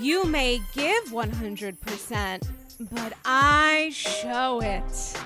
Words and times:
You 0.00 0.24
may 0.26 0.60
give 0.74 1.06
100%, 1.06 2.48
but 2.92 3.12
I 3.24 3.90
show 3.92 4.60
it. 4.62 5.18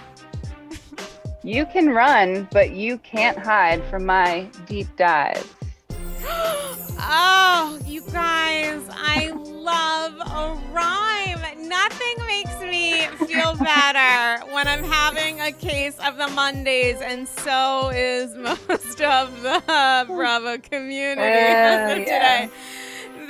You 1.43 1.66
can 1.66 1.91
run, 1.91 2.49
but 2.53 2.71
you 2.71 2.97
can't 2.99 3.37
hide 3.37 3.84
from 3.91 4.06
my 4.06 4.49
deep 4.66 4.88
dives. 4.97 5.47
oh, 6.25 7.78
you 7.84 8.00
guys, 8.12 8.81
I 8.91 9.32
love 9.34 10.15
a 10.21 10.72
rhyme. 10.72 11.69
Nothing 11.69 12.27
makes 12.27 12.61
me 12.61 13.06
feel 13.27 13.55
better 13.61 14.44
when 14.53 14.69
I'm 14.69 14.84
having 14.84 15.41
a 15.41 15.53
case 15.53 15.99
of 15.99 16.16
the 16.16 16.28
Mondays, 16.28 17.00
and 17.00 17.28
so 17.28 17.91
is 17.94 18.34
most 18.37 19.03
of 19.03 19.43
the 19.43 20.05
Bravo 20.06 20.59
community 20.59 21.21
uh, 21.21 21.94
today. 21.94 22.49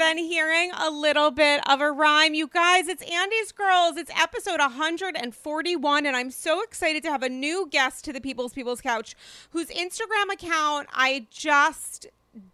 Than 0.03 0.19
hearing 0.19 0.73
a 0.77 0.91
little 0.91 1.31
bit 1.31 1.61
of 1.71 1.81
a 1.81 1.93
rhyme. 1.93 2.35
You 2.35 2.49
guys, 2.49 2.89
it's 2.89 3.09
Andy's 3.09 3.53
Girls. 3.53 3.97
It's 3.97 4.11
episode 4.21 4.59
141, 4.59 6.07
and 6.07 6.17
I'm 6.17 6.33
so 6.33 6.61
excited 6.61 7.05
to 7.05 7.11
have 7.11 7.23
a 7.23 7.29
new 7.29 7.69
guest 7.71 8.05
to 8.07 8.13
the 8.13 8.21
People's 8.21 8.53
People's 8.53 8.81
Couch 8.81 9.15
whose 9.51 9.69
Instagram 9.69 10.33
account 10.33 10.89
I 10.93 11.29
just 11.31 12.09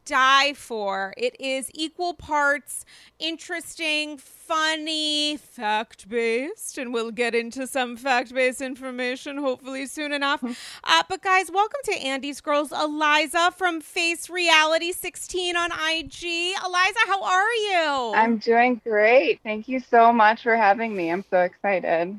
die 0.05 0.53
for. 0.55 1.15
It 1.17 1.37
is 1.41 1.71
equal 1.75 2.15
parts 2.15 2.85
interesting, 3.19 4.19
funny, 4.19 5.37
fact 5.37 6.09
based, 6.09 6.79
and 6.79 6.93
we'll 6.93 7.11
get 7.11 7.35
into 7.35 7.67
some 7.67 7.97
fact 7.97 8.35
based 8.35 8.61
information 8.61 9.39
hopefully 9.39 9.87
soon 9.87 10.13
enough. 10.13 10.41
Hmm. 10.41 10.53
Uh, 10.85 11.03
but 11.09 11.23
guys, 11.23 11.51
welcome 11.51 11.81
to 11.85 11.99
Andy's 11.99 12.41
Girls. 12.41 12.73
Eliza 12.73 13.53
from 13.57 13.81
Face 13.81 14.31
Reality 14.31 14.93
16 14.93 15.57
on 15.57 15.71
IG. 15.71 16.55
Eliza, 16.65 16.99
how 17.07 17.23
are 17.23 17.53
you? 17.53 18.13
I'm 18.15 18.39
doing 18.39 18.81
great. 18.85 19.41
Thank 19.43 19.69
you 19.69 19.81
so 19.81 20.13
much 20.13 20.43
for 20.43 20.57
having 20.57 20.97
me. 20.97 21.11
I'm 21.11 21.25
so 21.31 21.41
excited. 21.43 22.17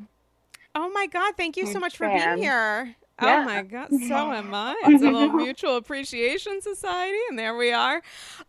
Oh 0.75 0.89
my 0.91 1.07
God, 1.07 1.33
thank 1.35 1.57
you 1.57 1.65
so 1.65 1.79
much 1.79 1.97
for 1.97 2.07
being 2.07 2.37
here. 2.37 2.95
Oh 3.21 3.27
yeah. 3.27 3.41
Oh 3.41 3.45
my 3.45 3.61
God, 3.63 3.89
so 4.07 4.31
am 4.31 4.53
I. 4.53 4.75
It's 4.85 5.03
a 5.03 5.09
little 5.09 5.33
mutual 5.33 5.77
appreciation 5.77 6.61
society, 6.61 7.17
and 7.29 7.37
there 7.37 7.55
we 7.55 7.71
are. 7.71 8.01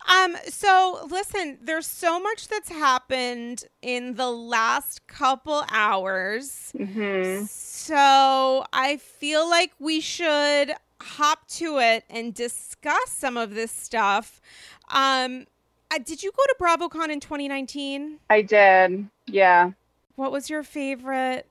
Um, 0.07 0.35
so 0.47 1.07
listen, 1.09 1.57
there's 1.61 1.87
so 1.87 2.19
much 2.19 2.47
that's 2.47 2.69
happened 2.69 3.65
in 3.81 4.15
the 4.15 4.31
last 4.31 5.07
couple 5.07 5.63
hours. 5.69 6.71
Mm-hmm. 6.77 7.45
So 7.45 8.65
I 8.73 8.97
feel 8.97 9.49
like 9.49 9.73
we 9.79 9.99
should 9.99 10.73
hop 11.01 11.47
to 11.47 11.79
it 11.79 12.05
and 12.09 12.33
discuss 12.33 13.09
some 13.09 13.37
of 13.37 13.55
this 13.55 13.71
stuff. 13.71 14.39
Um, 14.89 15.47
uh, 15.91 15.99
did 16.03 16.23
you 16.23 16.31
go 16.31 16.43
to 16.47 16.55
BravoCon 16.59 17.09
in 17.09 17.19
2019? 17.19 18.19
I 18.29 18.41
did. 18.41 19.07
Yeah. 19.27 19.71
What 20.15 20.31
was 20.31 20.49
your 20.49 20.63
favorite? 20.63 21.47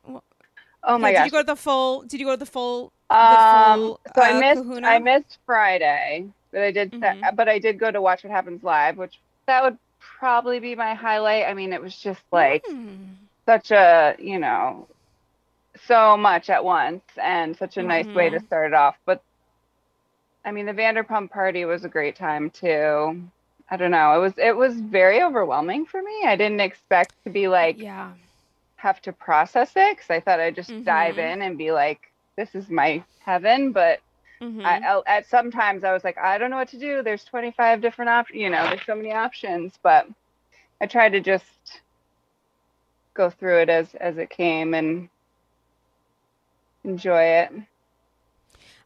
Oh 0.82 0.98
my 0.98 1.10
yeah, 1.10 1.14
gosh. 1.14 1.24
Did 1.24 1.26
you 1.26 1.30
go 1.32 1.42
to 1.42 1.46
the 1.46 1.56
full? 1.56 2.02
Did 2.02 2.20
you 2.20 2.26
go 2.26 2.32
to 2.32 2.38
the 2.38 2.46
full 2.46 2.92
um, 3.10 3.96
so 4.14 4.22
uh, 4.22 4.24
I 4.24 4.40
missed 4.40 4.62
kahuna? 4.62 4.88
I 4.88 4.98
missed 4.98 5.38
Friday, 5.46 6.26
but 6.52 6.62
I 6.62 6.70
did 6.70 6.92
mm-hmm. 6.92 7.34
but 7.34 7.48
I 7.48 7.58
did 7.58 7.78
go 7.78 7.90
to 7.90 8.00
watch 8.00 8.24
what 8.24 8.30
happens 8.30 8.62
live, 8.62 8.96
which 8.96 9.18
that 9.46 9.62
would 9.62 9.78
probably 9.98 10.60
be 10.60 10.74
my 10.74 10.94
highlight. 10.94 11.46
I 11.46 11.54
mean, 11.54 11.72
it 11.72 11.82
was 11.82 11.96
just 11.96 12.22
like 12.30 12.64
mm. 12.64 13.08
such 13.46 13.70
a 13.70 14.16
you 14.18 14.38
know 14.38 14.86
so 15.86 16.16
much 16.16 16.50
at 16.50 16.64
once 16.64 17.02
and 17.20 17.56
such 17.56 17.76
a 17.76 17.82
nice 17.82 18.06
mm-hmm. 18.06 18.16
way 18.16 18.30
to 18.30 18.36
mm-hmm. 18.36 18.46
start 18.46 18.72
it 18.72 18.74
off. 18.74 18.96
But 19.04 19.22
I 20.44 20.52
mean, 20.52 20.66
the 20.66 20.72
Vanderpump 20.72 21.30
party 21.30 21.64
was 21.64 21.84
a 21.84 21.88
great 21.88 22.16
time 22.16 22.50
too. 22.50 23.22
I 23.70 23.76
don't 23.76 23.90
know. 23.90 24.14
It 24.14 24.20
was 24.20 24.34
it 24.36 24.56
was 24.56 24.74
very 24.80 25.22
overwhelming 25.22 25.86
for 25.86 26.02
me. 26.02 26.22
I 26.26 26.36
didn't 26.36 26.60
expect 26.60 27.14
to 27.24 27.30
be 27.30 27.48
like 27.48 27.78
yeah 27.78 28.12
have 28.80 29.00
to 29.02 29.12
process 29.12 29.72
it 29.76 29.96
because 29.96 30.10
I 30.10 30.20
thought 30.20 30.40
I'd 30.40 30.54
just 30.54 30.70
mm-hmm. 30.70 30.84
dive 30.84 31.18
in 31.18 31.42
and 31.42 31.58
be 31.58 31.70
like 31.70 32.09
this 32.36 32.54
is 32.54 32.68
my 32.70 33.02
heaven 33.20 33.72
but 33.72 34.00
mm-hmm. 34.40 34.64
I, 34.64 35.02
at 35.06 35.26
sometimes 35.26 35.84
i 35.84 35.92
was 35.92 36.04
like 36.04 36.18
i 36.18 36.38
don't 36.38 36.50
know 36.50 36.56
what 36.56 36.68
to 36.68 36.78
do 36.78 37.02
there's 37.02 37.24
25 37.24 37.80
different 37.80 38.08
options 38.08 38.40
you 38.40 38.50
know 38.50 38.64
there's 38.64 38.84
so 38.86 38.94
many 38.94 39.12
options 39.12 39.78
but 39.82 40.06
i 40.80 40.86
tried 40.86 41.10
to 41.10 41.20
just 41.20 41.80
go 43.14 43.30
through 43.30 43.60
it 43.60 43.68
as 43.68 43.94
as 43.96 44.18
it 44.18 44.30
came 44.30 44.74
and 44.74 45.08
enjoy 46.84 47.22
it 47.22 47.52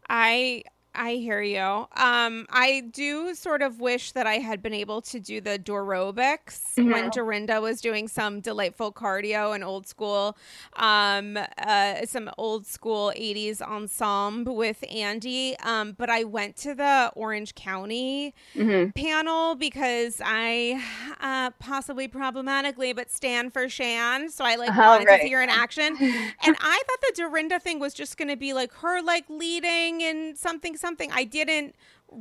i 0.08 0.62
I 0.94 1.14
hear 1.14 1.42
you. 1.42 1.60
Um, 1.60 2.46
I 2.50 2.84
do 2.92 3.34
sort 3.34 3.62
of 3.62 3.80
wish 3.80 4.12
that 4.12 4.26
I 4.26 4.34
had 4.34 4.62
been 4.62 4.74
able 4.74 5.02
to 5.02 5.18
do 5.18 5.40
the 5.40 5.58
Dorobics 5.58 6.74
mm-hmm. 6.76 6.90
when 6.90 7.10
Dorinda 7.10 7.60
was 7.60 7.80
doing 7.80 8.06
some 8.06 8.40
delightful 8.40 8.92
cardio 8.92 9.54
and 9.54 9.64
old 9.64 9.86
school, 9.86 10.36
um, 10.74 11.36
uh, 11.58 12.06
some 12.06 12.30
old 12.38 12.66
school 12.66 13.12
80s 13.16 13.60
ensemble 13.60 14.54
with 14.54 14.84
Andy. 14.90 15.56
Um, 15.60 15.92
but 15.92 16.10
I 16.10 16.24
went 16.24 16.56
to 16.58 16.74
the 16.74 17.10
Orange 17.16 17.54
County 17.54 18.34
mm-hmm. 18.54 18.90
panel 18.90 19.56
because 19.56 20.22
I, 20.24 20.82
uh, 21.20 21.50
possibly 21.58 22.06
problematically, 22.06 22.92
but 22.92 23.10
stand 23.10 23.52
for 23.52 23.68
Shan. 23.68 24.30
So 24.30 24.44
I 24.44 24.54
like 24.54 24.70
oh, 24.70 24.80
wanted 24.80 25.06
right. 25.06 25.20
to 25.20 25.26
see 25.26 25.32
her 25.32 25.42
in 25.42 25.48
action. 25.48 25.96
and 25.98 26.56
I 26.60 26.82
thought 26.86 27.00
the 27.00 27.12
Dorinda 27.16 27.58
thing 27.58 27.80
was 27.80 27.94
just 27.94 28.16
going 28.16 28.28
to 28.28 28.36
be 28.36 28.52
like 28.52 28.72
her 28.74 29.02
like 29.02 29.24
leading 29.28 30.02
and 30.02 30.38
something 30.38 30.76
something 30.84 31.10
I 31.12 31.24
didn't 31.24 31.74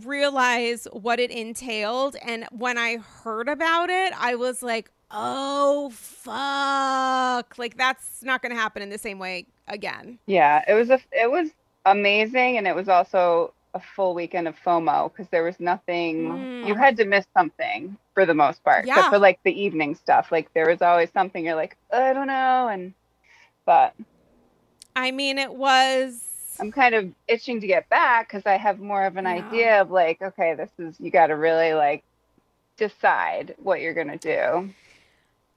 realize 0.05 0.87
what 0.91 1.19
it 1.19 1.29
entailed. 1.29 2.15
And 2.25 2.45
when 2.51 2.77
I 2.77 2.97
heard 2.97 3.49
about 3.49 3.89
it, 3.89 4.13
I 4.17 4.35
was 4.35 4.63
like, 4.63 4.89
oh, 5.11 5.91
fuck. 5.91 7.57
Like, 7.59 7.77
that's 7.77 8.23
not 8.23 8.41
going 8.41 8.51
to 8.51 8.59
happen 8.59 8.81
in 8.81 8.89
the 8.89 8.97
same 8.97 9.19
way 9.19 9.45
again. 9.67 10.17
Yeah, 10.25 10.63
it 10.67 10.73
was 10.73 10.89
a, 10.89 10.99
it 11.11 11.29
was 11.29 11.49
amazing. 11.85 12.57
And 12.57 12.65
it 12.65 12.75
was 12.75 12.89
also 12.89 13.53
a 13.75 13.79
full 13.79 14.13
weekend 14.13 14.47
of 14.47 14.55
FOMO 14.59 15.11
because 15.11 15.27
there 15.29 15.43
was 15.43 15.59
nothing, 15.59 16.29
mm. 16.29 16.67
you 16.67 16.75
had 16.75 16.95
to 16.97 17.05
miss 17.05 17.25
something 17.35 17.97
for 18.13 18.25
the 18.25 18.33
most 18.33 18.63
part. 18.63 18.87
Yeah. 18.87 18.93
Except 18.95 19.13
for 19.13 19.19
like 19.19 19.39
the 19.43 19.61
evening 19.61 19.95
stuff. 19.95 20.31
Like, 20.31 20.51
there 20.53 20.69
was 20.69 20.81
always 20.81 21.11
something 21.11 21.43
you're 21.45 21.55
like, 21.55 21.77
I 21.91 22.13
don't 22.13 22.27
know. 22.27 22.69
And, 22.69 22.93
but. 23.65 23.93
I 24.95 25.11
mean, 25.11 25.37
it 25.37 25.53
was 25.53 26.23
I'm 26.59 26.71
kind 26.71 26.95
of 26.95 27.11
itching 27.27 27.61
to 27.61 27.67
get 27.67 27.89
back 27.89 28.27
because 28.27 28.45
I 28.45 28.57
have 28.57 28.79
more 28.79 29.05
of 29.05 29.17
an 29.17 29.25
yeah. 29.25 29.31
idea 29.31 29.81
of 29.81 29.91
like, 29.91 30.21
okay, 30.21 30.55
this 30.55 30.69
is 30.77 30.95
you 30.99 31.11
got 31.11 31.27
to 31.27 31.35
really 31.35 31.73
like 31.73 32.03
decide 32.77 33.55
what 33.61 33.81
you're 33.81 33.93
gonna 33.93 34.17
do. 34.17 34.69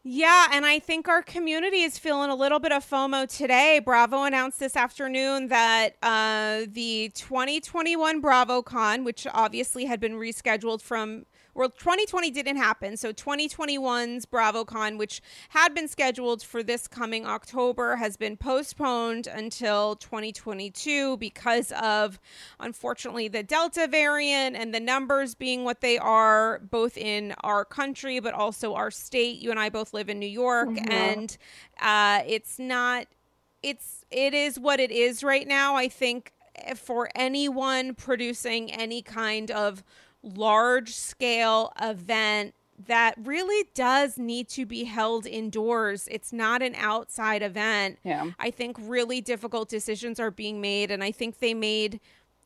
Yeah, 0.09 0.47
and 0.53 0.65
I 0.65 0.79
think 0.79 1.09
our 1.09 1.21
community 1.21 1.83
is 1.83 1.99
feeling 1.99 2.31
a 2.31 2.35
little 2.37 2.61
bit 2.61 2.71
of 2.71 2.89
FOMO 2.89 3.27
today. 3.29 3.81
Bravo 3.85 4.23
announced 4.23 4.61
this 4.61 4.77
afternoon 4.77 5.49
that 5.49 5.97
uh, 6.01 6.67
the 6.71 7.11
2021 7.17 8.23
BravoCon, 8.23 9.05
which 9.05 9.27
obviously 9.35 9.87
had 9.87 9.99
been 9.99 10.13
rescheduled 10.13 10.81
from 10.81 11.27
well, 11.57 11.71
2020 11.71 12.31
didn't 12.31 12.59
happen. 12.59 12.97
So 12.97 13.13
2021's 13.13 14.27
BravoCon, 14.27 14.99
which 14.99 15.23
had 15.49 15.75
been 15.75 15.89
scheduled 15.89 16.43
for 16.43 16.63
this 16.63 16.87
coming 16.87 17.27
October, 17.27 17.97
has 17.97 18.17
been 18.19 18.37
postponed 18.37 19.27
until 19.27 19.97
2022 19.97 21.17
because 21.17 21.73
of, 21.73 22.21
unfortunately, 22.61 23.29
the 23.29 23.43
Delta 23.43 23.89
variant 23.89 24.55
and 24.55 24.75
the 24.75 24.81
numbers 24.81 25.35
being 25.35 25.65
what 25.65 25.81
they 25.81 25.97
are, 25.97 26.61
both 26.71 26.99
in 26.99 27.35
our 27.43 27.65
country, 27.65 28.21
but 28.21 28.35
also 28.35 28.75
our 28.75 28.91
state. 28.91 29.39
You 29.39 29.51
and 29.51 29.59
I 29.59 29.71
both 29.71 29.95
live 29.95 30.11
in 30.11 30.19
New 30.19 30.27
York, 30.27 30.69
mm-hmm. 30.69 30.93
and 30.93 31.39
uh, 31.81 32.21
it's 32.27 32.59
not, 32.59 33.07
it's, 33.63 34.05
it 34.11 34.35
is 34.35 34.59
what 34.59 34.79
it 34.79 34.91
is 34.91 35.25
right 35.25 35.49
now. 35.49 35.75
I 35.75 35.89
think 35.89 36.33
for 36.75 37.09
anyone 37.15 37.95
producing 37.95 38.71
any 38.73 39.03
kind 39.03 39.51
of 39.51 39.83
large 40.35 40.95
scale 40.95 41.73
event 41.81 42.55
that 42.87 43.15
really 43.23 43.69
does 43.75 44.19
need 44.19 44.49
to 44.51 44.67
be 44.67 44.85
held 44.85 45.27
indoors. 45.27 46.09
It's 46.11 46.33
not 46.33 46.63
an 46.63 46.75
outside 46.77 47.43
event. 47.43 47.99
Yeah. 48.05 48.31
I 48.39 48.51
think 48.51 48.77
really 48.81 49.21
difficult 49.21 49.69
decisions 49.69 50.21
are 50.21 50.31
being 50.31 50.61
made 50.61 50.91
and 50.91 51.03
I 51.03 51.11
think 51.11 51.39
they 51.39 51.55
made 51.55 52.01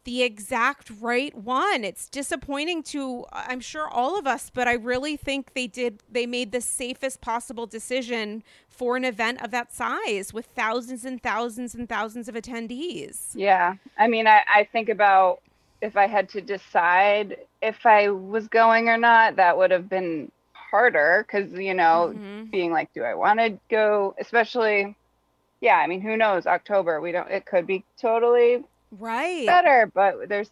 the 0.05 0.23
exact 0.23 0.91
right 1.01 1.35
one. 1.37 1.85
It's 1.85 2.09
disappointing 2.09 2.83
to 2.85 3.27
I'm 3.33 3.61
sure 3.61 3.89
all 3.89 4.19
of 4.19 4.27
us, 4.27 4.51
but 4.53 4.67
I 4.67 4.75
really 4.75 5.17
think 5.17 5.53
they 5.55 5.67
did 5.67 6.03
they 6.11 6.27
made 6.27 6.53
the 6.53 6.61
safest 6.61 7.21
possible 7.21 7.67
decision 7.67 8.43
for 8.69 8.97
an 8.97 9.05
event 9.05 9.43
of 9.43 9.51
that 9.51 9.75
size 9.75 10.33
with 10.33 10.47
thousands 10.47 11.05
and 11.05 11.23
thousands 11.23 11.75
and 11.75 11.89
thousands 11.89 12.29
of 12.29 12.35
attendees. 12.35 13.33
Yeah. 13.35 13.75
I 13.99 14.09
mean, 14.09 14.27
I, 14.27 14.43
I 14.53 14.65
think 14.65 14.89
about 14.89 15.43
if 15.83 15.97
I 15.97 16.07
had 16.07 16.29
to 16.31 16.41
decide 16.41 17.37
if 17.63 17.85
I 17.85 18.09
was 18.11 18.49
going 18.49 18.89
or 18.89 18.97
not, 18.97 19.37
that 19.37 19.57
would 19.57 19.71
have 19.71 19.89
been 19.89 20.31
harder 20.53 21.25
because, 21.27 21.53
you 21.53 21.75
know, 21.75 22.13
mm-hmm. 22.15 22.45
being 22.45 22.73
like, 22.73 22.93
do 22.95 23.03
I 23.03 23.15
want 23.15 23.41
to 23.41 23.59
go? 23.69 24.15
Especially, 24.19 24.97
yeah, 25.61 25.77
I 25.77 25.87
mean, 25.87 26.01
who 26.01 26.17
knows? 26.17 26.47
October, 26.47 27.01
we 27.01 27.13
don't, 27.13 27.31
it 27.31 27.47
could 27.47 27.67
be 27.67 27.85
totally 28.01 28.65
right 28.99 29.47
better, 29.47 29.91
but 29.93 30.29
there's 30.29 30.51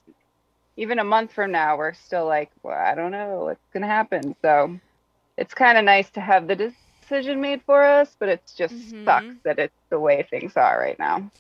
even 0.77 1.01
a 1.01 1.05
month 1.05 1.33
from 1.33 1.51
now, 1.51 1.77
we're 1.77 1.93
still 1.93 2.27
like, 2.27 2.51
well, 2.63 2.79
I 2.79 2.95
don't 2.95 3.11
know 3.11 3.45
what's 3.47 3.67
going 3.73 3.83
to 3.83 3.89
happen. 3.89 4.37
So 4.43 4.79
it's 5.37 5.53
kind 5.53 5.77
of 5.77 5.85
nice 5.85 6.09
to 6.11 6.21
have 6.21 6.47
the 6.47 6.73
decision 7.09 7.41
made 7.41 7.63
for 7.67 7.83
us, 7.83 8.17
but 8.19 8.29
it 8.29 8.43
just 8.57 8.75
mm-hmm. 8.75 9.05
sucks 9.05 9.35
that 9.43 9.59
it's 9.59 9.75
the 9.91 9.99
way 9.99 10.25
things 10.31 10.57
are 10.57 10.79
right 10.79 10.99
now. 10.99 11.31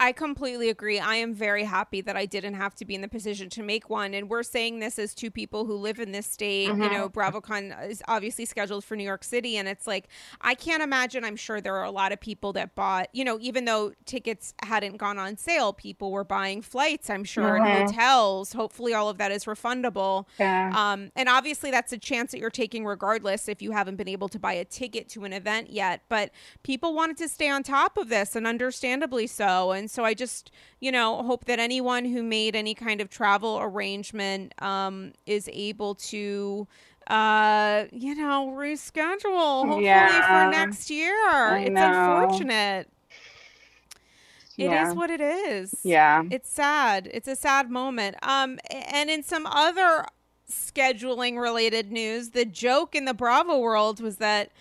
I 0.00 0.12
completely 0.12 0.68
agree. 0.68 0.98
I 0.98 1.16
am 1.16 1.32
very 1.32 1.64
happy 1.64 2.00
that 2.00 2.16
I 2.16 2.26
didn't 2.26 2.54
have 2.54 2.74
to 2.76 2.84
be 2.84 2.94
in 2.94 3.02
the 3.02 3.08
position 3.08 3.48
to 3.50 3.62
make 3.62 3.88
one. 3.88 4.14
And 4.14 4.28
we're 4.28 4.42
saying 4.42 4.80
this 4.80 4.98
as 4.98 5.14
two 5.14 5.30
people 5.30 5.64
who 5.64 5.74
live 5.76 6.00
in 6.00 6.10
this 6.10 6.26
state. 6.26 6.68
Mm-hmm. 6.68 6.82
You 6.82 6.90
know, 6.90 7.08
BravoCon 7.08 7.88
is 7.88 8.02
obviously 8.08 8.44
scheduled 8.44 8.84
for 8.84 8.96
New 8.96 9.04
York 9.04 9.22
City. 9.22 9.56
And 9.56 9.68
it's 9.68 9.86
like, 9.86 10.08
I 10.40 10.54
can't 10.54 10.82
imagine. 10.82 11.24
I'm 11.24 11.36
sure 11.36 11.60
there 11.60 11.76
are 11.76 11.84
a 11.84 11.90
lot 11.90 12.10
of 12.10 12.20
people 12.20 12.52
that 12.54 12.74
bought, 12.74 13.08
you 13.12 13.24
know, 13.24 13.38
even 13.40 13.64
though 13.64 13.92
tickets 14.04 14.54
hadn't 14.62 14.96
gone 14.96 15.18
on 15.18 15.36
sale, 15.36 15.72
people 15.72 16.10
were 16.10 16.24
buying 16.24 16.62
flights, 16.62 17.08
I'm 17.08 17.24
sure, 17.24 17.52
mm-hmm. 17.52 17.66
and 17.66 17.90
hotels. 17.90 18.52
Hopefully, 18.52 18.94
all 18.94 19.08
of 19.08 19.18
that 19.18 19.30
is 19.30 19.44
refundable. 19.44 20.26
Yeah. 20.40 20.72
Um, 20.74 21.12
and 21.14 21.28
obviously, 21.28 21.70
that's 21.70 21.92
a 21.92 21.98
chance 21.98 22.32
that 22.32 22.38
you're 22.38 22.50
taking 22.50 22.84
regardless 22.84 23.48
if 23.48 23.62
you 23.62 23.70
haven't 23.72 23.96
been 23.96 24.08
able 24.08 24.28
to 24.30 24.38
buy 24.38 24.54
a 24.54 24.64
ticket 24.64 25.08
to 25.10 25.24
an 25.24 25.32
event 25.32 25.70
yet. 25.70 26.02
But 26.08 26.30
people 26.64 26.94
wanted 26.94 27.18
to 27.18 27.28
stay 27.28 27.48
on 27.48 27.62
top 27.62 27.96
of 27.96 28.08
this, 28.08 28.34
and 28.34 28.46
understandably 28.46 29.28
so. 29.28 29.70
And 29.70 29.81
so 29.90 30.04
I 30.04 30.14
just, 30.14 30.50
you 30.80 30.92
know, 30.92 31.22
hope 31.22 31.44
that 31.46 31.58
anyone 31.58 32.04
who 32.04 32.22
made 32.22 32.56
any 32.56 32.74
kind 32.74 33.00
of 33.00 33.08
travel 33.10 33.58
arrangement 33.60 34.54
um, 34.62 35.12
is 35.26 35.48
able 35.52 35.94
to 35.96 36.66
uh 37.08 37.84
you 37.90 38.14
know 38.14 38.54
reschedule 38.56 39.66
hopefully 39.66 39.84
yeah. 39.84 40.46
for 40.46 40.50
next 40.52 40.88
year 40.88 41.12
I 41.12 41.64
it's 41.66 41.70
know. 41.70 42.20
unfortunate 42.22 42.88
It 44.56 44.64
yeah. 44.64 44.88
is 44.88 44.94
what 44.94 45.10
it 45.10 45.20
is 45.20 45.74
yeah 45.82 46.22
it's 46.30 46.48
sad 46.48 47.10
it's 47.12 47.26
a 47.26 47.34
sad 47.34 47.70
moment 47.70 48.16
um 48.22 48.58
and 48.70 49.10
in 49.10 49.24
some 49.24 49.46
other 49.46 50.06
scheduling 50.48 51.40
related 51.40 51.90
news 51.90 52.30
the 52.30 52.44
joke 52.44 52.94
in 52.94 53.04
the 53.04 53.14
bravo 53.14 53.58
world 53.58 54.00
was 54.00 54.18
that 54.18 54.52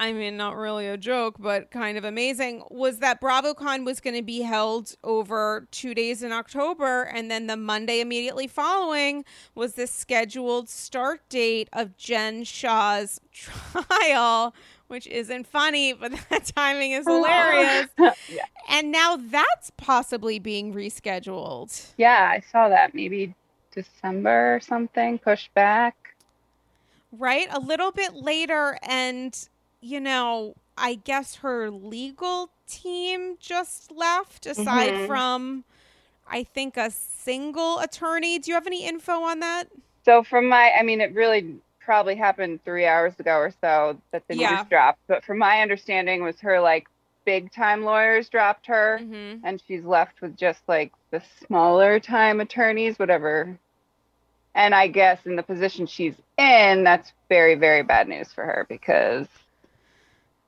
I 0.00 0.14
mean, 0.14 0.38
not 0.38 0.56
really 0.56 0.88
a 0.88 0.96
joke, 0.96 1.36
but 1.38 1.70
kind 1.70 1.98
of 1.98 2.04
amazing, 2.04 2.62
was 2.70 3.00
that 3.00 3.20
BravoCon 3.20 3.84
was 3.84 4.00
going 4.00 4.16
to 4.16 4.22
be 4.22 4.40
held 4.40 4.96
over 5.04 5.68
two 5.70 5.92
days 5.92 6.22
in 6.22 6.32
October. 6.32 7.02
And 7.02 7.30
then 7.30 7.48
the 7.48 7.56
Monday 7.58 8.00
immediately 8.00 8.46
following 8.46 9.26
was 9.54 9.74
the 9.74 9.86
scheduled 9.86 10.70
start 10.70 11.20
date 11.28 11.68
of 11.74 11.98
Jen 11.98 12.44
Shah's 12.44 13.20
trial, 13.30 14.54
which 14.88 15.06
isn't 15.06 15.46
funny, 15.46 15.92
but 15.92 16.12
that 16.30 16.46
timing 16.46 16.92
is 16.92 17.04
oh. 17.06 17.22
hilarious. 17.22 17.88
yeah. 18.30 18.44
And 18.70 18.90
now 18.90 19.18
that's 19.18 19.70
possibly 19.76 20.38
being 20.38 20.72
rescheduled. 20.72 21.92
Yeah, 21.98 22.32
I 22.32 22.40
saw 22.50 22.70
that. 22.70 22.94
Maybe 22.94 23.34
December 23.74 24.54
or 24.56 24.60
something, 24.60 25.18
pushed 25.18 25.52
back. 25.52 26.14
Right? 27.12 27.48
A 27.50 27.60
little 27.60 27.92
bit 27.92 28.14
later. 28.14 28.78
And 28.82 29.36
you 29.80 30.00
know, 30.00 30.54
I 30.76 30.94
guess 30.94 31.36
her 31.36 31.70
legal 31.70 32.50
team 32.66 33.36
just 33.38 33.90
left, 33.90 34.46
aside 34.46 34.92
mm-hmm. 34.92 35.06
from, 35.06 35.64
I 36.28 36.44
think, 36.44 36.76
a 36.76 36.90
single 36.90 37.78
attorney. 37.78 38.38
Do 38.38 38.50
you 38.50 38.54
have 38.54 38.66
any 38.66 38.86
info 38.86 39.22
on 39.22 39.40
that? 39.40 39.64
So, 40.04 40.22
from 40.22 40.48
my, 40.48 40.72
I 40.72 40.82
mean, 40.82 41.00
it 41.00 41.14
really 41.14 41.56
probably 41.80 42.14
happened 42.14 42.64
three 42.64 42.86
hours 42.86 43.14
ago 43.18 43.36
or 43.36 43.52
so 43.60 44.00
that 44.12 44.22
the 44.28 44.36
yeah. 44.36 44.56
news 44.56 44.66
dropped. 44.68 45.00
But 45.06 45.24
from 45.24 45.38
my 45.38 45.60
understanding, 45.60 46.22
was 46.22 46.38
her 46.40 46.60
like 46.60 46.88
big 47.24 47.52
time 47.52 47.84
lawyers 47.84 48.28
dropped 48.28 48.66
her, 48.66 48.98
mm-hmm. 49.02 49.44
and 49.44 49.62
she's 49.66 49.84
left 49.84 50.20
with 50.20 50.36
just 50.36 50.60
like 50.66 50.92
the 51.10 51.22
smaller 51.46 52.00
time 52.00 52.40
attorneys, 52.40 52.98
whatever. 52.98 53.58
And 54.54 54.74
I 54.74 54.88
guess 54.88 55.18
in 55.26 55.36
the 55.36 55.42
position 55.42 55.86
she's 55.86 56.14
in, 56.36 56.84
that's 56.84 57.12
very, 57.28 57.54
very 57.54 57.82
bad 57.82 58.08
news 58.08 58.32
for 58.32 58.44
her 58.44 58.66
because 58.68 59.26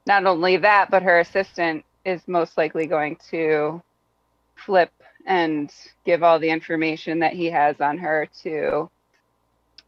not 0.06 0.26
only 0.26 0.56
that, 0.58 0.90
but 0.90 1.02
her 1.02 1.20
assistant 1.20 1.84
is 2.04 2.26
most 2.26 2.56
likely 2.58 2.86
going 2.86 3.16
to 3.30 3.82
flip 4.56 4.90
and 5.26 5.72
give 6.04 6.22
all 6.22 6.38
the 6.38 6.50
information 6.50 7.20
that 7.20 7.32
he 7.32 7.46
has 7.46 7.80
on 7.80 7.98
her 7.98 8.28
to 8.42 8.90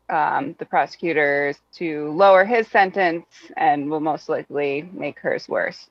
um, 0.08 0.54
the 0.58 0.66
prosecutors 0.66 1.56
to 1.74 2.10
lower 2.12 2.44
his 2.44 2.68
sentence 2.68 3.26
and 3.56 3.90
will 3.90 4.00
most 4.00 4.28
likely 4.28 4.88
make 4.92 5.18
hers 5.18 5.48
worse. 5.48 5.88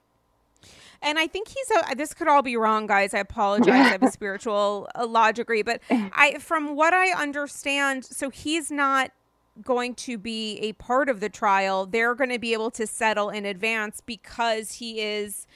And 1.01 1.20
I 1.20 1.27
think 1.27 1.50
he's 1.50 1.72
a. 1.72 1.96
This 1.96 2.13
could 2.13 2.30
all 2.30 2.42
be 2.42 2.56
wrong, 2.56 2.88
guys. 2.88 3.13
I 3.13 3.20
apologize. 3.20 3.74
I 3.74 3.89
have 3.89 4.03
a 4.03 4.12
spiritual 4.12 4.88
law 5.06 5.34
degree, 5.34 5.62
but 5.62 5.82
I, 5.89 6.38
from 6.39 6.77
what 6.77 6.94
I 6.94 7.12
understand, 7.12 8.06
so 8.06 8.30
he's 8.30 8.72
not 8.72 9.12
going 9.62 9.95
to 9.95 10.17
be 10.17 10.57
a 10.57 10.74
part 10.74 11.10
of 11.10 11.19
the 11.19 11.29
trial, 11.29 11.86
they're 11.86 12.15
going 12.15 12.29
to 12.29 12.39
be 12.39 12.53
able 12.53 12.72
to 12.72 12.88
settle 12.88 13.29
in 13.29 13.45
advance 13.45 14.01
because 14.01 14.74
he 14.74 15.01
is 15.01 15.48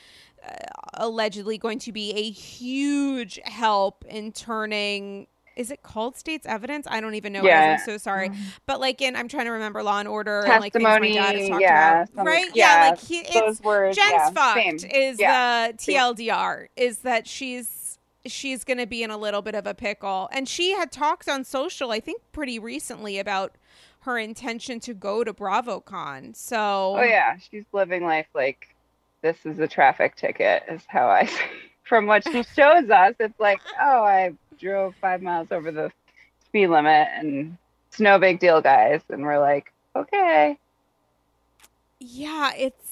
uh, 0.47 0.53
allegedly 0.93 1.57
going 1.57 1.79
to 1.79 1.91
be 1.91 2.11
a 2.13 2.29
huge 2.29 3.39
help 3.43 4.05
in 4.07 4.31
turning 4.31 5.27
is 5.55 5.71
it 5.71 5.81
called 5.81 6.15
state's 6.15 6.45
evidence? 6.45 6.85
I 6.87 7.01
don't 7.01 7.15
even 7.15 7.33
know. 7.33 7.43
Yeah. 7.43 7.77
I'm 7.79 7.85
so 7.85 7.97
sorry. 7.97 8.29
Mm-hmm. 8.29 8.41
But 8.67 8.79
like 8.79 9.01
in 9.01 9.15
I'm 9.15 9.27
trying 9.27 9.45
to 9.45 9.51
remember 9.51 9.81
Law 9.81 9.97
and 9.97 10.07
Order 10.07 10.43
Testimony, 10.45 10.53
and 10.53 10.61
like 10.61 10.73
things 10.73 10.83
my 10.83 11.21
dad 11.21 11.35
has 11.35 11.49
talked 11.49 11.61
yeah, 11.61 12.05
about. 12.13 12.25
Right? 12.27 12.51
Yeah, 12.53 12.83
yeah, 12.83 12.89
like 12.91 12.99
he 12.99 13.23
it's 13.25 13.61
words, 13.61 13.97
Jen's 13.97 14.11
yeah, 14.11 14.29
fucked 14.29 14.81
same. 14.81 14.91
is 14.91 15.17
the 15.17 15.73
TLDR 15.77 16.67
is 16.75 16.99
that 16.99 17.27
she's 17.27 17.97
she's 18.25 18.63
going 18.63 18.77
to 18.77 18.85
be 18.85 19.03
in 19.03 19.11
a 19.11 19.17
little 19.17 19.41
bit 19.41 19.55
of 19.55 19.65
a 19.65 19.73
pickle. 19.73 20.29
And 20.31 20.47
she 20.47 20.73
had 20.73 20.91
talked 20.91 21.27
on 21.29 21.43
social, 21.43 21.91
I 21.91 21.99
think, 21.99 22.21
pretty 22.31 22.59
recently 22.59 23.19
about 23.19 23.55
her 24.07 24.17
intention 24.17 24.79
to 24.79 24.93
go 24.93 25.21
to 25.23 25.33
BravoCon. 25.33 26.33
So, 26.33 26.95
oh 26.97 27.03
yeah, 27.03 27.37
she's 27.37 27.65
living 27.73 28.05
life 28.05 28.27
like 28.33 28.73
this 29.21 29.37
is 29.45 29.59
a 29.59 29.67
traffic 29.67 30.15
ticket, 30.15 30.63
is 30.69 30.81
how 30.87 31.07
I 31.07 31.29
from 31.83 32.05
what 32.07 32.23
she 32.23 32.43
shows 32.43 32.89
us. 32.89 33.15
It's 33.19 33.39
like, 33.39 33.59
oh, 33.81 34.03
I 34.03 34.33
drove 34.57 34.95
five 35.01 35.21
miles 35.21 35.49
over 35.51 35.71
the 35.71 35.91
speed 36.45 36.67
limit, 36.67 37.09
and 37.17 37.57
it's 37.89 37.99
no 37.99 38.17
big 38.17 38.39
deal, 38.39 38.61
guys. 38.61 39.01
And 39.09 39.23
we're 39.23 39.39
like, 39.39 39.73
okay. 39.93 40.57
Yeah, 41.99 42.53
it's 42.55 42.86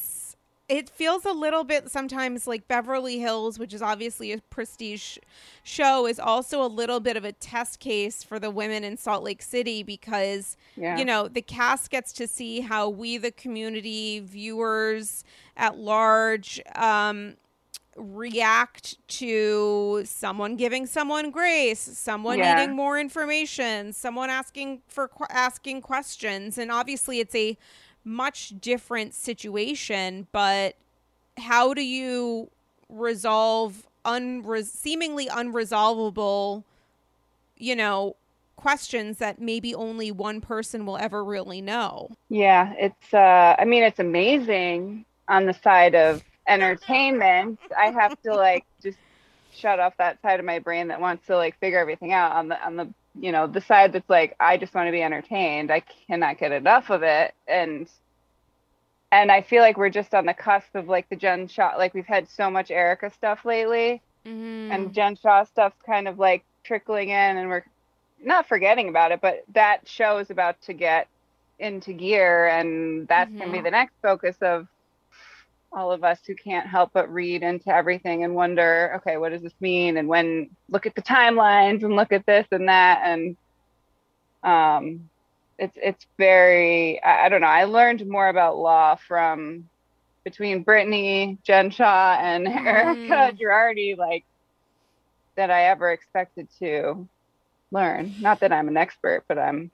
it 0.67 0.89
feels 0.89 1.25
a 1.25 1.31
little 1.31 1.63
bit 1.63 1.91
sometimes 1.91 2.47
like 2.47 2.67
Beverly 2.67 3.19
Hills, 3.19 3.59
which 3.59 3.73
is 3.73 3.81
obviously 3.81 4.31
a 4.31 4.39
prestige 4.49 5.17
show, 5.63 6.07
is 6.07 6.19
also 6.19 6.63
a 6.63 6.67
little 6.67 6.99
bit 6.99 7.15
of 7.15 7.23
a 7.23 7.31
test 7.31 7.79
case 7.79 8.23
for 8.23 8.39
the 8.39 8.49
women 8.49 8.83
in 8.83 8.97
Salt 8.97 9.23
Lake 9.23 9.43
City 9.43 9.83
because, 9.83 10.57
yeah. 10.75 10.97
you 10.97 11.05
know, 11.05 11.27
the 11.27 11.41
cast 11.41 11.91
gets 11.91 12.11
to 12.13 12.27
see 12.27 12.61
how 12.61 12.89
we, 12.89 13.17
the 13.17 13.31
community, 13.31 14.19
viewers 14.19 15.23
at 15.55 15.77
large, 15.77 16.59
um, 16.75 17.35
react 17.95 18.97
to 19.07 20.01
someone 20.03 20.55
giving 20.55 20.85
someone 20.85 21.31
grace, 21.31 21.79
someone 21.79 22.39
yeah. 22.39 22.55
needing 22.55 22.75
more 22.75 22.99
information, 22.99 23.93
someone 23.93 24.29
asking 24.29 24.81
for 24.87 25.09
asking 25.29 25.81
questions, 25.81 26.57
and 26.57 26.71
obviously 26.71 27.19
it's 27.19 27.35
a 27.35 27.57
much 28.05 28.53
different 28.61 29.13
situation, 29.13 30.27
but 30.31 30.75
how 31.37 31.73
do 31.73 31.81
you 31.81 32.49
resolve 32.87 33.87
seemingly 34.63 35.25
unresolvable, 35.27 36.63
you 37.57 37.75
know, 37.75 38.15
questions 38.55 39.17
that 39.17 39.41
maybe 39.41 39.73
only 39.73 40.11
one 40.11 40.39
person 40.39 40.85
will 40.85 40.97
ever 40.97 41.23
really 41.23 41.61
know? 41.61 42.11
Yeah, 42.29 42.73
it's 42.77 43.13
uh 43.13 43.55
I 43.57 43.65
mean 43.65 43.83
it's 43.83 43.99
amazing 43.99 45.05
on 45.27 45.45
the 45.45 45.53
side 45.53 45.95
of 45.95 46.23
entertainment. 46.47 47.59
I 47.77 47.91
have 47.91 48.19
to 48.23 48.35
like 48.35 48.65
just 48.81 48.99
shut 49.51 49.79
off 49.79 49.97
that 49.97 50.21
side 50.21 50.39
of 50.39 50.45
my 50.45 50.59
brain 50.59 50.89
that 50.89 51.01
wants 51.01 51.25
to 51.27 51.35
like 51.35 51.59
figure 51.59 51.79
everything 51.79 52.13
out 52.13 52.33
on 52.33 52.49
the 52.49 52.63
on 52.63 52.75
the 52.75 52.93
you 53.19 53.31
know 53.31 53.47
the 53.47 53.61
side 53.61 53.93
that's 53.93 54.09
like 54.09 54.35
i 54.39 54.57
just 54.57 54.73
want 54.73 54.87
to 54.87 54.91
be 54.91 55.01
entertained 55.01 55.71
i 55.71 55.81
cannot 56.07 56.37
get 56.37 56.51
enough 56.51 56.89
of 56.89 57.03
it 57.03 57.33
and 57.47 57.89
and 59.11 59.31
i 59.31 59.41
feel 59.41 59.61
like 59.61 59.77
we're 59.77 59.89
just 59.89 60.13
on 60.13 60.25
the 60.25 60.33
cusp 60.33 60.75
of 60.75 60.87
like 60.87 61.07
the 61.09 61.15
jen 61.15 61.47
shah 61.47 61.73
like 61.77 61.93
we've 61.93 62.05
had 62.05 62.27
so 62.29 62.49
much 62.49 62.71
erika 62.71 63.09
stuff 63.09 63.45
lately 63.45 64.01
mm-hmm. 64.25 64.71
and 64.71 64.93
jen 64.93 65.15
shah 65.15 65.43
stuff's 65.43 65.81
kind 65.85 66.07
of 66.07 66.19
like 66.19 66.43
trickling 66.63 67.09
in 67.09 67.37
and 67.37 67.49
we're 67.49 67.65
not 68.23 68.47
forgetting 68.47 68.89
about 68.89 69.11
it 69.11 69.21
but 69.21 69.43
that 69.53 69.87
show 69.87 70.17
is 70.17 70.29
about 70.29 70.59
to 70.61 70.73
get 70.73 71.07
into 71.59 71.93
gear 71.93 72.47
and 72.47 73.07
that's 73.07 73.29
mm-hmm. 73.29 73.39
going 73.39 73.51
to 73.51 73.57
be 73.57 73.63
the 73.63 73.71
next 73.71 73.93
focus 74.01 74.35
of 74.41 74.67
all 75.71 75.91
of 75.91 76.03
us 76.03 76.19
who 76.25 76.35
can't 76.35 76.67
help 76.67 76.91
but 76.93 77.11
read 77.11 77.43
into 77.43 77.69
everything 77.69 78.23
and 78.23 78.35
wonder, 78.35 78.93
okay, 78.97 79.17
what 79.17 79.31
does 79.31 79.41
this 79.41 79.53
mean? 79.59 79.97
And 79.97 80.07
when 80.07 80.49
look 80.69 80.85
at 80.85 80.95
the 80.95 81.01
timelines 81.01 81.83
and 81.83 81.95
look 81.95 82.11
at 82.11 82.25
this 82.25 82.47
and 82.51 82.69
that, 82.69 83.01
and 83.03 83.37
um, 84.43 85.09
it's 85.57 85.77
it's 85.81 86.05
very 86.17 87.01
I, 87.03 87.25
I 87.25 87.29
don't 87.29 87.41
know. 87.41 87.47
I 87.47 87.65
learned 87.65 88.07
more 88.07 88.29
about 88.29 88.57
law 88.57 88.95
from 88.95 89.69
between 90.23 90.65
Britney, 90.65 91.37
Jen 91.43 91.69
Shah, 91.69 92.17
and 92.19 92.47
mm. 92.47 92.65
Erika 92.65 93.37
Girardi, 93.37 93.97
like 93.97 94.25
that 95.35 95.51
I 95.51 95.65
ever 95.65 95.91
expected 95.91 96.47
to 96.59 97.07
learn. 97.71 98.15
Not 98.21 98.39
that 98.39 98.51
I'm 98.51 98.67
an 98.67 98.77
expert, 98.77 99.23
but 99.27 99.37
I'm 99.37 99.71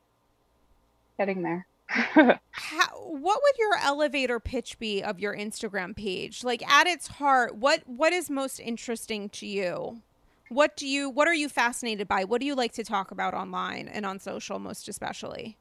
getting 1.17 1.43
there. 1.43 1.65
How, 2.51 2.87
what 2.95 3.41
would 3.43 3.57
your 3.57 3.75
elevator 3.83 4.39
pitch 4.39 4.79
be 4.79 5.03
of 5.03 5.19
your 5.19 5.35
Instagram 5.35 5.93
page? 5.95 6.41
Like 6.41 6.65
at 6.69 6.87
its 6.87 7.07
heart, 7.07 7.55
what 7.55 7.81
what 7.85 8.13
is 8.13 8.29
most 8.29 8.59
interesting 8.61 9.27
to 9.29 9.45
you? 9.45 10.01
What 10.47 10.77
do 10.77 10.87
you 10.87 11.09
what 11.09 11.27
are 11.27 11.33
you 11.33 11.49
fascinated 11.49 12.07
by? 12.07 12.23
What 12.23 12.39
do 12.39 12.47
you 12.47 12.55
like 12.55 12.71
to 12.73 12.85
talk 12.85 13.11
about 13.11 13.33
online 13.33 13.89
and 13.89 14.05
on 14.05 14.19
social 14.19 14.57
most 14.57 14.87
especially? 14.87 15.57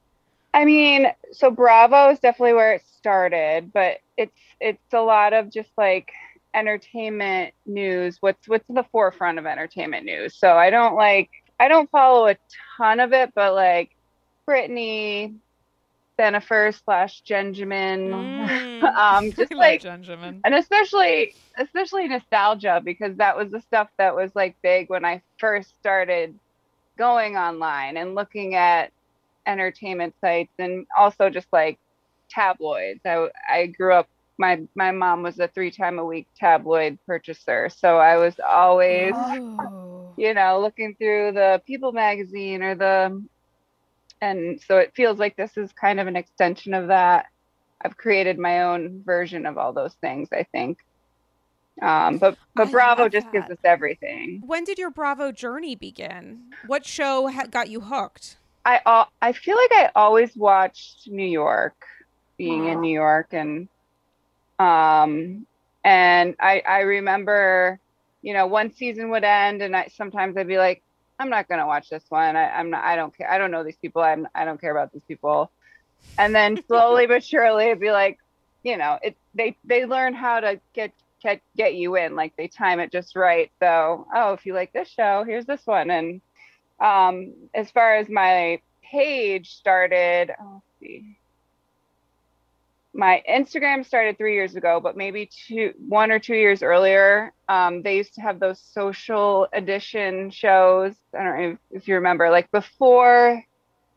I 0.54 0.64
mean, 0.64 1.06
so 1.32 1.50
Bravo 1.50 2.10
is 2.10 2.20
definitely 2.20 2.54
where 2.54 2.74
it 2.74 2.84
started, 2.86 3.72
but 3.72 3.98
it's 4.16 4.38
it's 4.60 4.92
a 4.92 5.00
lot 5.00 5.32
of 5.32 5.50
just 5.50 5.70
like 5.76 6.12
entertainment 6.54 7.54
news. 7.66 8.18
What's 8.20 8.46
what's 8.46 8.68
in 8.68 8.76
the 8.76 8.86
forefront 8.92 9.40
of 9.40 9.46
entertainment 9.46 10.04
news? 10.04 10.36
So 10.36 10.52
I 10.52 10.70
don't 10.70 10.94
like 10.94 11.30
I 11.58 11.66
don't 11.66 11.90
follow 11.90 12.28
a 12.28 12.36
ton 12.76 13.00
of 13.00 13.12
it, 13.12 13.32
but 13.34 13.54
like 13.54 13.96
Britney, 14.48 15.34
Bennifer 16.20 16.78
slash 16.84 17.22
Benjamin. 17.26 18.10
Mm. 18.10 18.82
um, 18.96 19.32
just 19.36 19.54
like 19.54 19.82
Benjamin. 19.82 20.40
and 20.44 20.54
especially 20.54 21.34
especially 21.56 22.06
nostalgia 22.08 22.82
because 22.84 23.16
that 23.16 23.36
was 23.36 23.50
the 23.50 23.60
stuff 23.62 23.88
that 23.96 24.14
was 24.14 24.30
like 24.34 24.54
big 24.62 24.90
when 24.90 25.04
I 25.04 25.22
first 25.38 25.74
started 25.80 26.38
going 26.98 27.36
online 27.36 27.96
and 27.96 28.14
looking 28.14 28.54
at 28.54 28.92
entertainment 29.46 30.14
sites 30.20 30.52
and 30.58 30.86
also 30.96 31.30
just 31.30 31.48
like 31.52 31.78
tabloids. 32.28 33.00
I 33.06 33.28
I 33.48 33.66
grew 33.66 33.94
up 33.94 34.06
my 34.36 34.60
my 34.74 34.90
mom 34.90 35.22
was 35.22 35.38
a 35.40 35.48
three 35.48 35.70
time 35.70 35.98
a 35.98 36.04
week 36.04 36.26
tabloid 36.36 36.98
purchaser, 37.06 37.70
so 37.70 37.96
I 37.96 38.18
was 38.18 38.34
always 38.46 39.14
oh. 39.16 40.12
you 40.18 40.34
know 40.34 40.60
looking 40.60 40.94
through 40.96 41.32
the 41.32 41.62
People 41.66 41.92
magazine 41.92 42.62
or 42.62 42.74
the 42.74 43.22
and 44.20 44.60
so 44.60 44.78
it 44.78 44.92
feels 44.94 45.18
like 45.18 45.36
this 45.36 45.56
is 45.56 45.72
kind 45.72 46.00
of 46.00 46.06
an 46.06 46.16
extension 46.16 46.74
of 46.74 46.88
that. 46.88 47.26
I've 47.82 47.96
created 47.96 48.38
my 48.38 48.62
own 48.64 49.02
version 49.04 49.46
of 49.46 49.56
all 49.56 49.72
those 49.72 49.94
things 50.00 50.28
i 50.32 50.44
think. 50.52 50.78
Um, 51.80 52.18
but 52.18 52.36
but 52.54 52.68
I 52.68 52.70
bravo 52.70 53.08
just 53.08 53.26
that. 53.26 53.32
gives 53.32 53.50
us 53.50 53.58
everything. 53.64 54.42
When 54.44 54.64
did 54.64 54.78
your 54.78 54.90
bravo 54.90 55.32
journey 55.32 55.74
begin? 55.76 56.52
What 56.66 56.84
show 56.84 57.28
ha- 57.28 57.46
got 57.50 57.70
you 57.70 57.80
hooked? 57.80 58.36
I 58.64 58.80
uh, 58.84 59.04
i 59.22 59.32
feel 59.32 59.56
like 59.56 59.72
i 59.72 59.90
always 59.94 60.36
watched 60.36 61.08
new 61.08 61.26
york 61.26 61.74
being 62.36 62.66
in 62.66 62.80
new 62.80 62.92
york 62.92 63.28
and 63.32 63.68
um 64.58 65.46
and 65.82 66.34
i 66.40 66.62
i 66.66 66.80
remember 66.80 67.78
you 68.22 68.34
know 68.34 68.46
one 68.46 68.72
season 68.72 69.10
would 69.10 69.24
end 69.24 69.62
and 69.62 69.74
i 69.74 69.88
sometimes 69.94 70.36
i'd 70.36 70.46
be 70.46 70.58
like 70.58 70.82
I'm 71.20 71.28
not 71.28 71.48
gonna 71.48 71.66
watch 71.66 71.90
this 71.90 72.04
one. 72.08 72.34
I, 72.34 72.48
I'm 72.50 72.70
not. 72.70 72.82
I 72.82 72.96
don't 72.96 73.16
care. 73.16 73.30
I 73.30 73.38
don't 73.38 73.50
know 73.50 73.62
these 73.62 73.76
people. 73.76 74.02
I'm. 74.02 74.26
I 74.34 74.44
don't 74.44 74.60
care 74.60 74.72
about 74.72 74.92
these 74.92 75.04
people. 75.06 75.50
And 76.18 76.34
then 76.34 76.62
slowly 76.66 77.06
but 77.06 77.22
surely, 77.22 77.66
it'd 77.66 77.78
be 77.80 77.92
like, 77.92 78.18
you 78.62 78.78
know, 78.78 78.98
it. 79.02 79.16
They 79.34 79.54
they 79.64 79.84
learn 79.84 80.14
how 80.14 80.40
to 80.40 80.58
get 80.72 80.92
get 81.22 81.42
get 81.56 81.74
you 81.74 81.96
in. 81.96 82.16
Like 82.16 82.34
they 82.36 82.48
time 82.48 82.80
it 82.80 82.90
just 82.90 83.14
right. 83.14 83.52
So, 83.60 84.06
oh, 84.14 84.32
if 84.32 84.46
you 84.46 84.54
like 84.54 84.72
this 84.72 84.88
show, 84.88 85.22
here's 85.24 85.44
this 85.44 85.66
one. 85.66 85.90
And 85.90 86.22
um, 86.80 87.34
as 87.54 87.70
far 87.70 87.96
as 87.96 88.08
my 88.08 88.62
page 88.82 89.52
started, 89.52 90.32
oh, 90.40 90.54
let's 90.54 90.80
see 90.80 91.19
my 93.00 93.22
Instagram 93.26 93.82
started 93.84 94.18
three 94.18 94.34
years 94.34 94.56
ago, 94.56 94.78
but 94.78 94.94
maybe 94.94 95.30
two, 95.46 95.72
one 95.88 96.10
or 96.10 96.18
two 96.18 96.34
years 96.34 96.62
earlier, 96.62 97.32
um, 97.48 97.80
they 97.80 97.96
used 97.96 98.14
to 98.16 98.20
have 98.20 98.38
those 98.38 98.60
social 98.60 99.48
edition 99.54 100.30
shows. 100.30 100.92
I 101.18 101.24
don't 101.24 101.40
know 101.40 101.48
if, 101.52 101.58
if 101.70 101.88
you 101.88 101.94
remember, 101.94 102.28
like 102.28 102.50
before 102.50 103.42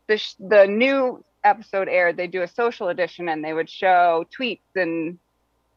the 0.06 0.16
sh- 0.16 0.36
the 0.40 0.64
new 0.64 1.22
episode 1.44 1.86
aired, 1.86 2.16
they'd 2.16 2.30
do 2.30 2.42
a 2.42 2.48
social 2.48 2.88
edition 2.88 3.28
and 3.28 3.44
they 3.44 3.52
would 3.52 3.68
show 3.68 4.24
tweets 4.36 4.74
and 4.74 5.18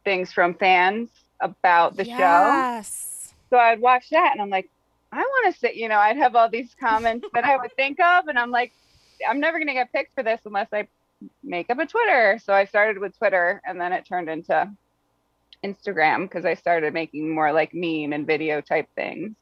things 0.05 0.31
from 0.31 0.53
fans 0.53 1.09
about 1.41 1.97
the 1.97 2.05
yes. 2.05 3.27
show. 3.27 3.35
So 3.49 3.57
I'd 3.57 3.81
watch 3.81 4.09
that 4.11 4.31
and 4.31 4.41
I'm 4.41 4.49
like, 4.49 4.69
I 5.11 5.17
want 5.17 5.53
to 5.53 5.59
sit, 5.59 5.75
you 5.75 5.89
know, 5.89 5.97
I'd 5.97 6.15
have 6.15 6.33
all 6.37 6.49
these 6.49 6.73
comments 6.79 7.27
that 7.33 7.43
I 7.43 7.57
would 7.57 7.75
think 7.75 7.99
of, 7.99 8.29
and 8.29 8.39
I'm 8.39 8.51
like, 8.51 8.71
I'm 9.29 9.41
never 9.41 9.59
gonna 9.59 9.73
get 9.73 9.91
picked 9.91 10.15
for 10.15 10.23
this 10.23 10.39
unless 10.45 10.69
I 10.71 10.87
make 11.43 11.69
up 11.69 11.79
a 11.79 11.85
Twitter. 11.85 12.39
So 12.43 12.53
I 12.53 12.65
started 12.65 12.99
with 12.99 13.17
Twitter 13.17 13.61
and 13.65 13.79
then 13.79 13.93
it 13.93 14.05
turned 14.05 14.29
into 14.29 14.71
Instagram 15.63 16.23
because 16.23 16.45
I 16.45 16.53
started 16.53 16.93
making 16.93 17.33
more 17.33 17.51
like 17.51 17.73
meme 17.73 18.13
and 18.13 18.27
video 18.27 18.61
type 18.61 18.87
things. 18.95 19.35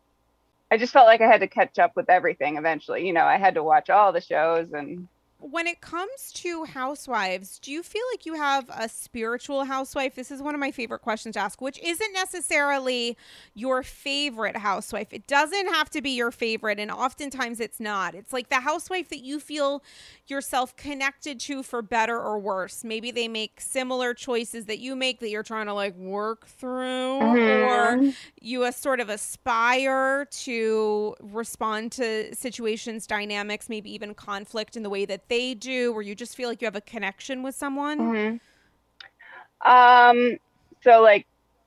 I 0.71 0.77
just 0.77 0.93
felt 0.93 1.07
like 1.07 1.21
I 1.21 1.27
had 1.27 1.41
to 1.41 1.47
catch 1.47 1.77
up 1.79 1.95
with 1.95 2.09
everything 2.09 2.57
eventually. 2.57 3.05
You 3.05 3.13
know, 3.13 3.25
I 3.25 3.37
had 3.37 3.55
to 3.55 3.63
watch 3.63 3.89
all 3.89 4.11
the 4.11 4.21
shows 4.21 4.71
and 4.73 5.07
when 5.51 5.67
it 5.67 5.79
comes 5.79 6.31
to 6.33 6.63
housewives, 6.63 7.59
do 7.59 7.71
you 7.71 7.83
feel 7.83 8.01
like 8.11 8.25
you 8.25 8.33
have 8.33 8.67
a 8.73 8.89
spiritual 8.89 9.65
housewife? 9.65 10.15
This 10.15 10.31
is 10.31 10.41
one 10.41 10.55
of 10.55 10.59
my 10.59 10.71
favorite 10.71 10.99
questions 10.99 11.33
to 11.33 11.39
ask, 11.39 11.61
which 11.61 11.79
isn't 11.83 12.13
necessarily 12.13 13.15
your 13.53 13.83
favorite 13.83 14.57
housewife. 14.57 15.13
It 15.13 15.27
doesn't 15.27 15.67
have 15.67 15.91
to 15.91 16.01
be 16.01 16.11
your 16.11 16.31
favorite, 16.31 16.79
and 16.79 16.89
oftentimes 16.89 17.59
it's 17.59 17.79
not. 17.79 18.15
It's 18.15 18.33
like 18.33 18.49
the 18.49 18.61
housewife 18.61 19.09
that 19.09 19.23
you 19.23 19.39
feel 19.39 19.83
yourself 20.25 20.75
connected 20.77 21.39
to 21.41 21.61
for 21.61 21.83
better 21.83 22.19
or 22.19 22.39
worse. 22.39 22.83
Maybe 22.83 23.11
they 23.11 23.27
make 23.27 23.61
similar 23.61 24.15
choices 24.15 24.65
that 24.65 24.79
you 24.79 24.95
make 24.95 25.19
that 25.19 25.29
you're 25.29 25.43
trying 25.43 25.67
to 25.67 25.73
like 25.73 25.95
work 25.95 26.47
through, 26.47 27.19
mm-hmm. 27.19 28.07
or 28.07 28.13
you 28.41 28.63
a 28.63 28.71
sort 28.71 28.99
of 28.99 29.09
aspire 29.09 30.25
to 30.25 31.15
respond 31.21 31.91
to 31.93 32.33
situations, 32.33 33.05
dynamics, 33.05 33.69
maybe 33.69 33.93
even 33.93 34.15
conflict 34.15 34.75
in 34.75 34.81
the 34.81 34.89
way 34.89 35.05
that 35.05 35.29
they 35.29 35.34
do, 35.53 35.93
where 35.93 36.01
you 36.01 36.15
just 36.15 36.35
feel 36.35 36.49
like 36.49 36.61
you 36.61 36.65
have 36.65 36.75
a 36.75 36.81
connection 36.81 37.43
with 37.43 37.55
someone? 37.55 37.99
Mm-hmm. 37.99 39.69
Um, 39.69 40.37
so 40.83 41.01
like 41.01 41.25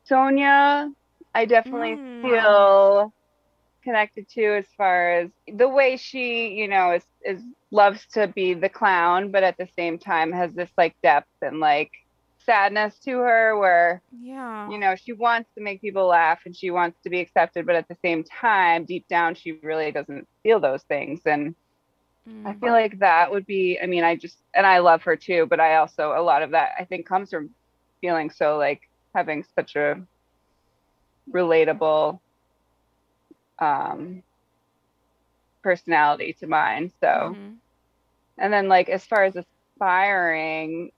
Sonja, 0.09 0.93
I 1.35 1.45
definitely 1.45 1.97
mm. 1.97 2.23
feel 2.23 3.13
connected 3.83 4.29
to 4.31 4.59
as 4.59 4.67
far 4.77 5.13
as 5.13 5.31
the 5.53 5.69
way 5.69 5.97
she, 5.97 6.49
you 6.49 6.69
know, 6.69 6.93
is 6.93 7.05
is 7.25 7.43
loves 7.71 8.07
to 8.13 8.29
be 8.29 8.55
the 8.55 8.69
clown, 8.69 9.31
but 9.31 9.43
at 9.43 9.57
the 9.59 9.69
same 9.77 9.99
time 9.99 10.33
has 10.33 10.53
this 10.53 10.71
like 10.77 10.95
depth 11.03 11.29
and 11.43 11.61
like 11.61 11.91
sadness 12.47 12.99
to 13.01 13.19
her 13.19 13.59
where 13.59 14.01
yeah 14.23 14.71
you 14.71 14.79
know 14.79 14.97
she 14.97 15.13
wants 15.13 15.51
to 15.55 15.63
make 15.63 15.83
people 15.83 16.07
laugh 16.07 16.39
and 16.47 16.57
she 16.57 16.71
wants 16.71 16.97
to 17.05 17.11
be 17.11 17.21
accepted 17.21 17.67
but 17.67 17.77
at 17.77 17.87
the 17.89 17.97
same 18.03 18.25
time 18.25 18.87
deep 18.87 19.07
down 19.07 19.35
she 19.35 19.53
really 19.63 19.93
doesn't 19.93 20.27
feel 20.43 20.59
those 20.59 20.83
things 20.85 21.21
and. 21.27 21.55
I 22.47 22.55
feel 22.55 22.73
like 22.73 22.99
that 22.99 23.31
would 23.31 23.47
be 23.47 23.79
i 23.83 23.87
mean 23.87 24.05
i 24.05 24.15
just 24.15 24.39
and 24.55 24.67
i 24.67 24.79
love 24.79 25.03
her 25.03 25.17
too 25.17 25.47
but 25.49 25.61
i 25.61 25.77
also 25.77 26.13
a 26.17 26.23
lot 26.23 26.43
of 26.43 26.51
that 26.51 26.73
i 26.79 26.85
think 26.85 27.07
comes 27.07 27.31
from 27.31 27.51
feeling 28.01 28.31
so 28.31 28.57
like 28.57 28.89
having 29.15 29.45
such 29.55 29.77
a 29.77 30.01
relatable 31.33 32.19
um 33.59 34.23
personality 35.63 36.33
to 36.33 36.47
mine 36.47 36.93
so 37.01 37.07
mm-hmm. 37.07 37.53
and 38.39 38.53
then 38.53 38.69
like 38.69 38.89
as 38.89 39.05
far 39.05 39.25
as 39.25 39.35
aspiring 39.37 40.91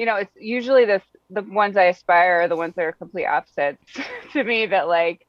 you 0.00 0.06
know, 0.06 0.16
it's 0.16 0.32
usually 0.34 0.86
the 0.86 1.02
the 1.28 1.42
ones 1.42 1.76
I 1.76 1.84
aspire 1.84 2.40
are 2.40 2.48
the 2.48 2.56
ones 2.56 2.74
that 2.74 2.86
are 2.86 2.92
complete 2.92 3.26
opposites 3.26 3.84
to 4.32 4.42
me 4.42 4.64
that 4.64 4.88
like 4.88 5.26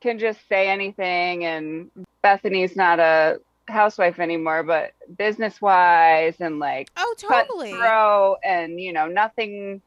can 0.00 0.18
just 0.18 0.40
say 0.48 0.70
anything 0.70 1.44
and 1.44 1.90
Bethany's 2.22 2.74
not 2.74 2.98
a 2.98 3.38
housewife 3.70 4.18
anymore, 4.18 4.62
but 4.62 4.92
business 5.16 5.60
wise 5.60 6.36
and 6.40 6.58
like 6.58 6.90
oh 6.96 7.14
totally 7.16 7.72
throw 7.72 8.36
and 8.44 8.80
you 8.80 8.92
know 8.92 9.06
nothing 9.06 9.80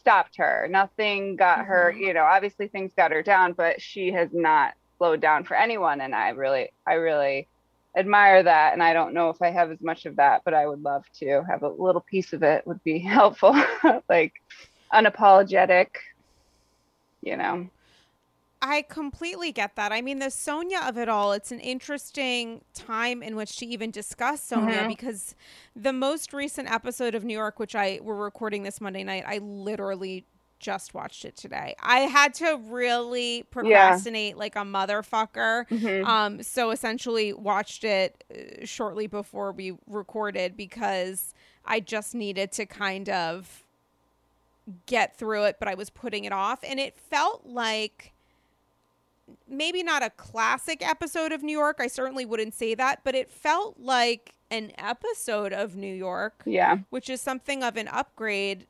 stopped 0.00 0.36
her, 0.36 0.66
nothing 0.70 1.36
got 1.36 1.58
mm-hmm. 1.58 1.68
her. 1.68 1.90
You 1.90 2.14
know, 2.14 2.24
obviously 2.24 2.68
things 2.68 2.92
got 2.96 3.12
her 3.12 3.22
down, 3.22 3.52
but 3.52 3.80
she 3.80 4.12
has 4.12 4.30
not 4.32 4.74
slowed 4.98 5.20
down 5.20 5.44
for 5.44 5.56
anyone, 5.56 6.00
and 6.00 6.14
I 6.14 6.30
really, 6.30 6.70
I 6.86 6.94
really 6.94 7.48
admire 7.96 8.42
that 8.42 8.74
and 8.74 8.82
i 8.82 8.92
don't 8.92 9.14
know 9.14 9.30
if 9.30 9.40
i 9.42 9.50
have 9.50 9.70
as 9.70 9.80
much 9.80 10.06
of 10.06 10.16
that 10.16 10.42
but 10.44 10.54
i 10.54 10.66
would 10.66 10.82
love 10.82 11.04
to 11.12 11.42
have 11.48 11.62
a 11.62 11.68
little 11.68 12.02
piece 12.02 12.32
of 12.32 12.42
it 12.42 12.64
would 12.66 12.82
be 12.84 12.98
helpful 13.16 13.56
like 14.08 14.34
unapologetic 14.92 15.88
you 17.22 17.36
know 17.36 17.68
I 18.60 18.82
completely 18.82 19.52
get 19.52 19.76
that. 19.76 19.92
I 19.92 20.02
mean, 20.02 20.18
the 20.18 20.26
Sonja 20.26 20.88
of 20.88 20.98
it 20.98 21.08
all, 21.08 21.32
it's 21.32 21.52
an 21.52 21.60
interesting 21.60 22.64
time 22.74 23.22
in 23.22 23.36
which 23.36 23.56
to 23.58 23.66
even 23.66 23.90
discuss 23.90 24.50
Sonja 24.50 24.74
mm-hmm. 24.74 24.88
because 24.88 25.34
the 25.76 25.92
most 25.92 26.32
recent 26.32 26.70
episode 26.70 27.14
of 27.14 27.24
New 27.24 27.34
York, 27.34 27.58
which 27.60 27.74
I 27.76 28.00
were 28.02 28.16
recording 28.16 28.64
this 28.64 28.80
Monday 28.80 29.04
night, 29.04 29.24
I 29.26 29.38
literally 29.38 30.24
just 30.58 30.92
watched 30.92 31.24
it 31.24 31.36
today. 31.36 31.76
I 31.80 32.00
had 32.00 32.34
to 32.34 32.60
really 32.64 33.44
procrastinate 33.44 34.34
yeah. 34.34 34.38
like 34.38 34.56
a 34.56 34.60
motherfucker. 34.60 35.68
Mm-hmm. 35.68 36.04
Um, 36.04 36.42
so 36.42 36.70
essentially 36.70 37.32
watched 37.32 37.84
it 37.84 38.24
uh, 38.32 38.64
shortly 38.64 39.06
before 39.06 39.52
we 39.52 39.74
recorded 39.86 40.56
because 40.56 41.32
I 41.64 41.80
just 41.80 42.14
needed 42.14 42.50
to 42.52 42.66
kind 42.66 43.08
of 43.08 43.64
get 44.86 45.16
through 45.16 45.44
it, 45.44 45.56
but 45.58 45.68
I 45.68 45.74
was 45.74 45.90
putting 45.90 46.24
it 46.24 46.32
off, 46.32 46.60
and 46.62 46.78
it 46.80 46.98
felt 46.98 47.46
like 47.46 48.12
maybe 49.48 49.82
not 49.82 50.02
a 50.02 50.10
classic 50.10 50.86
episode 50.86 51.32
of 51.32 51.42
New 51.42 51.52
York. 51.52 51.76
I 51.80 51.86
certainly 51.86 52.24
wouldn't 52.24 52.54
say 52.54 52.74
that, 52.74 53.00
but 53.04 53.14
it 53.14 53.30
felt 53.30 53.76
like 53.78 54.34
an 54.50 54.72
episode 54.78 55.52
of 55.52 55.76
New 55.76 55.94
York. 55.94 56.42
Yeah. 56.46 56.78
Which 56.90 57.10
is 57.10 57.20
something 57.20 57.62
of 57.62 57.76
an 57.76 57.88
upgrade 57.88 58.66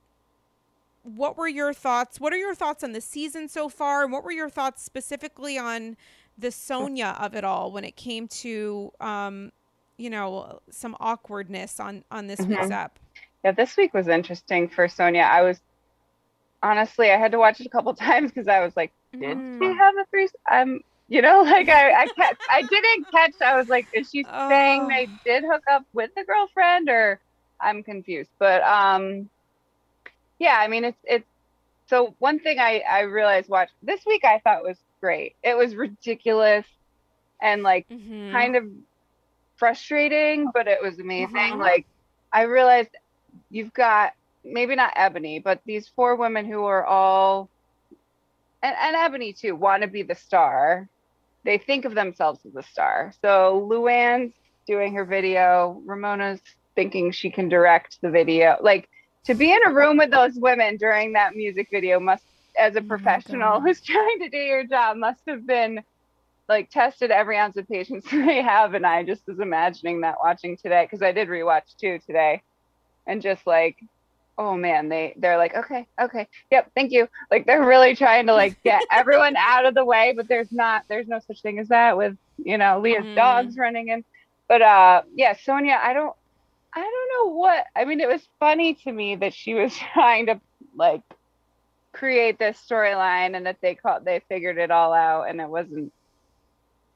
what 1.17 1.37
were 1.37 1.49
your 1.49 1.73
thoughts? 1.73 2.21
What 2.21 2.33
are 2.33 2.37
your 2.37 2.55
thoughts 2.55 2.85
on 2.85 2.93
the 2.93 3.01
season 3.01 3.49
so 3.49 3.69
far? 3.69 4.03
And 4.03 4.13
what 4.13 4.25
were 4.25 4.33
your 4.33 4.51
thoughts 4.51 4.83
specifically 4.83 5.59
on 5.59 5.97
the 6.37 6.49
Sonja 6.49 7.19
of 7.21 7.35
it 7.35 7.45
all 7.45 7.73
when 7.73 7.85
it 7.85 7.97
came 7.97 8.29
to, 8.29 8.93
um, 9.01 9.53
you 9.97 10.11
know, 10.11 10.61
some 10.71 10.97
awkwardness 11.01 11.81
on 11.81 12.05
on 12.11 12.27
this 12.27 12.41
mm-hmm. 12.41 12.51
week's 12.51 12.71
app? 12.71 12.99
Yeah, 13.45 13.53
this 13.53 13.77
week 13.77 13.95
was 13.95 14.09
interesting 14.09 14.69
for 14.69 14.87
Sonja. 14.87 15.23
I 15.25 15.43
was 15.43 15.61
honestly, 16.63 17.11
I 17.11 17.17
had 17.17 17.33
to 17.33 17.39
watch 17.39 17.61
it 17.61 17.67
a 17.67 17.71
couple 17.71 17.95
times 17.95 18.31
because 18.31 18.49
I 18.49 18.61
was 18.61 18.77
like, 18.77 18.93
did 19.13 19.37
mm. 19.37 19.59
she 19.59 19.77
have 19.77 19.95
a 19.97 20.05
threesome? 20.11 20.41
I'm, 20.47 20.81
you 21.09 21.23
know, 21.23 21.43
like 21.47 21.69
I, 21.69 22.03
I 22.03 22.07
kept, 22.07 22.43
I 22.51 22.63
didn't 22.63 23.11
catch. 23.11 23.35
I 23.41 23.57
was 23.57 23.69
like, 23.69 23.87
is 23.93 24.11
she 24.11 24.25
oh. 24.31 24.49
saying 24.49 24.89
they 24.89 25.09
did 25.25 25.45
hook 25.45 25.63
up 25.71 25.85
with 25.93 26.11
the 26.15 26.25
girlfriend, 26.25 26.89
or 26.89 27.21
I'm 27.61 27.83
confused. 27.83 28.31
But 28.39 28.63
um, 28.63 29.29
yeah, 30.39 30.57
I 30.59 30.69
mean 30.69 30.85
it's 30.85 30.99
it's 31.05 31.27
so 31.87 32.15
one 32.19 32.39
thing 32.39 32.59
I 32.59 32.83
I 32.89 33.01
realized 33.01 33.49
watch 33.49 33.71
this 33.83 34.05
week 34.07 34.25
I 34.25 34.41
thought 34.41 34.63
was 34.63 34.79
great. 35.01 35.35
It 35.43 35.57
was 35.57 35.75
ridiculous 35.75 36.67
and 37.41 37.63
like 37.63 37.89
mm-hmm. 37.89 38.33
kind 38.33 38.57
of 38.57 38.65
frustrating, 39.57 40.51
but 40.53 40.69
it 40.69 40.83
was 40.83 40.99
amazing. 40.99 41.35
Mm-hmm. 41.35 41.61
Like 41.61 41.87
I 42.33 42.43
realized 42.43 42.91
you've 43.51 43.73
got 43.73 44.13
maybe 44.45 44.75
not 44.77 44.93
Ebony, 44.97 45.39
but 45.39 45.61
these 45.67 45.89
four 45.89 46.17
women 46.17 46.47
who 46.47 46.65
are 46.65 46.85
all 46.85 47.49
and, 48.63 48.77
and 48.79 48.97
Ebony 48.97 49.33
too 49.33 49.55
want 49.55 49.83
to 49.83 49.89
be 49.89 50.03
the 50.03 50.15
star. 50.15 50.89
They 51.45 51.59
think 51.59 51.85
of 51.85 51.95
themselves 51.95 52.41
as 52.47 52.57
a 52.57 52.63
star. 52.63 53.13
So 53.23 53.67
Luann's 53.71 54.35
doing 54.67 54.95
her 54.95 55.05
video, 55.05 55.81
Ramona's 55.87 56.41
thinking 56.75 57.11
she 57.11 57.31
can 57.31 57.49
direct 57.49 57.99
the 58.03 58.11
video. 58.11 58.57
Like 58.61 58.89
to 59.25 59.35
be 59.35 59.53
in 59.53 59.59
a 59.67 59.73
room 59.73 59.97
with 59.97 60.11
those 60.11 60.35
women 60.37 60.77
during 60.77 61.13
that 61.13 61.35
music 61.35 61.69
video 61.71 62.01
must 62.01 62.25
as 62.59 62.77
a 62.77 62.81
oh 62.81 62.83
professional 62.83 63.61
who's 63.61 63.81
trying 63.81 64.19
to 64.21 64.29
do 64.29 64.39
your 64.39 64.65
job 64.65 64.97
must 64.97 65.21
have 65.27 65.47
been 65.47 65.83
like 66.49 66.71
tested 66.71 67.11
every 67.11 67.37
ounce 67.37 67.57
of 67.57 67.69
patience 67.69 68.05
they 68.11 68.43
have 68.43 68.75
and 68.75 68.87
i 68.87 69.03
just 69.03 69.27
was 69.27 69.39
imagining 69.39 70.01
that 70.01 70.17
watching 70.23 70.57
today 70.57 70.85
because 70.85 71.03
i 71.03 71.13
did 71.13 71.29
rewatch 71.29 71.77
too 71.81 71.99
today 72.07 72.43
and 73.07 73.23
just 73.23 73.47
like 73.47 73.77
oh 74.39 74.57
man 74.57 74.89
they 74.89 75.13
they're 75.17 75.37
like 75.37 75.55
okay 75.55 75.87
okay 76.01 76.27
yep 76.51 76.71
thank 76.75 76.93
you 76.93 77.09
like 77.31 77.45
they're 77.45 77.67
really 77.67 77.95
trying 77.95 78.27
to 78.27 78.33
like 78.33 78.61
get 78.63 78.83
everyone 78.91 79.37
out 79.37 79.67
of 79.67 79.75
the 79.75 79.85
way 79.85 80.15
but 80.17 80.29
there's 80.29 80.51
not 80.53 80.85
there's 80.89 81.09
no 81.09 81.19
such 81.27 81.43
thing 81.43 81.59
as 81.59 81.69
that 81.69 81.97
with 81.97 82.17
you 82.39 82.57
know 82.57 82.81
leah's 82.81 83.03
mm-hmm. 83.03 83.17
dogs 83.17 83.57
running 83.57 83.89
in 83.89 84.05
but 84.47 84.63
uh 84.63 85.03
yeah 85.15 85.35
Sonja, 85.35 85.77
i 85.77 85.93
don't 85.93 86.15
I 86.73 86.81
don't 86.81 87.31
know 87.31 87.35
what. 87.35 87.65
I 87.75 87.85
mean, 87.85 88.01
it 88.01 88.09
was 88.09 88.27
funny 88.39 88.75
to 88.75 88.93
me 88.93 89.17
that 89.17 89.35
she 89.35 89.55
was 89.55 89.75
trying 89.93 90.27
to 90.27 90.41
like 90.77 91.03
create 91.93 92.39
this 92.39 92.63
storyline 92.69 93.37
and 93.37 93.47
that 93.47 93.57
they 93.61 93.75
caught 93.75 94.05
they 94.05 94.21
figured 94.29 94.59
it 94.59 94.71
all 94.71 94.93
out 94.93 95.25
and 95.25 95.41
it 95.41 95.49
wasn't 95.49 95.93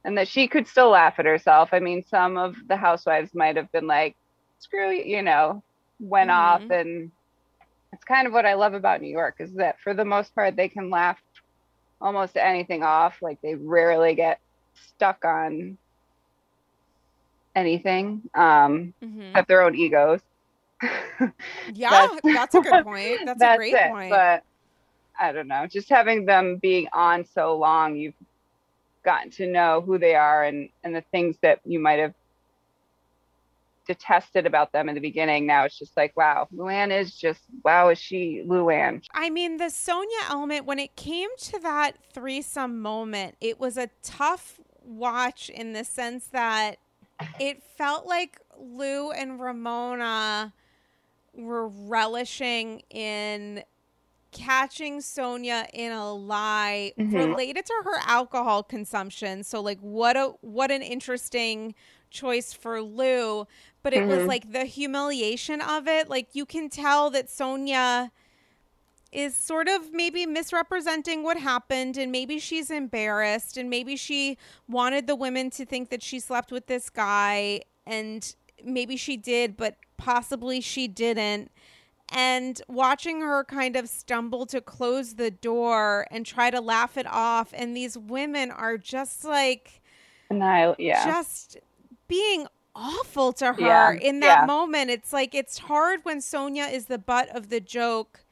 and 0.05 0.19
that 0.19 0.29
she 0.29 0.47
could 0.47 0.69
still 0.69 0.91
laugh 0.91 1.15
at 1.19 1.25
herself. 1.25 1.71
I 1.73 1.81
mean, 1.81 2.05
some 2.05 2.37
of 2.37 2.57
the 2.69 2.77
housewives 2.77 3.35
might 3.35 3.57
have 3.57 3.71
been 3.73 3.87
like, 3.87 4.17
"Screw 4.59 4.91
you," 4.91 5.05
you 5.05 5.23
know, 5.23 5.63
went 6.01 6.31
mm-hmm. 6.31 6.65
off 6.65 6.71
and 6.71 7.11
it's 7.93 8.05
kind 8.05 8.27
of 8.27 8.33
what 8.33 8.47
I 8.47 8.55
love 8.55 8.75
about 8.75 9.01
New 9.01 9.11
York 9.11 9.37
is 9.39 9.53
that 9.55 9.81
for 9.81 9.95
the 9.95 10.05
most 10.05 10.35
part 10.35 10.57
they 10.57 10.69
can 10.69 10.91
laugh 10.91 11.19
almost 12.01 12.37
anything 12.37 12.83
off. 12.83 13.21
Like 13.21 13.41
they 13.43 13.55
rarely 13.55 14.15
get 14.15 14.41
stuck 14.75 15.25
on 15.25 15.79
anything 17.55 18.23
um 18.35 18.95
mm-hmm. 19.03 19.37
at 19.37 19.47
their 19.47 19.63
own 19.63 19.75
egos 19.75 20.21
yeah 21.75 21.91
that's, 21.91 22.21
that's, 22.25 22.55
a 22.55 22.61
good 22.61 22.85
point 22.85 23.21
that's, 23.25 23.39
that's 23.39 23.55
a 23.55 23.57
great 23.59 23.75
it. 23.75 23.91
point 23.91 24.11
but 24.11 24.43
i 25.21 25.33
don't 25.33 25.49
know 25.49 25.67
just 25.67 25.89
having 25.89 26.25
them 26.25 26.57
being 26.57 26.89
on 26.93 27.25
so 27.25 27.57
long 27.57 27.97
you've 27.97 28.15
gotten 29.05 29.31
to 29.31 29.47
know 29.47 29.83
who 29.83 29.99
they 29.99 30.15
are 30.15 30.45
and 30.45 30.69
and 30.83 30.95
the 30.95 31.05
things 31.13 31.37
that 31.43 31.61
you 31.65 31.79
might 31.79 31.99
have 31.99 32.15
detested 33.93 34.47
about 34.47 34.73
them 34.73 34.89
in 34.89 34.95
the 34.95 35.01
beginning 35.01 35.47
now 35.47 35.65
it's 35.65 35.79
just 35.79 35.97
like 35.97 36.17
wow 36.17 36.47
luann 36.55 36.91
is 36.91 37.15
just 37.15 37.43
wow 37.65 37.89
is 37.89 37.99
she 37.99 38.43
luann 38.47 39.03
i 39.15 39.29
mean 39.31 39.57
the 39.57 39.65
Sonja 39.65 40.31
element 40.31 40.65
when 40.65 40.79
it 40.79 40.97
came 40.97 41.29
to 41.39 41.59
that 41.61 41.97
threesome 42.13 42.81
moment 42.81 43.37
it 43.41 43.61
was 43.61 43.77
a 43.77 43.89
tough 44.03 44.61
watch 44.85 45.49
in 45.49 45.73
the 45.73 45.85
sense 45.85 46.27
that 46.29 46.79
it 47.39 47.63
felt 47.63 48.07
like 48.07 48.41
Lou 48.59 49.11
and 49.11 49.41
Ramona 49.41 50.53
were 51.35 51.69
relishing 51.69 52.83
in 52.91 53.65
catching 54.31 54.99
Sonja 54.99 55.67
in 55.73 55.93
a 55.93 56.13
lie 56.13 56.93
mm-hmm. 56.99 57.15
related 57.15 57.67
to 57.67 57.75
her 57.85 58.01
alcohol 58.07 58.63
consumption. 58.63 59.45
So 59.45 59.61
like 59.61 59.79
what 59.81 60.17
a 60.17 60.33
what 60.41 60.71
an 60.71 60.83
interesting 60.83 61.75
choice 62.13 62.53
for 62.53 62.81
Lou, 62.81 63.47
but 63.83 63.93
it 63.93 64.01
mm-hmm. 64.01 64.09
was 64.09 64.27
like 64.27 64.53
the 64.53 64.65
humiliation 64.65 65.61
of 65.61 65.89
it. 65.89 66.09
Like 66.09 66.29
you 66.35 66.47
can 66.47 66.69
tell 66.69 67.11
that 67.11 67.29
Sonja 67.29 68.11
is 69.13 69.37
sort 69.37 69.69
of 69.69 69.93
maybe 69.93 70.25
misrepresenting 70.25 71.23
what 71.23 71.37
happened 71.37 71.99
and 71.99 72.11
maybe 72.11 72.39
she's 72.39 72.71
embarrassed 72.71 73.57
and 73.59 73.69
maybe 73.69 73.95
she 73.95 74.39
wanted 74.69 75.07
the 75.07 75.15
women 75.15 75.51
to 75.51 75.67
think 75.67 75.91
that 75.91 76.03
she 76.03 76.19
slept 76.19 76.51
with 76.51 76.67
this 76.67 76.89
guy 76.89 77.61
and 77.87 78.35
maybe 78.65 78.97
she 78.97 79.17
did 79.17 79.57
but 79.57 79.77
possibly 79.99 80.63
she 80.63 80.89
didn't 80.89 81.51
and 82.09 82.63
watching 82.69 83.21
her 83.21 83.45
kind 83.45 83.77
of 83.77 83.89
stumble 83.89 84.47
to 84.47 84.61
close 84.61 85.15
the 85.15 85.31
door 85.31 86.07
and 86.11 86.25
try 86.25 86.51
to 86.51 86.61
laugh 86.61 86.97
it 86.97 87.07
off 87.07 87.53
and 87.55 87.77
these 87.77 87.99
women 87.99 88.51
are 88.51 88.79
just 88.79 89.25
like 89.25 89.83
I 90.31 90.75
yeah 90.79 91.05
just 91.05 91.59
being 92.13 92.47
awful 92.75 93.33
to 93.33 93.53
her 93.53 93.61
yeah, 93.61 93.93
in 93.93 94.21
that 94.21 94.41
yeah. 94.41 94.47
moment 94.47 94.91
it's 94.91 95.13
like 95.13 95.35
it's 95.35 95.59
hard 95.59 96.01
when 96.05 96.19
Sonja 96.19 96.73
is 96.73 96.87
the 96.87 96.99
butt 96.99 97.29
of 97.35 97.51
the 97.51 97.61
joke 97.61 98.25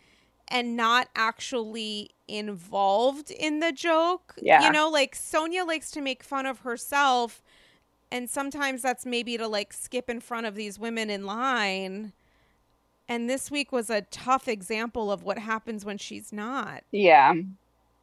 and 0.49 0.77
not 0.77 1.09
actually 1.15 2.11
involved 2.27 3.31
in 3.31 3.61
the 3.61 3.71
joke 3.73 4.35
yeah 4.41 4.65
you 4.65 4.73
know 4.73 4.89
like 4.89 5.15
Sonja 5.15 5.67
likes 5.67 5.91
to 5.91 6.01
make 6.01 6.23
fun 6.23 6.47
of 6.47 6.61
herself 6.61 7.43
and 8.11 8.31
sometimes 8.31 8.83
that's 8.83 9.05
maybe 9.05 9.37
to 9.37 9.47
like 9.47 9.73
skip 9.73 10.09
in 10.09 10.21
front 10.21 10.47
of 10.47 10.55
these 10.55 10.79
women 10.79 11.11
in 11.11 11.27
line 11.27 12.13
and 13.11 13.29
this 13.29 13.51
week 13.51 13.73
was 13.73 13.91
a 13.91 14.03
tough 14.03 14.47
example 14.47 15.11
of 15.11 15.25
what 15.25 15.37
happens 15.37 15.85
when 15.85 15.99
she's 15.99 16.33
not. 16.33 16.85
Yeah. 16.93 17.35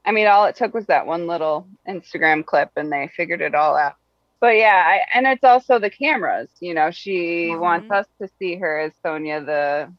I 0.04 0.12
mean, 0.12 0.28
all 0.28 0.44
it 0.46 0.58
took 0.58 0.74
was 0.74 0.86
that 0.88 1.08
one 1.08 1.28
little 1.28 1.66
Instagram 1.88 2.46
clip 2.46 2.72
and 2.76 2.92
they 2.92 3.10
figured 3.16 3.42
it 3.42 3.56
all 3.56 3.78
out. 3.78 3.96
But 4.40 4.58
yeah, 4.58 4.84
I, 4.86 5.18
and 5.18 5.26
it's 5.26 5.44
also 5.44 5.80
the 5.80 5.90
cameras. 5.90 6.50
You 6.60 6.74
know, 6.74 6.92
she 6.92 7.50
mm-hmm. 7.50 7.60
wants 7.60 7.92
us 7.92 8.06
to 8.22 8.30
see 8.40 8.56
her 8.56 8.80
as 8.80 8.92
Sonja 9.04 9.46
the 9.46 9.92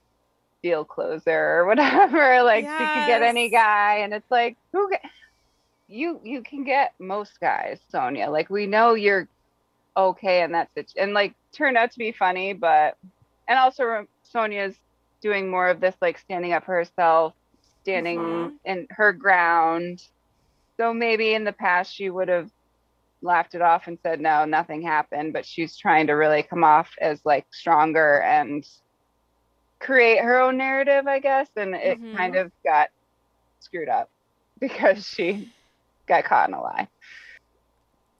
deal 0.62 0.84
closer 0.84 1.58
or 1.58 1.66
whatever. 1.66 2.42
Like 2.42 2.64
yes. 2.64 2.78
she 2.78 3.00
could 3.00 3.06
get 3.06 3.22
any 3.22 3.50
guy, 3.50 3.98
and 3.98 4.14
it's 4.14 4.30
like 4.30 4.56
who 4.72 4.90
get, 4.90 5.02
you 5.88 6.20
you 6.22 6.42
can 6.42 6.64
get 6.64 6.94
most 6.98 7.40
guys, 7.40 7.80
Sonja. 7.92 8.30
Like 8.30 8.48
we 8.50 8.66
know 8.66 8.94
you're 8.94 9.28
okay 9.96 10.42
in 10.42 10.52
that 10.52 10.68
situation, 10.74 11.02
and 11.02 11.14
like 11.14 11.34
turned 11.52 11.76
out 11.76 11.90
to 11.92 11.98
be 11.98 12.12
funny, 12.12 12.52
but 12.52 12.96
and 13.48 13.58
also 13.58 14.06
Sonja's 14.32 14.76
doing 15.20 15.50
more 15.50 15.68
of 15.68 15.80
this 15.80 15.96
like 16.00 16.18
standing 16.18 16.52
up 16.52 16.64
for 16.64 16.74
herself, 16.74 17.34
standing 17.82 18.18
mm-hmm. 18.18 18.54
in 18.64 18.86
her 18.90 19.12
ground. 19.12 20.04
So 20.76 20.94
maybe 20.94 21.34
in 21.34 21.42
the 21.42 21.52
past 21.52 21.92
she 21.92 22.08
would 22.08 22.28
have 22.28 22.50
laughed 23.22 23.54
it 23.54 23.62
off 23.62 23.86
and 23.86 23.98
said 24.02 24.20
no, 24.20 24.44
nothing 24.44 24.82
happened, 24.82 25.32
but 25.32 25.44
she's 25.44 25.76
trying 25.76 26.06
to 26.06 26.12
really 26.12 26.42
come 26.42 26.64
off 26.64 26.90
as 27.00 27.20
like 27.24 27.46
stronger 27.50 28.22
and 28.22 28.66
create 29.80 30.22
her 30.22 30.40
own 30.40 30.56
narrative, 30.56 31.06
I 31.06 31.18
guess, 31.18 31.48
and 31.56 31.74
it 31.74 32.00
mm-hmm. 32.00 32.16
kind 32.16 32.36
of 32.36 32.52
got 32.64 32.88
screwed 33.60 33.88
up 33.88 34.10
because 34.60 35.06
she 35.06 35.52
got 36.06 36.24
caught 36.24 36.48
in 36.48 36.54
a 36.54 36.60
lie. 36.60 36.88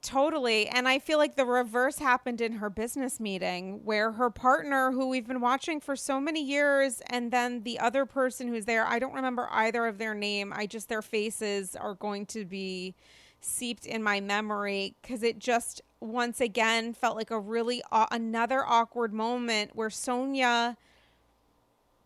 Totally. 0.01 0.67
And 0.69 0.87
I 0.87 0.99
feel 0.99 1.17
like 1.17 1.35
the 1.35 1.45
reverse 1.45 1.99
happened 1.99 2.39
in 2.39 2.53
her 2.53 2.69
business 2.69 3.19
meeting 3.19 3.81
where 3.83 4.13
her 4.13 4.29
partner, 4.29 4.91
who 4.91 5.09
we've 5.09 5.27
been 5.27 5.41
watching 5.41 5.81
for 5.81 5.97
so 5.97 6.21
many 6.21 6.41
years, 6.41 7.01
and 7.09 7.31
then 7.31 7.63
the 7.63 7.79
other 7.79 8.05
person 8.05 8.47
who's 8.47 8.63
there, 8.63 8.85
I 8.85 8.97
don't 8.97 9.13
remember 9.13 9.49
either 9.51 9.85
of 9.87 9.97
their 9.97 10.13
name. 10.13 10.53
I 10.55 10.67
just, 10.67 10.87
their 10.87 11.01
faces 11.01 11.75
are 11.75 11.95
going 11.95 12.27
to 12.27 12.45
be 12.45 12.95
seeped 13.41 13.85
in 13.85 14.03
my 14.03 14.19
memory 14.19 14.95
because 15.01 15.23
it 15.23 15.39
just 15.39 15.81
once 15.99 16.39
again 16.39 16.93
felt 16.93 17.15
like 17.15 17.31
a 17.31 17.39
really, 17.39 17.81
uh, 17.91 18.07
another 18.11 18.65
awkward 18.65 19.13
moment 19.13 19.71
where 19.75 19.89
Sonja 19.89 20.75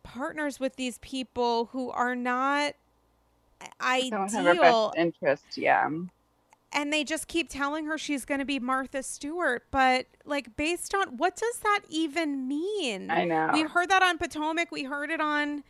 partners 0.04 0.60
with 0.60 0.76
these 0.76 0.98
people 1.00 1.66
who 1.72 1.90
are 1.92 2.16
not 2.16 2.74
ideal. 3.82 4.10
Don't 4.10 4.32
have 4.32 4.58
her 4.58 4.62
best 4.62 4.98
interest, 4.98 5.58
yeah 5.58 5.90
and 6.74 6.92
they 6.92 7.04
just 7.04 7.28
keep 7.28 7.50
telling 7.50 7.86
her 7.86 7.98
she's 7.98 8.26
going 8.26 8.40
to 8.40 8.46
be 8.46 8.60
Martha 8.60 9.04
Stewart. 9.04 9.64
But 9.72 10.08
like, 10.26 10.56
based 10.58 10.94
on 10.94 11.18
what 11.18 11.36
does 11.36 11.60
that 11.60 11.82
even 11.90 12.48
mean? 12.48 13.12
I 13.12 13.24
know 13.26 13.52
we 13.54 13.62
heard 13.64 13.90
that 13.90 14.04
on 14.04 14.18
Potomac. 14.18 14.72
We 14.72 14.84
heard 14.84 15.12
it 15.12 15.22
on 15.22 15.64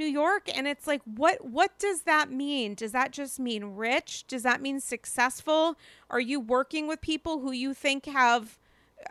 New 0.00 0.06
York, 0.06 0.48
and 0.52 0.66
it's 0.66 0.86
like, 0.86 1.02
what 1.04 1.44
what 1.44 1.78
does 1.78 2.02
that 2.02 2.32
mean? 2.32 2.74
Does 2.74 2.92
that 2.92 3.12
just 3.12 3.38
mean 3.38 3.76
rich? 3.76 4.26
Does 4.26 4.42
that 4.42 4.62
mean 4.62 4.80
successful? 4.80 5.76
Are 6.08 6.18
you 6.18 6.40
working 6.40 6.88
with 6.88 7.02
people 7.02 7.40
who 7.40 7.52
you 7.52 7.74
think 7.74 8.06
have 8.06 8.58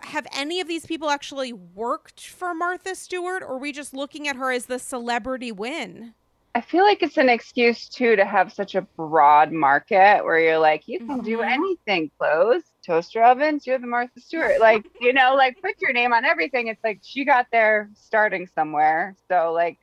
have 0.02 0.28
any 0.36 0.60
of 0.60 0.68
these 0.68 0.86
people 0.86 1.10
actually 1.10 1.54
worked 1.54 2.28
for 2.28 2.54
Martha 2.56 2.96
Stewart, 2.96 3.44
or 3.44 3.54
are 3.54 3.58
we 3.58 3.72
just 3.72 3.94
looking 3.94 4.28
at 4.28 4.36
her 4.36 4.52
as 4.52 4.66
the 4.66 4.80
celebrity 4.80 5.52
win? 5.52 6.16
I 6.56 6.62
feel 6.62 6.84
like 6.84 7.04
it's 7.04 7.18
an 7.18 7.30
excuse 7.30 7.88
too 7.88 8.16
to 8.16 8.26
have 8.26 8.52
such 8.52 8.74
a 8.74 8.82
broad 8.82 9.52
market 9.52 10.24
where 10.24 10.40
you're 10.40 10.58
like, 10.58 10.88
you 10.88 10.98
can 10.98 11.20
mm-hmm. 11.20 11.26
do 11.26 11.42
anything, 11.42 12.10
clothes, 12.18 12.64
toaster 12.84 13.24
ovens, 13.24 13.68
you're 13.68 13.78
the 13.78 13.86
Martha 13.86 14.20
Stewart. 14.20 14.60
Like, 14.60 14.86
you 15.00 15.14
know, 15.14 15.36
like 15.36 15.62
put 15.62 15.80
your 15.80 15.94
name 15.94 16.12
on 16.12 16.26
everything. 16.26 16.68
It's 16.68 16.84
like 16.84 17.00
she 17.04 17.24
got 17.24 17.46
there 17.52 17.90
starting 17.94 18.50
somewhere. 18.56 19.16
So 19.30 19.52
like 19.54 19.78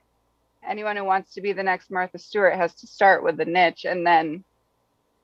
anyone 0.66 0.96
who 0.96 1.04
wants 1.04 1.34
to 1.34 1.40
be 1.40 1.52
the 1.52 1.62
next 1.62 1.90
Martha 1.90 2.18
Stewart 2.18 2.54
has 2.54 2.74
to 2.76 2.86
start 2.86 3.22
with 3.22 3.36
the 3.36 3.44
niche 3.44 3.84
and 3.84 4.06
then 4.06 4.44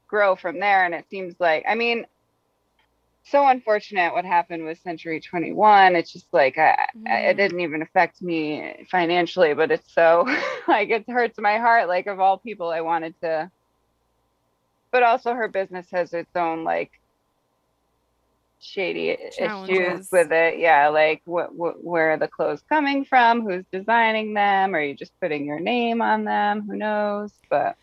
grow 0.08 0.36
from 0.36 0.58
there. 0.60 0.84
And 0.84 0.94
it 0.94 1.06
seems 1.10 1.34
like 1.38 1.64
I 1.68 1.74
mean, 1.74 2.06
so 3.24 3.46
unfortunate 3.46 4.12
what 4.12 4.24
happened 4.24 4.64
with 4.64 4.78
Century 4.78 5.20
21. 5.20 5.96
It's 5.96 6.12
just 6.12 6.26
like 6.32 6.58
I, 6.58 6.76
mm. 6.96 7.08
I, 7.10 7.16
it 7.28 7.34
mm. 7.34 7.36
didn't 7.36 7.60
even 7.60 7.82
affect 7.82 8.20
me 8.20 8.86
financially, 8.90 9.54
but 9.54 9.70
it's 9.70 9.92
so 9.92 10.24
like 10.68 10.90
it 10.90 11.08
hurts 11.08 11.38
my 11.38 11.58
heart. 11.58 11.88
Like 11.88 12.06
of 12.06 12.20
all 12.20 12.38
people, 12.38 12.70
I 12.70 12.80
wanted 12.80 13.14
to, 13.20 13.50
but 14.90 15.02
also 15.02 15.34
her 15.34 15.48
business 15.48 15.86
has 15.92 16.12
its 16.12 16.34
own 16.36 16.64
like 16.64 16.90
shady 18.62 19.16
Challenges. 19.36 19.76
issues 19.76 20.08
with 20.12 20.32
it. 20.32 20.58
Yeah, 20.58 20.88
like 20.88 21.22
what, 21.24 21.54
what, 21.54 21.82
where 21.82 22.12
are 22.12 22.16
the 22.16 22.28
clothes 22.28 22.62
coming 22.68 23.04
from? 23.04 23.42
Who's 23.42 23.64
designing 23.72 24.34
them? 24.34 24.74
Are 24.74 24.82
you 24.82 24.94
just 24.94 25.12
putting 25.20 25.44
your 25.44 25.60
name 25.60 26.00
on 26.00 26.24
them? 26.24 26.62
Who 26.62 26.76
knows? 26.76 27.32
But 27.50 27.76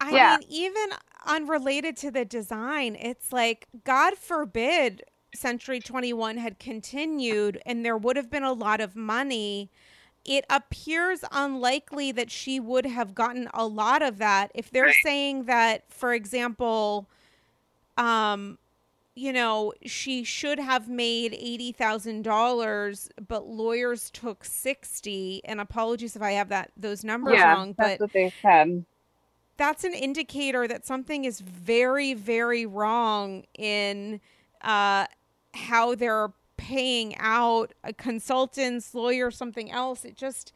I 0.00 0.10
yeah. 0.10 0.36
mean, 0.38 0.48
even 0.50 0.90
unrelated 1.26 1.96
to 1.98 2.10
the 2.10 2.24
design, 2.24 2.96
it's 2.96 3.32
like, 3.32 3.68
God 3.84 4.18
forbid 4.18 5.04
Century 5.34 5.80
21 5.80 6.36
had 6.36 6.58
continued 6.58 7.60
and 7.64 7.84
there 7.84 7.96
would 7.96 8.16
have 8.16 8.30
been 8.30 8.42
a 8.42 8.52
lot 8.52 8.80
of 8.80 8.96
money. 8.96 9.70
It 10.24 10.44
appears 10.48 11.24
unlikely 11.32 12.12
that 12.12 12.30
she 12.30 12.58
would 12.58 12.86
have 12.86 13.14
gotten 13.14 13.48
a 13.52 13.66
lot 13.66 14.02
of 14.02 14.18
that. 14.18 14.50
If 14.54 14.70
they're 14.70 14.84
right. 14.84 14.94
saying 15.04 15.44
that, 15.44 15.84
for 15.88 16.14
example, 16.14 17.08
um, 17.96 18.58
you 19.14 19.32
know, 19.32 19.72
she 19.84 20.24
should 20.24 20.58
have 20.58 20.88
made 20.88 21.34
eighty 21.34 21.72
thousand 21.72 22.22
dollars, 22.22 23.08
but 23.28 23.46
lawyers 23.46 24.10
took 24.10 24.44
sixty. 24.44 25.40
And 25.44 25.60
apologies 25.60 26.16
if 26.16 26.22
I 26.22 26.32
have 26.32 26.48
that 26.48 26.72
those 26.76 27.04
numbers 27.04 27.34
yeah, 27.34 27.52
wrong. 27.52 27.74
That's 27.78 27.98
but 27.98 28.00
what 28.00 28.12
they 28.12 28.32
said 28.42 28.84
that's 29.56 29.84
an 29.84 29.94
indicator 29.94 30.66
that 30.66 30.86
something 30.86 31.24
is 31.24 31.40
very, 31.40 32.14
very 32.14 32.66
wrong 32.66 33.44
in 33.56 34.20
uh, 34.62 35.06
how 35.54 35.94
they're 35.94 36.32
paying 36.56 37.16
out 37.18 37.72
a 37.82 37.92
consultants, 37.92 38.94
lawyer 38.94 39.30
something 39.30 39.70
else. 39.70 40.04
It 40.04 40.16
just 40.16 40.52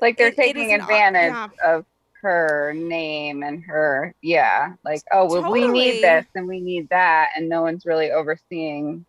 like 0.00 0.16
they're 0.16 0.28
it, 0.28 0.36
taking 0.36 0.70
it 0.70 0.80
advantage 0.80 1.32
yeah. 1.32 1.48
of 1.64 1.84
her 2.22 2.72
name 2.74 3.42
and 3.42 3.62
her 3.64 4.14
yeah 4.22 4.74
like 4.84 5.02
oh 5.12 5.26
well 5.26 5.42
totally. 5.42 5.62
we 5.62 5.68
need 5.68 6.02
this 6.02 6.26
and 6.34 6.48
we 6.48 6.60
need 6.60 6.88
that 6.88 7.30
and 7.36 7.48
no 7.48 7.62
one's 7.62 7.86
really 7.86 8.10
overseeing 8.10 9.04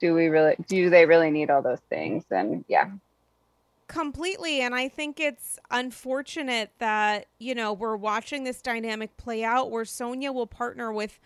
do 0.00 0.14
we 0.14 0.26
really 0.26 0.54
do 0.68 0.90
they 0.90 1.06
really 1.06 1.30
need 1.30 1.50
all 1.50 1.62
those 1.62 1.80
things 1.88 2.24
and 2.30 2.64
yeah 2.68 2.90
Completely. 3.90 4.60
And 4.60 4.72
I 4.72 4.86
think 4.86 5.18
it's 5.18 5.58
unfortunate 5.68 6.70
that, 6.78 7.26
you 7.40 7.56
know, 7.56 7.72
we're 7.72 7.96
watching 7.96 8.44
this 8.44 8.62
dynamic 8.62 9.16
play 9.16 9.42
out 9.42 9.68
where 9.68 9.82
sonja 9.82 10.32
will 10.32 10.46
partner 10.46 10.92
with 10.92 11.18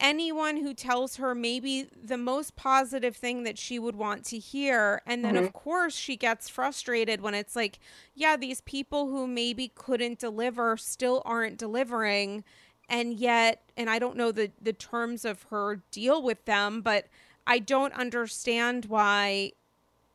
anyone 0.00 0.56
who 0.58 0.74
tells 0.74 1.16
her 1.16 1.34
maybe 1.34 1.88
the 2.02 2.16
most 2.16 2.56
positive 2.56 3.16
thing 3.16 3.44
that 3.44 3.58
she 3.58 3.78
would 3.78 3.96
want 3.96 4.24
to 4.26 4.38
hear. 4.38 5.02
And 5.06 5.24
then, 5.24 5.34
mm-hmm. 5.34 5.44
of 5.44 5.52
course, 5.52 5.94
she 5.94 6.16
gets 6.16 6.48
frustrated 6.48 7.20
when 7.20 7.34
it's 7.34 7.54
like, 7.54 7.78
yeah, 8.14 8.36
these 8.36 8.60
people 8.62 9.08
who 9.08 9.26
maybe 9.26 9.72
couldn't 9.74 10.18
deliver 10.18 10.76
still 10.76 11.22
aren't 11.24 11.58
delivering. 11.58 12.44
And 12.88 13.14
yet, 13.14 13.62
and 13.76 13.88
I 13.88 13.98
don't 13.98 14.16
know 14.16 14.32
the, 14.32 14.50
the 14.60 14.72
terms 14.72 15.24
of 15.24 15.44
her 15.44 15.82
deal 15.90 16.22
with 16.22 16.44
them, 16.44 16.82
but 16.82 17.06
I 17.46 17.58
don't 17.58 17.94
understand 17.94 18.86
why 18.86 19.52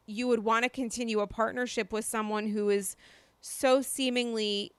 you 0.05 0.27
would 0.27 0.43
want 0.43 0.63
to 0.63 0.69
continue 0.69 1.19
a 1.19 1.27
partnership 1.27 1.91
with 1.91 2.05
someone 2.05 2.47
who 2.47 2.69
is 2.69 2.95
so 3.41 3.81
seemingly 3.81 4.71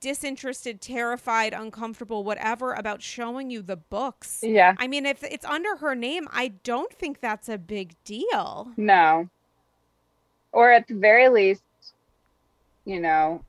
disinterested, 0.00 0.80
terrified, 0.80 1.52
uncomfortable, 1.52 2.24
whatever 2.24 2.72
about 2.74 3.02
showing 3.02 3.50
you 3.50 3.62
the 3.62 3.76
books. 3.76 4.40
Yeah. 4.42 4.74
I 4.78 4.86
mean, 4.86 5.06
if 5.06 5.22
it's 5.22 5.44
under 5.44 5.76
her 5.76 5.94
name, 5.94 6.28
I 6.32 6.48
don't 6.48 6.92
think 6.92 7.20
that's 7.20 7.48
a 7.48 7.58
big 7.58 7.94
deal. 8.04 8.72
No. 8.76 9.28
Or 10.52 10.70
at 10.70 10.86
the 10.86 10.94
very 10.94 11.28
least, 11.28 11.62
you 12.84 13.00
know, 13.00 13.44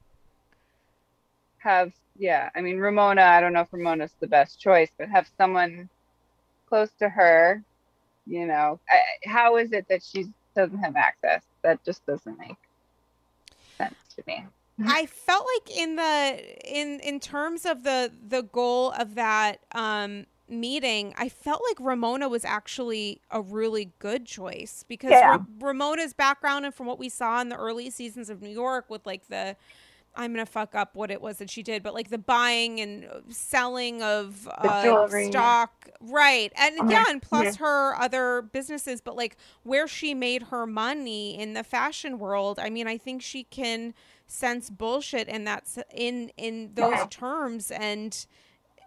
have, 1.59 1.93
yeah, 2.17 2.49
I 2.55 2.61
mean, 2.61 2.77
Ramona, 2.77 3.21
I 3.21 3.39
don't 3.41 3.53
know 3.53 3.61
if 3.61 3.71
Ramona's 3.71 4.15
the 4.19 4.27
best 4.27 4.59
choice, 4.59 4.89
but 4.97 5.09
have 5.09 5.29
someone 5.37 5.89
close 6.67 6.89
to 6.99 7.07
her, 7.09 7.63
you 8.25 8.45
know, 8.45 8.79
I, 8.89 9.29
how 9.29 9.57
is 9.57 9.71
it 9.71 9.87
that 9.89 10.03
she 10.03 10.27
doesn't 10.55 10.79
have 10.79 10.95
access? 10.95 11.43
That 11.61 11.83
just 11.85 12.05
doesn't 12.05 12.37
make 12.39 12.57
sense 13.77 13.95
to 14.15 14.23
me. 14.27 14.45
I 14.85 15.05
felt 15.07 15.45
like 15.55 15.77
in 15.77 15.95
the 15.95 16.43
in 16.65 16.99
in 16.99 17.19
terms 17.19 17.65
of 17.65 17.83
the 17.83 18.11
the 18.27 18.43
goal 18.43 18.91
of 18.91 19.15
that 19.15 19.59
um 19.73 20.25
meeting, 20.49 21.13
I 21.17 21.29
felt 21.29 21.61
like 21.69 21.77
Ramona 21.79 22.29
was 22.29 22.45
actually 22.45 23.21
a 23.31 23.41
really 23.41 23.91
good 23.99 24.25
choice 24.25 24.85
because 24.87 25.11
yeah. 25.11 25.29
Ra- 25.31 25.45
Ramona's 25.59 26.13
background 26.13 26.65
and 26.65 26.73
from 26.73 26.85
what 26.85 26.99
we 26.99 27.09
saw 27.09 27.41
in 27.41 27.49
the 27.49 27.57
early 27.57 27.89
seasons 27.89 28.29
of 28.29 28.41
New 28.41 28.49
York 28.49 28.89
with 28.89 29.05
like 29.05 29.27
the 29.27 29.55
I'm 30.17 30.33
gonna 30.33 30.47
fuck 30.47 30.73
up 30.73 30.95
what 30.95 31.11
it 31.11 31.21
was 31.21 31.37
that 31.37 31.49
she 31.49 31.61
did, 31.61 31.83
but 31.83 31.93
like 31.93 32.09
the 32.09 32.17
buying 32.17 32.79
and 32.79 33.07
selling 33.29 34.01
of 34.01 34.47
uh, 34.51 35.07
stock, 35.29 35.89
right? 36.01 36.51
And 36.55 36.79
okay. 36.79 36.91
yeah, 36.91 37.05
and 37.07 37.21
plus 37.21 37.45
yeah. 37.45 37.65
her 37.65 37.95
other 37.95 38.41
businesses, 38.41 38.99
but 38.99 39.15
like 39.15 39.37
where 39.61 39.87
she 39.87 40.15
made 40.15 40.43
her 40.43 40.65
money 40.65 41.39
in 41.39 41.53
the 41.53 41.63
fashion 41.63 42.17
world. 42.17 42.57
I 42.57 42.71
mean, 42.71 42.87
I 42.87 42.97
think 42.97 43.21
she 43.21 43.43
can 43.43 43.93
sense 44.27 44.69
bullshit 44.69 45.27
in 45.27 45.45
that 45.45 45.65
in 45.93 46.31
in 46.37 46.71
those 46.75 46.91
yeah. 46.91 47.07
terms 47.09 47.71
and 47.71 48.25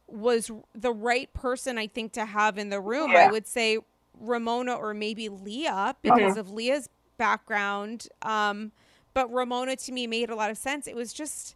was 0.06 0.50
the 0.74 0.92
right 0.92 1.32
person 1.32 1.78
I 1.78 1.86
think 1.86 2.12
to 2.12 2.24
have 2.24 2.58
in 2.58 2.68
the 2.68 2.80
room. 2.80 3.12
Yeah. 3.12 3.28
I 3.28 3.30
would 3.30 3.46
say 3.46 3.78
Ramona 4.20 4.74
or 4.74 4.92
maybe 4.92 5.28
Leah 5.28 5.96
because 6.02 6.32
uh-huh. 6.32 6.40
of 6.40 6.50
Leah's 6.50 6.88
background. 7.16 8.08
Um, 8.22 8.72
but 9.14 9.32
Ramona 9.32 9.76
to 9.76 9.92
me 9.92 10.06
made 10.06 10.30
a 10.30 10.34
lot 10.34 10.50
of 10.50 10.58
sense. 10.58 10.86
It 10.86 10.96
was 10.96 11.12
just, 11.12 11.54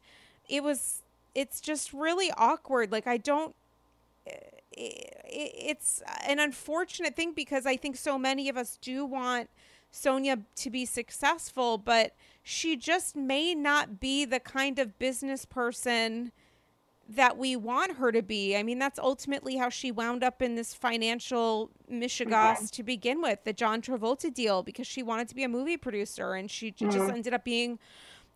it 0.48 0.62
was, 0.62 1.02
it's 1.34 1.60
just 1.60 1.92
really 1.92 2.30
awkward. 2.36 2.90
Like 2.92 3.06
I 3.06 3.16
don't. 3.16 3.54
It's 4.76 6.02
an 6.26 6.40
unfortunate 6.40 7.14
thing 7.14 7.32
because 7.32 7.64
I 7.64 7.76
think 7.76 7.96
so 7.96 8.18
many 8.18 8.48
of 8.48 8.56
us 8.56 8.76
do 8.80 9.04
want 9.04 9.48
Sonja 9.92 10.42
to 10.56 10.70
be 10.70 10.84
successful, 10.84 11.78
but 11.78 12.12
she 12.46 12.76
just 12.76 13.16
may 13.16 13.54
not 13.54 13.98
be 13.98 14.26
the 14.26 14.38
kind 14.38 14.78
of 14.78 14.98
business 14.98 15.46
person 15.46 16.30
that 17.08 17.36
we 17.36 17.56
want 17.56 17.96
her 17.96 18.12
to 18.12 18.22
be. 18.22 18.56
I 18.56 18.62
mean, 18.62 18.78
that's 18.78 18.98
ultimately 18.98 19.56
how 19.56 19.70
she 19.70 19.90
wound 19.90 20.22
up 20.22 20.40
in 20.40 20.54
this 20.54 20.74
financial 20.74 21.70
mishigas 21.90 22.28
mm-hmm. 22.28 22.66
to 22.66 22.82
begin 22.82 23.20
with, 23.22 23.40
the 23.44 23.52
John 23.52 23.80
Travolta 23.82 24.32
deal, 24.32 24.62
because 24.62 24.86
she 24.86 25.02
wanted 25.02 25.28
to 25.28 25.34
be 25.34 25.42
a 25.42 25.48
movie 25.48 25.76
producer 25.78 26.34
and 26.34 26.50
she 26.50 26.70
mm-hmm. 26.70 26.90
just 26.90 27.10
ended 27.10 27.34
up 27.34 27.44
being 27.44 27.78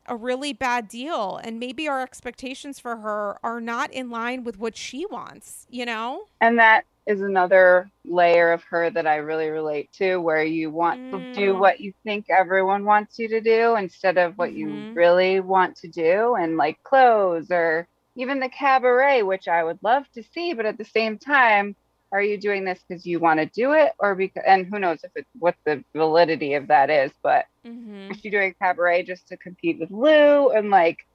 a 0.07 0.17
really 0.17 0.55
bad 0.55 0.89
deal. 0.89 1.39
And 1.43 1.61
maybe 1.61 1.87
our 1.87 2.03
expectations 2.03 2.79
for 2.79 2.97
her 2.97 3.39
are 3.43 3.61
not 3.61 3.93
in 3.93 4.09
line 4.09 4.43
with 4.43 4.59
what 4.59 4.77
she 4.77 5.05
wants, 5.07 5.67
you 5.71 5.85
know? 5.85 6.25
And 6.41 6.59
that 6.59 6.85
is 7.09 7.23
another 7.23 7.91
layer 8.05 8.53
of 8.53 8.63
her 8.65 8.91
that 8.91 9.07
I 9.07 9.17
really 9.17 9.49
relate 9.49 9.91
to, 9.95 10.19
where 10.19 10.45
you 10.45 10.71
want 10.71 11.01
mm. 11.01 11.11
to 11.11 11.35
do 11.35 11.55
mm. 11.55 11.59
what 11.59 11.81
you 11.81 11.95
think 12.05 12.27
everyone 12.29 12.85
wants 12.85 13.19
you 13.19 13.29
to 13.29 13.41
do 13.41 13.77
instead 13.77 14.19
of 14.19 14.37
what 14.37 14.51
mm-hmm. 14.51 14.89
you 14.89 14.93
really 14.93 15.41
want 15.41 15.75
to 15.77 15.89
do, 15.89 16.35
and 16.35 16.59
like 16.59 16.83
clothes 16.83 17.51
or 17.51 17.89
even 18.15 18.41
the 18.41 18.51
cabaret, 18.51 19.23
which 19.23 19.49
I 19.49 19.65
would 19.65 19.79
love 19.83 20.05
to 20.13 20.23
see, 20.35 20.53
but 20.53 20.67
at 20.67 20.77
the 20.77 20.85
same 20.85 21.17
time, 21.17 21.75
are 22.13 22.23
you 22.23 22.39
doing 22.39 22.65
this 22.65 22.81
because 22.87 23.07
you 23.07 23.19
want 23.19 23.41
to 23.41 23.47
do 23.47 23.73
it 23.73 23.93
or 23.99 24.15
because 24.15 24.43
and 24.47 24.67
who 24.67 24.79
knows 24.79 24.99
if 25.03 25.11
it 25.15 25.27
what 25.39 25.55
the 25.65 25.83
validity 25.95 26.55
of 26.55 26.67
that 26.69 26.89
is 26.89 27.13
but 27.23 27.45
mm-hmm. 27.67 28.11
is 28.11 28.19
she 28.19 28.31
doing 28.31 28.55
cabaret 28.59 29.03
just 29.03 29.29
to 29.29 29.37
compete 29.37 29.79
with 29.79 29.91
lou 29.91 30.49
and 30.51 30.71
like 30.71 31.07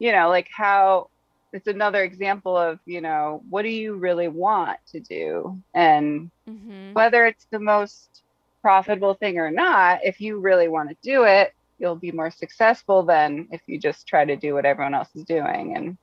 you 0.00 0.10
know 0.10 0.28
like 0.28 0.48
how 0.50 1.08
it's 1.54 1.68
another 1.68 2.02
example 2.02 2.56
of 2.56 2.78
you 2.84 3.00
know 3.00 3.42
what 3.48 3.62
do 3.62 3.68
you 3.68 3.94
really 3.94 4.28
want 4.28 4.78
to 4.90 5.00
do 5.00 5.58
and 5.72 6.30
mm-hmm. 6.48 6.92
whether 6.92 7.24
it's 7.24 7.46
the 7.50 7.58
most 7.58 8.22
profitable 8.60 9.14
thing 9.14 9.38
or 9.38 9.50
not 9.50 10.00
if 10.02 10.20
you 10.20 10.40
really 10.40 10.68
want 10.68 10.88
to 10.88 10.96
do 11.02 11.24
it 11.24 11.54
you'll 11.78 11.96
be 11.96 12.12
more 12.12 12.30
successful 12.30 13.02
than 13.02 13.46
if 13.52 13.60
you 13.66 13.78
just 13.78 14.06
try 14.06 14.24
to 14.24 14.36
do 14.36 14.54
what 14.54 14.66
everyone 14.66 14.94
else 14.94 15.08
is 15.14 15.24
doing 15.24 15.76
and 15.76 15.96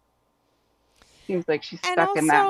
seems 1.28 1.48
like 1.48 1.64
she's 1.64 1.80
stuck 1.80 2.10
also, 2.10 2.20
in 2.20 2.28
that 2.28 2.48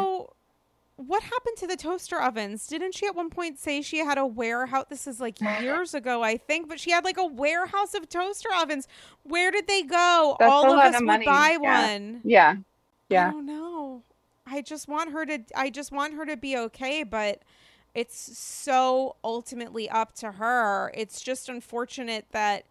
what 1.08 1.24
happened 1.24 1.58
to 1.58 1.66
the 1.66 1.76
toaster 1.76 2.22
ovens? 2.22 2.68
Didn't 2.68 2.94
she 2.94 3.08
at 3.08 3.16
one 3.16 3.32
point 3.32 3.58
say 3.58 3.82
she 3.82 4.00
had 4.00 4.20
a 4.20 4.26
warehouse? 4.26 4.86
This 4.90 5.08
is 5.08 5.20
like 5.20 5.42
years 5.62 5.96
ago, 5.96 6.22
I 6.22 6.38
think, 6.38 6.70
but 6.70 6.80
she 6.80 6.92
had 6.92 7.04
like 7.04 7.18
a 7.18 7.26
warehouse 7.26 7.96
of 7.96 8.08
toaster 8.08 8.50
ovens. 8.56 8.88
Where 9.24 9.50
did 9.50 9.66
they 9.68 9.82
go? 9.82 10.36
That's 10.40 10.52
All 10.52 10.72
of 10.72 10.80
us 10.80 11.02
of 11.02 11.08
would 11.08 11.26
buy 11.26 11.58
yeah. 11.60 11.92
one. 11.98 12.22
Yeah. 12.24 12.56
Yeah. 13.12 13.28
Oh, 13.28 13.30
I 13.30 13.32
don't 13.32 13.46
know. 13.46 14.04
I 14.46 14.62
just 14.62 14.88
want 14.88 15.12
her 15.12 15.26
to 15.26 15.40
I 15.56 15.70
just 15.70 15.92
want 15.92 16.16
her 16.16 16.26
to 16.26 16.36
be 16.38 16.58
okay, 16.58 17.04
but 17.04 17.42
it's 17.94 18.38
so 18.38 19.16
ultimately 19.24 19.90
up 19.90 20.14
to 20.16 20.34
her. 20.34 20.92
It's 20.94 21.22
just 21.22 21.50
unfortunate 21.50 22.26
that 22.32 22.66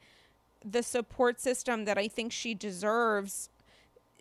the 0.64 0.83
support 0.83 1.40
system 1.40 1.85
that 1.85 1.98
I 1.98 2.09
think 2.09 2.33
she 2.33 2.55
deserves 2.55 3.50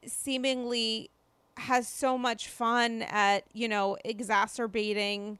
seemingly 0.05 1.09
has 1.57 1.87
so 1.87 2.17
much 2.17 2.47
fun 2.47 3.01
at, 3.03 3.43
you 3.53 3.67
know, 3.67 3.97
exacerbating 4.05 5.39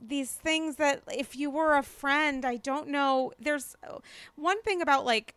these 0.00 0.32
things 0.32 0.76
that 0.76 1.02
if 1.12 1.36
you 1.36 1.50
were 1.50 1.76
a 1.76 1.82
friend, 1.82 2.44
I 2.44 2.56
don't 2.56 2.88
know. 2.88 3.32
There's 3.38 3.76
one 4.36 4.62
thing 4.62 4.80
about 4.80 5.04
like 5.04 5.34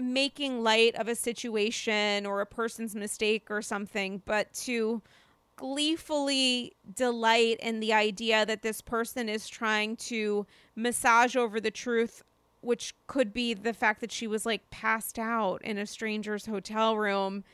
making 0.00 0.62
light 0.62 0.94
of 0.96 1.08
a 1.08 1.14
situation 1.14 2.26
or 2.26 2.40
a 2.40 2.46
person's 2.46 2.94
mistake 2.94 3.50
or 3.50 3.62
something, 3.62 4.22
but 4.24 4.52
to 4.54 5.02
gleefully 5.56 6.72
delight 6.94 7.58
in 7.60 7.80
the 7.80 7.92
idea 7.92 8.46
that 8.46 8.62
this 8.62 8.80
person 8.80 9.28
is 9.28 9.46
trying 9.46 9.94
to 9.94 10.46
massage 10.74 11.36
over 11.36 11.60
the 11.60 11.70
truth 11.70 12.22
which 12.62 12.94
could 13.06 13.32
be 13.32 13.54
the 13.54 13.72
fact 13.72 14.00
that 14.00 14.12
she 14.12 14.26
was 14.26 14.44
like 14.44 14.68
passed 14.70 15.18
out 15.18 15.62
in 15.62 15.78
a 15.78 15.86
stranger's 15.86 16.46
hotel 16.46 16.96
room 16.96 17.44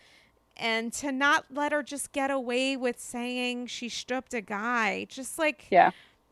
and 0.56 0.92
to 0.92 1.12
not 1.12 1.44
let 1.50 1.72
her 1.72 1.82
just 1.82 2.12
get 2.12 2.30
away 2.30 2.76
with 2.76 2.98
saying 2.98 3.66
she 3.66 3.88
stooped 3.88 4.34
a 4.34 4.40
guy. 4.40 5.06
Just 5.08 5.38
like 5.38 5.66
yeah. 5.70 5.90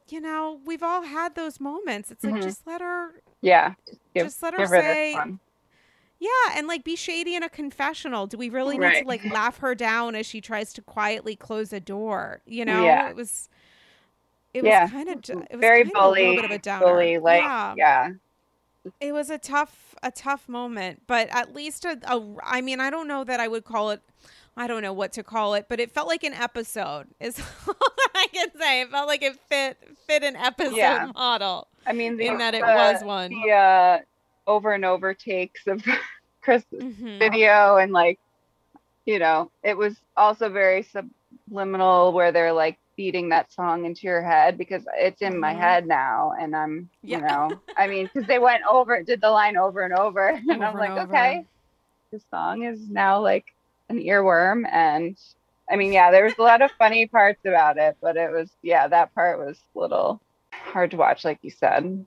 you 0.09 0.21
know 0.21 0.61
we've 0.65 0.83
all 0.83 1.03
had 1.03 1.35
those 1.35 1.61
moments. 1.61 2.11
It's 2.11 2.25
like 2.25 2.35
mm-hmm. 2.35 2.43
just 2.43 2.67
let 2.67 2.81
her 2.81 3.11
yeah. 3.41 3.75
Give, 4.15 4.27
just 4.27 4.43
let 4.43 4.55
her 4.55 4.67
say 4.67 5.17
yeah, 6.25 6.57
and 6.57 6.67
like 6.67 6.85
be 6.85 6.97
shady 6.97 7.35
in 7.35 7.43
a 7.43 7.51
confessional. 7.51 8.27
Do 8.27 8.39
we 8.39 8.49
really 8.49 8.79
need 8.79 8.85
right. 8.85 9.03
to 9.03 9.09
like 9.09 9.23
laugh 9.27 9.59
her 9.59 9.75
down 9.75 10.15
as 10.15 10.25
she 10.25 10.41
tries 10.41 10.73
to 10.73 10.83
quietly 10.83 11.37
close 11.37 11.73
a 11.73 11.81
door? 11.81 12.41
You 12.47 12.65
know, 12.65 12.85
yeah. 12.85 13.11
it 13.11 13.17
was 13.17 13.51
it 14.55 14.65
yeah. 14.65 14.85
was 14.85 14.91
kind 14.91 15.09
of 15.11 15.19
it 15.19 15.53
was 15.53 15.61
very 15.61 15.85
bully, 15.85 16.23
of 16.23 16.27
a 16.27 16.31
little 16.31 16.37
bit 16.37 16.45
of 16.45 16.51
a 16.51 16.59
downer. 16.59 16.87
bully, 16.87 17.19
like 17.19 17.43
yeah. 17.43 17.75
yeah. 17.77 18.11
It 19.01 19.13
was 19.13 19.29
a 19.29 19.37
tough 19.37 19.95
a 20.03 20.11
tough 20.11 20.49
moment, 20.49 21.03
but 21.07 21.29
at 21.31 21.55
least 21.55 21.85
a, 21.85 21.99
a 22.05 22.23
I 22.43 22.63
mean, 22.63 22.81
I 22.81 22.89
don't 22.89 23.09
know 23.09 23.25
that 23.25 23.39
I 23.39 23.49
would 23.49 23.65
call 23.65 23.91
it 23.91 24.01
I 24.57 24.67
don't 24.67 24.83
know 24.83 24.93
what 24.95 25.13
to 25.15 25.23
call 25.23 25.55
it, 25.55 25.67
but 25.69 25.79
it 25.79 25.91
felt 25.91 26.09
like 26.09 26.25
an 26.25 26.35
episode. 26.35 27.09
Is 27.21 27.39
all 27.69 27.75
I 28.15 28.29
can 28.33 28.49
say. 28.59 28.81
It 28.81 28.91
felt 28.91 29.09
like 29.09 29.23
it 29.23 29.37
fit 29.49 29.77
fit 30.07 30.23
an 30.23 30.37
episode 30.37 30.77
yeah. 30.77 31.11
model. 31.15 31.69
I 31.87 31.93
mean, 31.93 32.17
the, 32.17 32.29
in 32.29 32.39
that 32.39 32.55
it 32.55 32.63
uh, 32.63 32.75
was 32.75 33.05
one. 33.05 33.31
The 33.31 33.51
uh, 33.51 33.99
over 34.47 34.73
and 34.73 34.85
over 34.85 35.15
takes 35.15 35.67
of 35.67 35.85
Chris' 36.45 36.65
mm-hmm. 36.73 37.19
video 37.19 37.77
and 37.77 37.93
like, 37.93 38.19
you 39.07 39.19
know, 39.19 39.51
it 39.63 39.77
was 39.77 39.97
also 40.17 40.49
very 40.49 40.83
subliminal 40.83 42.13
where 42.13 42.33
they're 42.33 42.53
like 42.53 42.79
feeding 42.97 43.31
that 43.31 43.53
song 43.53 43.87
into 43.87 44.03
your 44.03 44.23
head 44.23 44.57
because 44.57 44.85
it's 44.97 45.23
in 45.23 45.33
mm-hmm. 45.33 45.41
my 45.41 45.55
head 45.55 45.87
now 45.87 46.35
and 46.39 46.55
I'm, 46.55 46.89
yeah. 47.03 47.17
you 47.17 47.23
know, 47.25 47.61
I 47.77 47.87
mean, 47.89 48.11
because 48.13 48.29
they 48.29 48.39
went 48.39 48.63
over, 48.71 49.03
did 49.03 49.21
the 49.21 49.31
line 49.31 49.57
over 49.57 49.81
and 49.81 49.95
over, 49.95 50.29
and 50.29 50.51
over 50.51 50.65
I'm 50.65 50.77
like, 50.77 51.09
okay, 51.09 51.47
this 52.13 52.23
song 52.31 52.63
is 52.63 52.89
now 52.89 53.21
like 53.21 53.55
an 53.89 53.99
earworm 53.99 54.65
and 54.71 55.17
I 55.71 55.77
mean, 55.77 55.93
yeah, 55.93 56.11
there 56.11 56.25
was 56.25 56.35
a 56.39 56.43
lot 56.43 56.61
of 56.61 56.71
funny 56.73 57.07
parts 57.07 57.41
about 57.47 57.79
it, 57.79 57.97
but 58.03 58.19
it 58.19 58.31
was, 58.31 58.51
yeah, 58.63 58.87
that 58.87 59.15
part 59.15 59.39
was 59.39 59.59
a 59.75 59.79
little 59.79 60.21
hard 60.53 60.91
to 60.91 60.99
watch, 60.99 61.25
like 61.25 61.39
you 61.41 61.51
said. 61.51 62.07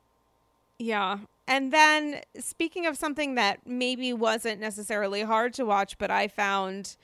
Yeah. 0.78 1.17
And 1.47 1.71
then, 1.71 2.21
speaking 2.39 2.86
of 2.86 2.97
something 2.97 3.36
that 3.36 3.65
maybe 3.65 4.12
wasn't 4.13 4.60
necessarily 4.60 5.21
hard 5.21 5.53
to 5.55 5.65
watch, 5.65 5.97
but 5.97 6.12
I 6.12 6.27
found 6.27 6.97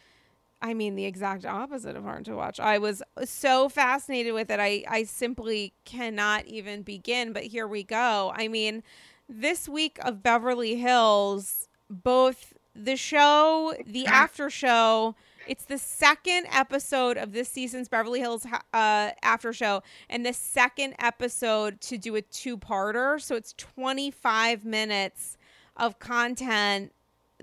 I 0.63 0.73
mean, 0.73 0.95
the 0.95 1.03
exact 1.03 1.45
opposite 1.45 1.97
of 1.97 2.05
hard 2.05 2.23
to 2.23 2.35
watch. 2.37 2.57
I 2.57 2.77
was 2.77 3.03
so 3.25 3.67
fascinated 3.67 4.33
with 4.33 4.49
it. 4.49 4.61
I, 4.61 4.85
I 4.87 5.03
simply 5.03 5.73
cannot 5.83 6.45
even 6.45 6.83
begin, 6.83 7.33
but 7.33 7.43
here 7.43 7.67
we 7.67 7.83
go. 7.83 8.31
I 8.33 8.47
mean, 8.47 8.81
this 9.27 9.67
week 9.67 9.99
of 10.05 10.23
Beverly 10.23 10.77
Hills, 10.77 11.67
both 11.89 12.53
the 12.73 12.95
show, 12.95 13.73
the 13.85 14.05
after 14.07 14.49
show, 14.49 15.15
it's 15.47 15.65
the 15.65 15.77
second 15.77 16.47
episode 16.51 17.17
of 17.17 17.33
this 17.33 17.49
season's 17.49 17.89
Beverly 17.89 18.19
Hills 18.19 18.45
uh, 18.45 19.11
after 19.21 19.53
show, 19.53 19.83
and 20.09 20.25
the 20.25 20.33
second 20.33 20.95
episode 20.99 21.81
to 21.81 21.97
do 21.97 22.15
a 22.15 22.21
two 22.21 22.57
parter. 22.57 23.21
So 23.21 23.35
it's 23.35 23.53
25 23.57 24.65
minutes 24.65 25.37
of 25.75 25.99
content 25.99 26.91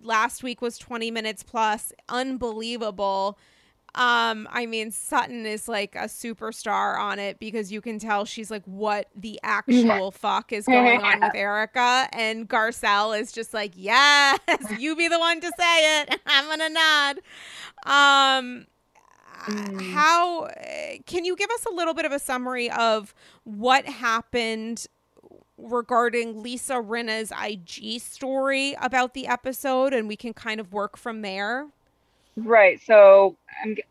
last 0.02 0.42
week 0.42 0.62
was 0.62 0.78
20 0.78 1.10
minutes 1.10 1.42
plus. 1.42 1.92
Unbelievable. 2.08 3.38
Um, 3.94 4.48
I 4.52 4.66
mean, 4.66 4.92
Sutton 4.92 5.46
is 5.46 5.66
like 5.68 5.96
a 5.96 6.04
superstar 6.04 6.98
on 6.98 7.18
it 7.18 7.40
because 7.40 7.72
you 7.72 7.80
can 7.80 7.98
tell 7.98 8.24
she's 8.24 8.50
like, 8.50 8.64
what 8.64 9.08
the 9.16 9.40
actual 9.42 10.12
fuck 10.12 10.52
is 10.52 10.66
going 10.66 11.02
on 11.02 11.20
with 11.20 11.34
Erika? 11.34 12.08
And 12.12 12.48
Garcelle 12.48 13.18
is 13.18 13.32
just 13.32 13.52
like, 13.52 13.72
yes, 13.74 14.38
you 14.78 14.94
be 14.94 15.08
the 15.08 15.18
one 15.18 15.40
to 15.40 15.52
say 15.58 16.00
it. 16.02 16.20
I'm 16.26 16.46
gonna 16.46 16.68
nod. 16.68 17.20
Um, 17.84 18.66
mm. 19.46 19.92
how 19.92 20.48
can 21.06 21.24
you 21.24 21.34
give 21.34 21.50
us 21.50 21.64
a 21.66 21.74
little 21.74 21.94
bit 21.94 22.04
of 22.04 22.12
a 22.12 22.18
summary 22.18 22.70
of 22.70 23.14
what 23.44 23.86
happened 23.86 24.86
regarding 25.56 26.42
Lisa 26.42 26.80
Rinna's 26.80 27.32
IG 27.32 28.00
story 28.00 28.76
about 28.80 29.14
the 29.14 29.26
episode, 29.26 29.92
and 29.92 30.08
we 30.08 30.16
can 30.16 30.32
kind 30.32 30.60
of 30.60 30.72
work 30.72 30.96
from 30.96 31.22
there. 31.22 31.66
Right. 32.36 32.80
So 32.82 33.36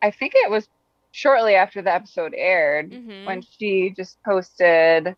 I 0.02 0.10
think 0.10 0.34
it 0.34 0.50
was 0.50 0.68
shortly 1.12 1.54
after 1.54 1.82
the 1.82 1.92
episode 1.92 2.34
aired 2.36 2.90
mm-hmm. 2.90 3.26
when 3.26 3.42
she 3.42 3.92
just 3.96 4.22
posted 4.22 5.14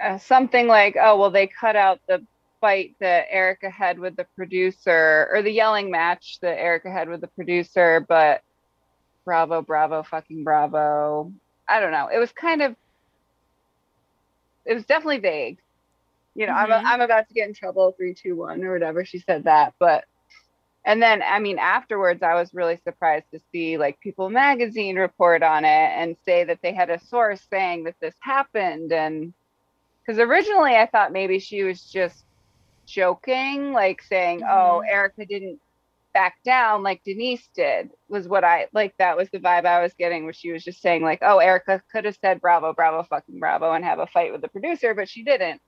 uh, 0.00 0.18
something 0.18 0.66
like, 0.66 0.96
"Oh, 1.00 1.18
well, 1.18 1.30
they 1.30 1.46
cut 1.46 1.76
out 1.76 2.00
the 2.08 2.24
fight 2.60 2.94
that 3.00 3.26
Erika 3.30 3.70
had 3.70 3.98
with 3.98 4.16
the 4.16 4.26
producer, 4.36 5.28
or 5.32 5.42
the 5.42 5.50
yelling 5.50 5.90
match 5.90 6.38
that 6.40 6.58
Erika 6.58 6.90
had 6.90 7.08
with 7.08 7.20
the 7.20 7.28
producer, 7.28 8.04
but." 8.08 8.42
Bravo, 9.24 9.60
bravo, 9.60 10.02
fucking 10.04 10.42
bravo. 10.42 11.30
I 11.68 11.80
don't 11.80 11.90
know. 11.90 12.08
It 12.08 12.16
was 12.16 12.32
kind 12.32 12.62
of 12.62 12.74
it 14.68 14.74
was 14.74 14.84
definitely 14.84 15.18
vague. 15.18 15.58
You 16.34 16.46
know, 16.46 16.52
mm-hmm. 16.52 16.72
I'm 16.72 16.86
I'm 16.86 17.00
about 17.00 17.26
to 17.28 17.34
get 17.34 17.48
in 17.48 17.54
trouble, 17.54 17.92
three, 17.96 18.14
two, 18.14 18.36
one, 18.36 18.62
or 18.62 18.72
whatever. 18.72 19.04
She 19.04 19.18
said 19.18 19.44
that, 19.44 19.74
but 19.78 20.04
and 20.84 21.02
then 21.02 21.22
I 21.22 21.38
mean 21.38 21.58
afterwards, 21.58 22.22
I 22.22 22.34
was 22.34 22.54
really 22.54 22.78
surprised 22.84 23.26
to 23.32 23.40
see 23.52 23.78
like 23.78 24.00
People 24.00 24.30
Magazine 24.30 24.96
report 24.96 25.42
on 25.42 25.64
it 25.64 25.68
and 25.68 26.16
say 26.24 26.44
that 26.44 26.60
they 26.62 26.72
had 26.72 26.90
a 26.90 27.00
source 27.00 27.42
saying 27.50 27.84
that 27.84 27.96
this 28.00 28.14
happened, 28.20 28.92
and 28.92 29.32
because 30.04 30.18
originally 30.18 30.76
I 30.76 30.86
thought 30.86 31.12
maybe 31.12 31.38
she 31.38 31.62
was 31.62 31.82
just 31.82 32.24
joking, 32.86 33.72
like 33.72 34.02
saying, 34.02 34.42
oh, 34.42 34.46
mm-hmm. 34.46 34.76
"Oh, 34.76 34.80
Erika 34.80 35.26
didn't 35.26 35.60
back 36.18 36.42
down 36.42 36.82
like 36.82 37.02
Denise 37.04 37.48
did 37.54 37.90
was 38.08 38.26
what 38.26 38.42
I 38.42 38.66
like 38.72 38.94
that 38.98 39.16
was 39.16 39.28
the 39.30 39.38
vibe 39.38 39.66
I 39.66 39.82
was 39.82 39.92
getting 39.94 40.24
where 40.24 40.32
she 40.32 40.50
was 40.50 40.64
just 40.64 40.80
saying 40.80 41.02
like 41.02 41.20
oh 41.22 41.38
erika 41.38 41.82
could 41.92 42.06
have 42.06 42.18
said 42.20 42.40
bravo 42.40 42.72
bravo 42.72 43.02
fucking 43.04 43.38
bravo 43.38 43.72
and 43.72 43.84
have 43.84 43.98
a 43.98 44.06
fight 44.06 44.32
with 44.32 44.40
the 44.40 44.48
producer 44.48 44.94
but 44.94 45.08
she 45.08 45.22
didn't 45.22 45.60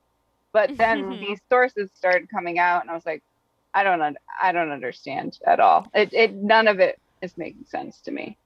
but 0.52 0.76
then 0.76 1.10
these 1.20 1.38
sources 1.48 1.90
started 1.94 2.28
coming 2.30 2.58
out 2.58 2.82
and 2.82 2.90
I 2.90 2.94
was 2.94 3.06
like 3.06 3.22
I 3.74 3.82
don't 3.84 4.02
un- 4.02 4.18
I 4.42 4.52
don't 4.52 4.70
understand 4.70 5.38
at 5.46 5.60
all. 5.60 5.86
It 5.94 6.12
it 6.12 6.34
none 6.34 6.68
of 6.68 6.80
it 6.80 6.98
is 7.22 7.36
making 7.36 7.64
sense 7.66 8.00
to 8.02 8.10
me. 8.10 8.36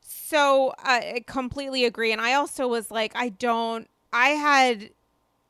So 0.00 0.74
I 0.78 1.24
completely 1.26 1.84
agree 1.84 2.12
and 2.12 2.20
I 2.20 2.34
also 2.34 2.68
was 2.68 2.90
like 2.90 3.12
I 3.14 3.30
don't 3.30 3.88
I 4.12 4.30
had 4.30 4.90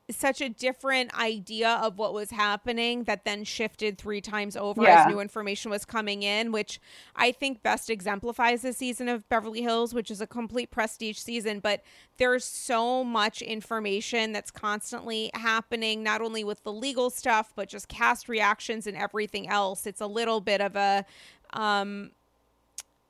such 0.09 0.39
a 0.39 0.47
different 0.47 1.13
idea 1.19 1.69
of 1.83 1.97
what 1.97 2.13
was 2.13 2.31
happening 2.31 3.03
that 3.03 3.25
then 3.25 3.43
shifted 3.43 3.97
three 3.97 4.21
times 4.21 4.55
over 4.55 4.81
yeah. 4.81 5.01
as 5.01 5.07
new 5.07 5.19
information 5.19 5.69
was 5.69 5.83
coming 5.83 6.23
in, 6.23 6.51
which 6.51 6.79
I 7.15 7.33
think 7.33 7.61
best 7.61 7.89
exemplifies 7.89 8.61
the 8.61 8.71
season 8.71 9.09
of 9.09 9.27
Beverly 9.27 9.61
Hills, 9.61 9.93
which 9.93 10.09
is 10.09 10.21
a 10.21 10.27
complete 10.27 10.71
prestige 10.71 11.17
season. 11.17 11.59
But 11.59 11.83
there's 12.17 12.45
so 12.45 13.03
much 13.03 13.41
information 13.41 14.31
that's 14.31 14.51
constantly 14.51 15.29
happening, 15.33 16.03
not 16.03 16.21
only 16.21 16.43
with 16.43 16.63
the 16.63 16.71
legal 16.71 17.09
stuff, 17.09 17.51
but 17.55 17.67
just 17.67 17.89
cast 17.89 18.29
reactions 18.29 18.87
and 18.87 18.95
everything 18.95 19.49
else. 19.49 19.85
It's 19.85 20.01
a 20.01 20.07
little 20.07 20.39
bit 20.39 20.61
of 20.61 20.75
a 20.75 21.05
um 21.53 22.11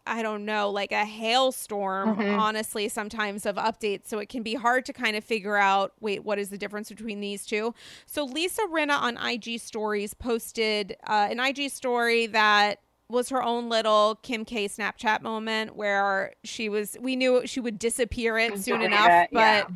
I 0.08 0.22
don't 0.22 0.46
know, 0.46 0.70
like 0.70 0.91
a 0.91 1.06
hailstorm, 1.06 2.15
mm-hmm. 2.17 2.39
honestly, 2.39 2.89
sometimes 2.89 3.46
of 3.46 3.56
updates. 3.56 4.08
So 4.08 4.20
it 4.20 4.30
can 4.30 4.43
be 4.43 4.56
hard 4.56 4.86
to 4.86 4.93
kind 4.93 5.15
of 5.15 5.24
figure 5.24 5.58
out, 5.58 5.93
wait, 6.00 6.24
what 6.24 6.39
is 6.39 6.50
the 6.50 6.58
difference 6.58 6.89
between 6.89 7.20
these 7.20 7.46
two? 7.46 7.74
So 8.06 8.24
Lisa 8.24 8.62
Rinna 8.72 9.00
on 9.00 9.17
IG 9.17 9.60
stories 9.60 10.13
posted 10.13 10.96
uh, 11.06 11.28
an 11.30 11.39
IG 11.39 11.70
story 11.72 12.28
that 12.28 12.80
was 13.10 13.30
her 13.30 13.41
own 13.41 13.70
little 13.70 14.15
Kim 14.22 14.43
K 14.43 14.67
Snapchat 14.67 15.22
moment 15.22 15.76
where 15.76 16.34
she 16.43 16.70
was, 16.70 16.98
we 17.00 17.15
knew 17.15 17.43
she 17.46 17.60
would 17.60 17.80
disappear 17.80 18.38
it 18.38 18.60
soon 18.60 18.82
enough. 18.82 19.10
It, 19.10 19.30
but, 19.32 19.70
yeah. 19.70 19.76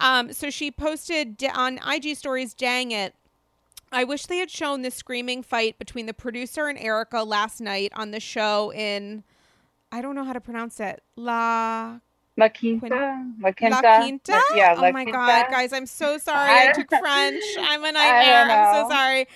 um, 0.00 0.32
so 0.32 0.50
she 0.50 0.70
posted 0.70 1.42
on 1.54 1.78
IG 1.86 2.16
stories, 2.16 2.54
dang 2.54 2.90
it. 2.90 3.14
I 3.90 4.04
wish 4.04 4.26
they 4.26 4.38
had 4.38 4.50
shown 4.50 4.82
the 4.82 4.90
screaming 4.90 5.42
fight 5.42 5.78
between 5.78 6.06
the 6.06 6.12
producer 6.12 6.66
and 6.66 6.78
Erika 6.78 7.22
last 7.22 7.60
night 7.60 7.90
on 7.94 8.10
the 8.10 8.20
show 8.20 8.72
in 8.72 9.24
I 9.90 10.02
don't 10.02 10.14
know 10.14 10.24
how 10.24 10.32
to 10.32 10.40
pronounce 10.40 10.80
it. 10.80 11.02
La 11.16 11.98
La 12.38 12.48
Quinta? 12.48 12.88
La 13.40 13.50
Quinta? 13.50 13.80
La 13.82 14.00
Quinta? 14.00 14.40
Yeah, 14.54 14.74
La 14.74 14.88
oh 14.88 14.92
my 14.92 15.02
Quinta. 15.02 15.18
God, 15.18 15.46
guys, 15.50 15.72
I'm 15.72 15.86
so 15.86 16.18
sorry. 16.18 16.48
I, 16.50 16.68
I 16.68 16.72
took 16.72 16.88
French. 17.00 17.42
I'm 17.58 17.82
a 17.84 17.90
nightmare. 17.90 18.44
I'm 18.48 18.74
so 18.84 18.88
sorry. 18.88 19.26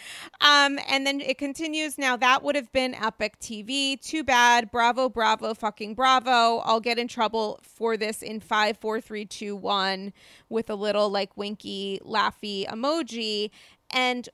Um, 0.41 0.79
and 0.89 1.05
then 1.05 1.21
it 1.21 1.37
continues. 1.37 1.99
Now, 1.99 2.17
that 2.17 2.45
would 2.45 2.55
have 2.55 2.71
been 2.73 2.95
Epic 2.95 3.41
TV. 3.41 4.01
Too 4.01 4.23
bad. 4.23 4.71
Bravo, 4.71 5.09
bravo, 5.09 5.53
fucking 5.53 5.95
bravo. 5.97 6.59
I'll 6.59 6.79
get 6.81 6.97
in 6.97 7.09
trouble 7.09 7.59
for 7.63 7.97
this 7.97 8.23
in 8.23 8.39
five, 8.39 8.79
four, 8.79 9.01
three, 9.01 9.25
two, 9.25 9.57
one 9.57 10.13
with 10.49 10.71
a 10.71 10.77
little 10.77 11.11
like 11.11 11.37
winky, 11.37 11.99
laughy 12.07 12.69
emoji. 12.69 13.51
And 13.91 14.29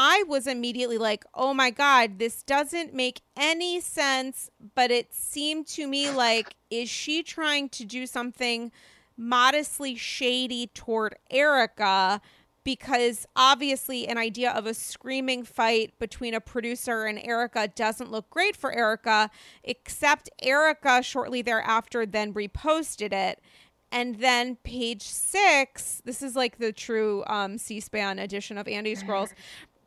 I 0.00 0.22
was 0.28 0.46
immediately 0.46 0.96
like, 0.96 1.24
oh 1.34 1.52
my 1.52 1.70
God, 1.70 2.20
this 2.20 2.44
doesn't 2.44 2.94
make 2.94 3.20
any 3.36 3.80
sense. 3.80 4.48
But 4.76 4.92
it 4.92 5.12
seemed 5.12 5.66
to 5.68 5.88
me 5.88 6.08
like, 6.08 6.54
is 6.70 6.88
she 6.88 7.24
trying 7.24 7.68
to 7.70 7.84
do 7.84 8.06
something 8.06 8.70
modestly 9.16 9.96
shady 9.96 10.68
toward 10.68 11.16
Erika? 11.32 12.20
Because 12.62 13.26
obviously, 13.34 14.06
an 14.06 14.18
idea 14.18 14.52
of 14.52 14.66
a 14.66 14.74
screaming 14.74 15.42
fight 15.42 15.98
between 15.98 16.32
a 16.32 16.40
producer 16.40 17.04
and 17.04 17.18
Erika 17.18 17.66
doesn't 17.66 18.12
look 18.12 18.30
great 18.30 18.54
for 18.54 18.70
Erika, 18.70 19.30
except 19.64 20.30
Erika 20.40 21.02
shortly 21.02 21.42
thereafter 21.42 22.06
then 22.06 22.32
reposted 22.32 23.12
it. 23.12 23.40
And 23.90 24.16
then 24.16 24.56
page 24.56 25.00
six, 25.00 26.02
this 26.04 26.22
is 26.22 26.36
like 26.36 26.58
the 26.58 26.72
true 26.72 27.24
um, 27.26 27.56
C 27.56 27.80
SPAN 27.80 28.18
edition 28.18 28.58
of 28.58 28.68
Andy's 28.68 29.02
Girls. 29.02 29.32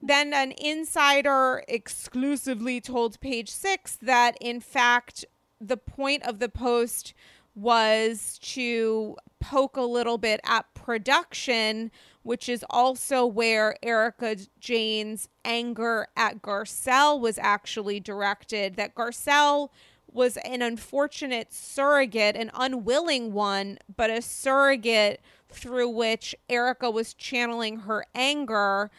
Then 0.02 0.34
an 0.34 0.52
insider 0.54 1.64
exclusively 1.68 2.82
told 2.82 3.20
Page 3.20 3.50
Six 3.50 3.98
that, 4.02 4.36
in 4.42 4.60
fact, 4.60 5.26
the 5.60 5.78
point 5.78 6.24
of 6.24 6.40
the 6.40 6.50
post 6.50 7.14
was 7.54 8.40
to 8.42 9.16
poke 9.40 9.78
a 9.78 9.82
little 9.82 10.18
bit 10.18 10.40
at 10.44 10.74
production, 10.74 11.92
which 12.24 12.50
is 12.50 12.66
also 12.70 13.26
where 13.26 13.76
Erika 13.84 14.38
Jayne's 14.60 15.30
anger 15.46 16.08
at 16.16 16.42
Garcelle 16.42 17.20
was 17.20 17.38
actually 17.38 18.00
directed. 18.00 18.78
That 18.78 18.96
Garcelle 18.96 19.70
was 20.12 20.38
an 20.38 20.62
unfortunate 20.62 21.54
surrogate, 21.54 22.36
an 22.36 22.52
unwilling 22.54 23.34
one, 23.34 23.78
but 23.96 24.10
a 24.10 24.22
surrogate 24.22 25.22
through 25.50 25.90
which 25.90 26.36
Erika 26.50 26.90
was 26.90 27.14
channeling 27.14 27.80
her 27.80 28.06
anger 28.16 28.90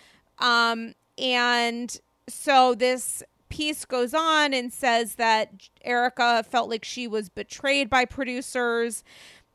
um, 0.43 0.95
and 1.17 1.99
so 2.29 2.75
this 2.75 3.23
piece 3.49 3.85
goes 3.85 4.13
on 4.13 4.53
and 4.53 4.73
says 4.73 5.15
that 5.15 5.69
Erika 5.85 6.43
felt 6.43 6.69
like 6.69 6.85
she 6.85 7.07
was 7.07 7.29
betrayed 7.29 7.89
by 7.89 8.05
producers, 8.05 9.05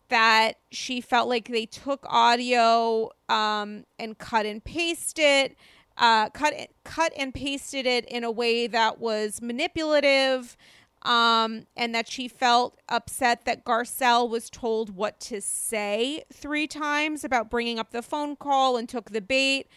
that 0.09 0.53
she 0.71 1.01
felt 1.01 1.27
like 1.27 1.49
they 1.49 1.65
took 1.65 2.05
audio 2.07 3.09
um, 3.27 3.83
and 3.99 4.17
cut 4.17 4.45
and 4.45 4.63
pasted, 4.63 5.55
uh, 5.97 6.29
cut 6.29 6.53
cut 6.85 7.11
and 7.17 7.33
pasted 7.33 7.85
it 7.85 8.05
in 8.05 8.23
a 8.23 8.31
way 8.31 8.67
that 8.67 8.99
was 8.99 9.41
manipulative. 9.41 10.55
Um, 11.03 11.67
and 11.77 11.93
that 11.95 12.09
she 12.09 12.27
felt 12.27 12.81
upset 12.89 13.45
that 13.45 13.63
Garcelle 13.63 14.27
was 14.27 14.49
told 14.49 14.95
what 14.95 15.19
to 15.21 15.39
say 15.39 16.23
three 16.33 16.67
times 16.67 17.23
about 17.23 17.51
bringing 17.51 17.79
up 17.79 17.91
the 17.91 18.01
phone 18.01 18.35
call 18.35 18.75
and 18.75 18.89
took 18.89 19.11
the 19.11 19.21
bait. 19.21 19.67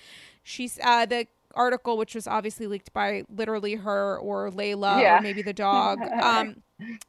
She's 0.43 0.79
uh, 0.83 1.07
the 1.07 1.27
article, 1.55 1.97
which 1.97 2.15
was 2.15 2.27
obviously 2.27 2.67
leaked 2.67 2.93
by 2.93 3.25
literally 3.29 3.75
her 3.75 4.19
or 4.19 4.51
Layla 4.51 5.01
yeah. 5.01 5.19
or 5.19 5.21
maybe 5.21 5.43
the 5.43 5.53
dog. 5.53 5.99
Um, 6.21 6.63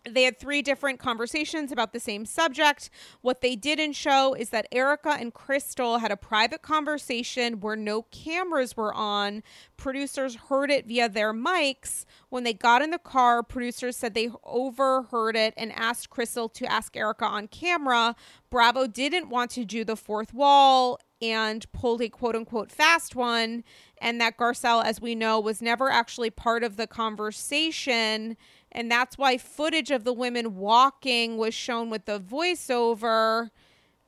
they 0.09 0.23
had 0.23 0.39
three 0.39 0.61
different 0.61 0.99
conversations 0.99 1.71
about 1.71 1.93
the 1.93 1.99
same 1.99 2.25
subject. 2.25 2.89
What 3.21 3.41
they 3.41 3.55
didn't 3.55 3.93
show 3.93 4.33
is 4.33 4.49
that 4.49 4.67
Erika 4.71 5.11
and 5.19 5.33
Crystal 5.33 5.99
had 5.99 6.11
a 6.11 6.17
private 6.17 6.61
conversation 6.61 7.59
where 7.59 7.75
no 7.75 8.03
cameras 8.03 8.75
were 8.75 8.93
on. 8.93 9.43
Producers 9.77 10.35
heard 10.35 10.71
it 10.71 10.87
via 10.87 11.09
their 11.09 11.33
mics. 11.33 12.05
When 12.29 12.43
they 12.43 12.53
got 12.53 12.81
in 12.81 12.91
the 12.91 12.99
car, 12.99 13.43
producers 13.43 13.97
said 13.97 14.13
they 14.13 14.29
overheard 14.43 15.35
it 15.35 15.53
and 15.57 15.71
asked 15.73 16.09
Crystal 16.09 16.49
to 16.49 16.71
ask 16.71 16.95
Erika 16.95 17.25
on 17.25 17.47
camera. 17.47 18.15
Bravo 18.49 18.87
didn't 18.87 19.29
want 19.29 19.51
to 19.51 19.65
do 19.65 19.83
the 19.83 19.95
fourth 19.95 20.33
wall 20.33 20.99
and 21.21 21.71
pulled 21.71 22.01
a 22.01 22.09
quote 22.09 22.35
unquote 22.35 22.71
fast 22.71 23.15
one, 23.15 23.63
and 23.99 24.19
that 24.19 24.37
Garcelle, 24.37 24.83
as 24.83 24.99
we 24.99 25.15
know, 25.15 25.39
was 25.39 25.61
never 25.61 25.89
actually 25.89 26.29
part 26.29 26.63
of 26.63 26.77
the 26.77 26.87
conversation. 26.87 28.37
And 28.71 28.89
that's 28.89 29.17
why 29.17 29.37
footage 29.37 29.91
of 29.91 30.03
the 30.03 30.13
women 30.13 30.55
walking 30.55 31.37
was 31.37 31.53
shown 31.53 31.89
with 31.89 32.05
the 32.05 32.19
voiceover. 32.19 33.49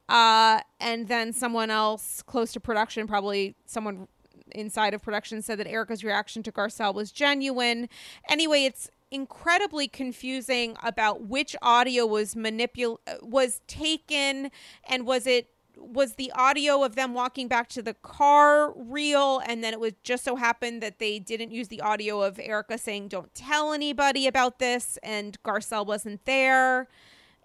Uh, 0.09 0.61
and 0.80 1.07
then 1.07 1.34
someone 1.34 1.70
else 1.70 2.22
close 2.22 2.51
to 2.53 2.59
production, 2.59 3.07
probably 3.07 3.55
someone 3.66 4.07
inside 4.51 4.93
of 4.93 5.01
production, 5.01 5.41
said 5.41 5.59
that 5.59 5.68
Erika's 5.68 6.03
reaction 6.03 6.43
to 6.43 6.51
Garcelle 6.51 6.93
was 6.93 7.11
genuine. 7.11 7.89
Anyway, 8.30 8.64
it's 8.66 8.89
incredibly 9.11 9.88
confusing 9.88 10.76
about 10.84 11.28
which 11.28 11.55
audio 11.61 12.05
was 12.05 12.34
manipul 12.34 12.97
was 13.22 13.61
taken 13.68 14.49
and 14.89 15.05
was 15.05 15.28
it 15.28 15.53
was 15.78 16.13
the 16.13 16.32
audio 16.34 16.84
of 16.84 16.95
them 16.95 17.13
walking 17.13 17.47
back 17.47 17.67
to 17.69 17.82
the 17.82 17.93
car 17.95 18.74
real 18.76 19.41
and 19.45 19.63
then 19.63 19.74
it 19.74 19.80
was 19.80 19.93
just 20.03 20.24
so 20.24 20.36
happened 20.36 20.82
that 20.82 20.99
they 20.99 21.19
didn't 21.19 21.51
use 21.51 21.67
the 21.67 21.82
audio 21.82 22.21
of 22.21 22.39
Erika 22.39 22.78
saying 22.78 23.07
don't 23.07 23.34
tell 23.34 23.74
anybody 23.74 24.28
about 24.28 24.59
this 24.59 24.97
and 25.03 25.41
Garcelle 25.43 25.86
wasn't 25.86 26.24
there. 26.26 26.88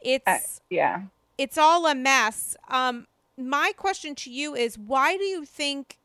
It's 0.01 0.27
uh, 0.27 0.39
yeah. 0.71 1.03
it's 1.37 1.59
all 1.59 1.87
a 1.87 1.95
mess. 1.95 2.57
Um 2.69 3.07
my 3.37 3.73
question 3.77 4.15
to 4.17 4.31
you 4.31 4.55
is 4.55 4.79
why 4.79 5.17
do 5.17 5.25
you 5.25 5.45
think 5.45 5.99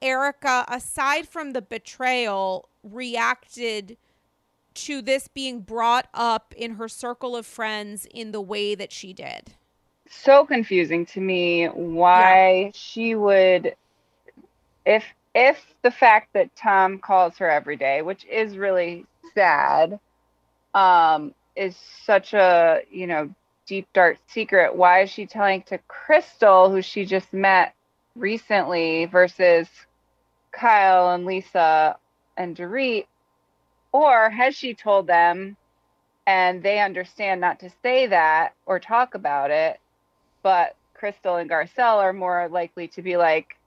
Erika 0.00 0.64
aside 0.68 1.28
from 1.28 1.52
the 1.52 1.62
betrayal 1.62 2.68
reacted 2.82 3.96
to 4.74 5.02
this 5.02 5.28
being 5.28 5.60
brought 5.60 6.08
up 6.14 6.54
in 6.56 6.74
her 6.74 6.88
circle 6.88 7.34
of 7.34 7.44
friends 7.44 8.06
in 8.12 8.30
the 8.32 8.40
way 8.40 8.74
that 8.74 8.92
she 8.92 9.12
did 9.12 9.54
so 10.10 10.44
confusing 10.44 11.06
to 11.06 11.20
me 11.20 11.66
why 11.66 12.64
yeah. 12.64 12.70
she 12.74 13.14
would 13.14 13.74
if 14.84 15.04
if 15.34 15.64
the 15.82 15.90
fact 15.90 16.32
that 16.32 16.54
Tom 16.56 16.98
calls 16.98 17.38
her 17.38 17.48
every 17.48 17.76
day, 17.76 18.02
which 18.02 18.24
is 18.24 18.56
really 18.56 19.06
sad, 19.34 20.00
um, 20.74 21.34
is 21.54 21.76
such 22.04 22.34
a, 22.34 22.80
you 22.90 23.06
know, 23.06 23.32
deep 23.66 23.86
dark 23.92 24.18
secret, 24.26 24.74
why 24.74 25.02
is 25.02 25.10
she 25.10 25.26
telling 25.26 25.62
to 25.62 25.78
Crystal, 25.86 26.70
who 26.70 26.82
she 26.82 27.04
just 27.04 27.32
met 27.32 27.74
recently, 28.16 29.04
versus 29.04 29.68
Kyle 30.50 31.10
and 31.10 31.24
Lisa 31.26 31.96
and 32.36 32.56
Dorit? 32.56 33.06
Or 33.92 34.30
has 34.30 34.56
she 34.56 34.74
told 34.74 35.06
them 35.06 35.56
and 36.26 36.62
they 36.62 36.80
understand 36.80 37.40
not 37.40 37.60
to 37.60 37.70
say 37.82 38.06
that 38.08 38.54
or 38.66 38.80
talk 38.80 39.14
about 39.14 39.50
it? 39.50 39.78
But 40.48 40.76
Crystal 40.94 41.36
and 41.36 41.50
Garcelle 41.50 41.98
are 41.98 42.14
more 42.14 42.48
likely 42.48 42.88
to 42.88 43.02
be 43.02 43.18
like, 43.18 43.58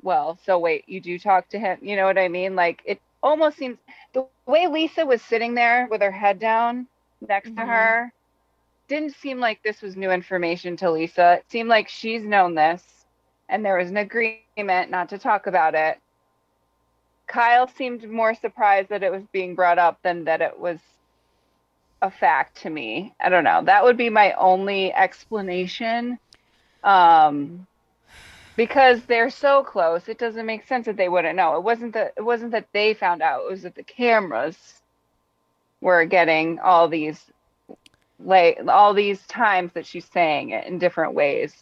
well, 0.00 0.38
so 0.46 0.56
wait, 0.56 0.88
you 0.88 1.00
do 1.00 1.18
talk 1.18 1.48
to 1.48 1.58
him. 1.58 1.76
You 1.82 1.96
know 1.96 2.04
what 2.04 2.18
I 2.18 2.28
mean? 2.28 2.54
Like 2.54 2.82
it 2.84 3.00
almost 3.20 3.56
seems 3.56 3.78
the 4.12 4.24
way 4.46 4.68
Lisa 4.68 5.04
was 5.04 5.20
sitting 5.22 5.56
there 5.56 5.88
with 5.90 6.00
her 6.00 6.12
head 6.12 6.38
down 6.38 6.86
next 7.26 7.48
mm-hmm. 7.48 7.58
to 7.58 7.66
her 7.66 8.12
didn't 8.86 9.16
seem 9.16 9.40
like 9.40 9.60
this 9.64 9.82
was 9.82 9.96
new 9.96 10.12
information 10.12 10.76
to 10.76 10.88
Lisa. 10.88 11.38
It 11.38 11.46
seemed 11.48 11.68
like 11.68 11.88
she's 11.88 12.22
known 12.22 12.54
this 12.54 12.84
and 13.48 13.64
there 13.64 13.76
was 13.76 13.90
an 13.90 13.96
agreement 13.96 14.88
not 14.88 15.08
to 15.08 15.18
talk 15.18 15.48
about 15.48 15.74
it. 15.74 15.98
Kyle 17.26 17.66
seemed 17.66 18.08
more 18.08 18.36
surprised 18.36 18.88
that 18.90 19.02
it 19.02 19.10
was 19.10 19.24
being 19.32 19.56
brought 19.56 19.80
up 19.80 19.98
than 20.04 20.22
that 20.26 20.42
it 20.42 20.60
was 20.60 20.78
a 22.02 22.10
fact 22.10 22.62
to 22.62 22.70
me. 22.70 23.14
I 23.20 23.28
don't 23.28 23.44
know. 23.44 23.62
That 23.64 23.84
would 23.84 23.96
be 23.96 24.10
my 24.10 24.32
only 24.32 24.92
explanation. 24.92 26.18
Um, 26.84 27.66
because 28.56 29.02
they're 29.04 29.30
so 29.30 29.62
close, 29.62 30.08
it 30.08 30.18
doesn't 30.18 30.44
make 30.44 30.66
sense 30.66 30.86
that 30.86 30.96
they 30.96 31.08
wouldn't 31.08 31.36
know. 31.36 31.56
It 31.56 31.62
wasn't 31.62 31.94
that 31.94 32.12
it 32.16 32.22
wasn't 32.22 32.52
that 32.52 32.68
they 32.72 32.92
found 32.92 33.22
out. 33.22 33.42
It 33.42 33.50
was 33.50 33.62
that 33.62 33.74
the 33.74 33.82
cameras 33.82 34.56
were 35.80 36.04
getting 36.04 36.58
all 36.58 36.88
these 36.88 37.18
like 38.20 38.58
all 38.68 38.94
these 38.94 39.24
times 39.26 39.72
that 39.74 39.86
she's 39.86 40.04
saying 40.04 40.50
it 40.50 40.66
in 40.66 40.78
different 40.78 41.14
ways. 41.14 41.54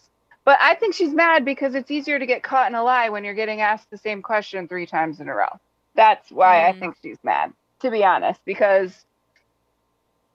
But 0.44 0.58
I 0.60 0.74
think 0.74 0.94
she's 0.94 1.12
mad 1.12 1.44
because 1.44 1.74
it's 1.74 1.90
easier 1.90 2.18
to 2.18 2.26
get 2.26 2.42
caught 2.42 2.68
in 2.68 2.74
a 2.74 2.82
lie 2.82 3.10
when 3.10 3.24
you're 3.24 3.34
getting 3.34 3.60
asked 3.60 3.90
the 3.90 3.98
same 3.98 4.22
question 4.22 4.66
three 4.66 4.86
times 4.86 5.20
in 5.20 5.28
a 5.28 5.34
row. 5.34 5.60
That's 5.94 6.30
why 6.30 6.56
mm. 6.56 6.68
I 6.74 6.80
think 6.80 6.96
she's 7.02 7.18
mad, 7.22 7.52
to 7.80 7.90
be 7.90 8.04
honest, 8.04 8.40
because 8.44 9.04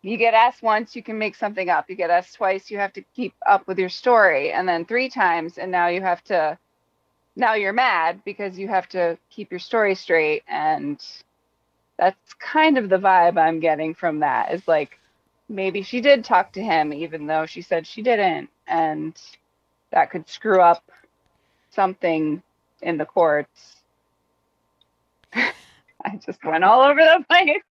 you 0.05 0.17
get 0.17 0.35
asked 0.35 0.61
once, 0.61 0.95
you 0.95 1.01
can 1.01 1.17
make 1.17 1.35
something 1.35 1.69
up. 1.69 1.89
You 1.89 1.95
get 1.95 2.11
asked 2.11 2.35
twice, 2.35 2.69
you 2.69 2.77
have 2.77 2.93
to 2.93 3.01
keep 3.15 3.33
up 3.47 3.65
with 3.65 3.79
your 3.79 3.89
story. 3.89 4.51
And 4.51 4.69
then 4.69 4.85
three 4.85 5.09
times, 5.09 5.57
and 5.57 5.71
now 5.71 5.87
you 5.87 6.01
have 6.01 6.23
to, 6.25 6.59
now 7.35 7.55
you're 7.55 7.73
mad 7.73 8.21
because 8.23 8.57
you 8.59 8.67
have 8.67 8.87
to 8.89 9.17
keep 9.31 9.49
your 9.49 9.59
story 9.59 9.95
straight. 9.95 10.43
And 10.47 11.03
that's 11.97 12.33
kind 12.35 12.77
of 12.77 12.87
the 12.87 12.99
vibe 12.99 13.39
I'm 13.39 13.59
getting 13.59 13.95
from 13.95 14.19
that 14.19 14.53
is 14.53 14.67
like, 14.67 14.99
maybe 15.49 15.81
she 15.81 16.01
did 16.01 16.23
talk 16.23 16.53
to 16.53 16.61
him, 16.61 16.93
even 16.93 17.25
though 17.25 17.47
she 17.47 17.63
said 17.63 17.87
she 17.87 18.03
didn't. 18.03 18.49
And 18.67 19.19
that 19.91 20.11
could 20.11 20.29
screw 20.29 20.61
up 20.61 20.83
something 21.71 22.43
in 22.83 22.97
the 22.97 23.05
courts. 23.05 23.77
I 26.11 26.19
just 26.25 26.43
went 26.43 26.63
all 26.63 26.81
over 26.81 26.99
the 26.99 27.23
place. 27.29 27.61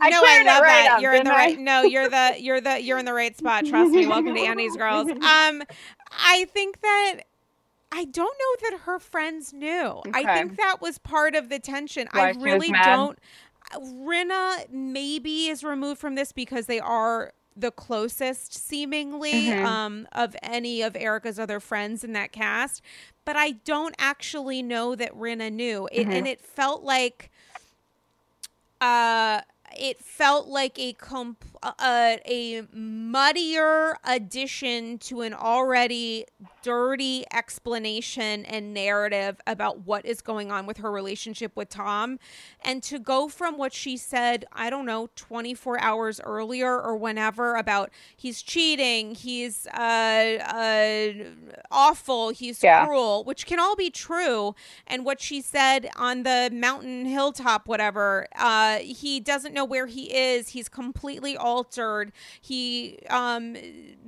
I 0.00 0.10
no, 0.10 0.20
I 0.22 0.42
love 0.44 0.62
right 0.62 0.68
that. 0.68 0.92
Up, 0.96 1.02
you're 1.02 1.14
in 1.14 1.24
the 1.24 1.32
I? 1.32 1.36
right. 1.36 1.58
No, 1.58 1.82
you're 1.82 2.08
the 2.08 2.36
you're 2.38 2.60
the 2.60 2.82
you're 2.82 2.98
in 2.98 3.04
the 3.04 3.14
right 3.14 3.36
spot. 3.36 3.64
Trust 3.66 3.92
me. 3.92 4.06
Welcome 4.06 4.34
to 4.34 4.40
Andy's 4.40 4.76
Girls. 4.76 5.08
Um, 5.18 5.62
I 6.10 6.46
think 6.52 6.80
that 6.80 7.20
I 7.92 8.04
don't 8.04 8.34
know 8.38 8.70
that 8.70 8.80
her 8.80 8.98
friends 8.98 9.52
knew. 9.52 10.02
Okay. 10.06 10.10
I 10.14 10.34
think 10.34 10.56
that 10.56 10.76
was 10.80 10.98
part 10.98 11.34
of 11.34 11.48
the 11.48 11.58
tension. 11.58 12.08
Why 12.12 12.28
I 12.28 12.30
really 12.32 12.70
don't. 12.70 13.18
Rinna 13.74 14.70
maybe 14.70 15.48
is 15.48 15.62
removed 15.62 16.00
from 16.00 16.14
this 16.14 16.32
because 16.32 16.66
they 16.66 16.80
are 16.80 17.32
the 17.56 17.70
closest 17.70 18.54
seemingly 18.54 19.32
mm-hmm. 19.32 19.66
um, 19.66 20.08
of 20.12 20.34
any 20.42 20.80
of 20.82 20.96
Erika's 20.96 21.38
other 21.38 21.60
friends 21.60 22.04
in 22.04 22.12
that 22.12 22.32
cast. 22.32 22.80
But 23.24 23.36
I 23.36 23.52
don't 23.52 23.94
actually 23.98 24.62
know 24.62 24.94
that 24.94 25.12
Rinna 25.12 25.52
knew. 25.52 25.88
It, 25.92 26.02
mm-hmm. 26.02 26.12
And 26.12 26.28
it 26.28 26.40
felt 26.40 26.82
like 26.82 27.30
uh 28.80 29.40
it 29.76 30.02
felt 30.02 30.48
like 30.48 30.78
a 30.78 30.92
comp- 30.94 31.44
uh, 31.62 32.16
a 32.24 32.62
muddier 32.72 33.96
addition 34.04 34.98
to 34.98 35.22
an 35.22 35.34
already 35.34 36.24
dirty 36.62 37.24
explanation 37.32 38.44
and 38.44 38.74
narrative 38.74 39.40
about 39.46 39.86
what 39.86 40.04
is 40.04 40.20
going 40.20 40.50
on 40.50 40.66
with 40.66 40.78
her 40.78 40.90
relationship 40.90 41.56
with 41.56 41.68
Tom 41.68 42.18
and 42.62 42.82
to 42.82 42.98
go 42.98 43.28
from 43.28 43.56
what 43.56 43.72
she 43.72 43.96
said 43.96 44.44
I 44.52 44.70
don't 44.70 44.86
know 44.86 45.08
24 45.16 45.80
hours 45.80 46.20
earlier 46.22 46.80
or 46.80 46.96
whenever 46.96 47.56
about 47.56 47.90
he's 48.16 48.42
cheating 48.42 49.14
he's 49.14 49.66
uh, 49.68 49.78
uh 49.78 51.12
awful 51.70 52.30
he's 52.30 52.62
yeah. 52.62 52.86
cruel 52.86 53.24
which 53.24 53.46
can 53.46 53.58
all 53.58 53.76
be 53.76 53.90
true 53.90 54.54
and 54.86 55.04
what 55.04 55.20
she 55.20 55.40
said 55.40 55.88
on 55.96 56.22
the 56.22 56.50
mountain 56.52 57.04
hilltop 57.04 57.66
whatever 57.66 58.26
uh 58.36 58.78
he 58.78 59.20
doesn't 59.20 59.54
know 59.58 59.64
where 59.64 59.86
he 59.86 60.14
is. 60.14 60.50
He's 60.50 60.68
completely 60.68 61.36
altered. 61.36 62.12
He 62.40 62.98
um, 63.10 63.56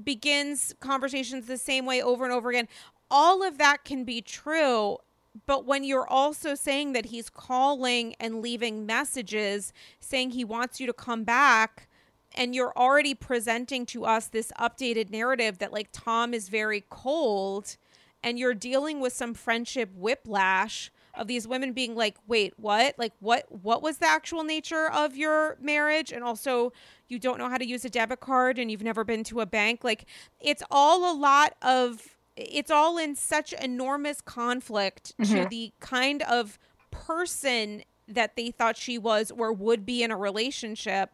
begins 0.03 0.75
conversations 0.81 1.47
the 1.47 1.59
same 1.59 1.85
way 1.85 2.03
over 2.03 2.25
and 2.25 2.33
over 2.33 2.51
again. 2.51 2.69
All 3.11 3.43
of 3.43 3.59
that 3.59 3.85
can 3.85 4.05
be 4.05 4.23
true. 4.23 4.99
But 5.47 5.65
when 5.65 5.85
you're 5.85 6.09
also 6.09 6.55
saying 6.55 6.93
that 6.95 7.07
he's 7.07 7.29
calling 7.29 8.15
and 8.19 8.43
leaving 8.43 8.87
messages 8.87 9.73
saying 10.01 10.31
he 10.31 10.45
wants 10.45 10.81
you 10.81 10.87
to 10.87 10.93
come 10.93 11.25
back, 11.25 11.89
and 12.35 12.55
you're 12.55 12.73
already 12.77 13.15
presenting 13.15 13.87
to 13.87 14.05
us 14.05 14.29
this 14.29 14.53
updated 14.59 15.11
narrative 15.11 15.59
that 15.59 15.73
like 15.73 15.89
Tom 15.93 16.33
is 16.33 16.49
very 16.49 16.85
cold 16.89 17.77
and 18.23 18.39
you're 18.39 18.55
dealing 18.55 19.01
with 19.01 19.13
some 19.13 19.35
friendship 19.35 19.91
whiplash 19.97 20.91
of 21.21 21.29
these 21.29 21.47
women 21.47 21.73
being 21.73 21.95
like, 21.95 22.17
"Wait, 22.27 22.55
what? 22.57 22.99
Like 22.99 23.13
what 23.21 23.45
what 23.63 23.83
was 23.83 23.99
the 23.99 24.07
actual 24.07 24.43
nature 24.43 24.91
of 24.91 25.17
your 25.17 25.57
marriage?" 25.61 26.11
And 26.11 26.25
also, 26.25 26.73
you 27.09 27.19
don't 27.19 27.39
know 27.39 27.49
how 27.49 27.59
to 27.59 27.67
use 27.67 27.85
a 27.85 27.91
debit 27.91 28.21
card 28.21 28.59
and 28.59 28.71
you've 28.71 28.83
never 28.83 29.05
been 29.05 29.23
to 29.25 29.41
a 29.41 29.47
bank. 29.47 29.85
Like 29.85 30.07
it's 30.41 30.63
all 30.71 31.13
a 31.13 31.15
lot 31.15 31.55
of 31.63 32.17
it's 32.37 32.71
all 32.71 32.97
in 32.97 33.15
such 33.15 33.53
enormous 33.53 34.21
conflict 34.21 35.13
mm-hmm. 35.19 35.43
to 35.43 35.49
the 35.49 35.73
kind 35.79 36.23
of 36.23 36.59
person 36.91 37.83
that 38.09 38.35
they 38.35 38.51
thought 38.51 38.77
she 38.77 38.99
was 38.99 39.31
or 39.31 39.53
would 39.53 39.85
be 39.85 40.03
in 40.03 40.11
a 40.11 40.17
relationship 40.17 41.11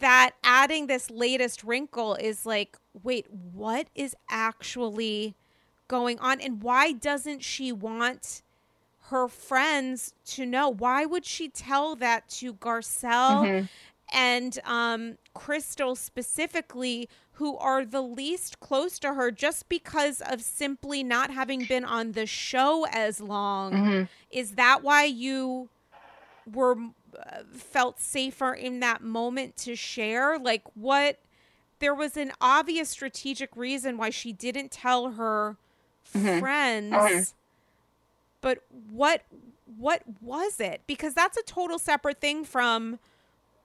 that 0.00 0.32
adding 0.42 0.86
this 0.86 1.10
latest 1.10 1.62
wrinkle 1.62 2.14
is 2.14 2.46
like 2.46 2.78
wait 3.02 3.26
what 3.30 3.88
is 3.94 4.16
actually 4.30 5.36
going 5.86 6.18
on 6.18 6.40
and 6.40 6.62
why 6.62 6.92
doesn't 6.92 7.42
she 7.44 7.70
want 7.70 8.42
her 9.12 9.28
friends 9.28 10.14
to 10.24 10.46
know 10.46 10.70
why 10.70 11.04
would 11.04 11.26
she 11.26 11.46
tell 11.46 11.94
that 11.94 12.26
to 12.30 12.54
garcelle 12.54 13.44
mm-hmm. 13.44 13.66
and 14.10 14.58
um, 14.64 15.18
crystal 15.34 15.94
specifically 15.94 17.10
who 17.32 17.56
are 17.58 17.84
the 17.84 18.00
least 18.00 18.58
close 18.58 18.98
to 18.98 19.12
her 19.12 19.30
just 19.30 19.68
because 19.68 20.22
of 20.22 20.40
simply 20.40 21.04
not 21.04 21.30
having 21.30 21.66
been 21.66 21.84
on 21.84 22.12
the 22.12 22.24
show 22.24 22.86
as 22.90 23.20
long 23.20 23.72
mm-hmm. 23.72 24.02
is 24.30 24.52
that 24.52 24.82
why 24.82 25.04
you 25.04 25.68
were 26.50 26.76
uh, 27.18 27.42
felt 27.52 28.00
safer 28.00 28.54
in 28.54 28.80
that 28.80 29.02
moment 29.02 29.56
to 29.58 29.76
share 29.76 30.38
like 30.38 30.62
what 30.74 31.18
there 31.80 31.94
was 31.94 32.16
an 32.16 32.32
obvious 32.40 32.88
strategic 32.88 33.54
reason 33.56 33.98
why 33.98 34.08
she 34.08 34.32
didn't 34.32 34.70
tell 34.70 35.10
her 35.10 35.58
mm-hmm. 36.16 36.40
friends 36.40 36.94
mm-hmm. 36.94 37.22
But 38.42 38.58
what 38.90 39.22
what 39.78 40.02
was 40.20 40.60
it 40.60 40.82
because 40.86 41.14
that's 41.14 41.38
a 41.38 41.42
total 41.44 41.78
separate 41.78 42.20
thing 42.20 42.44
from 42.44 42.98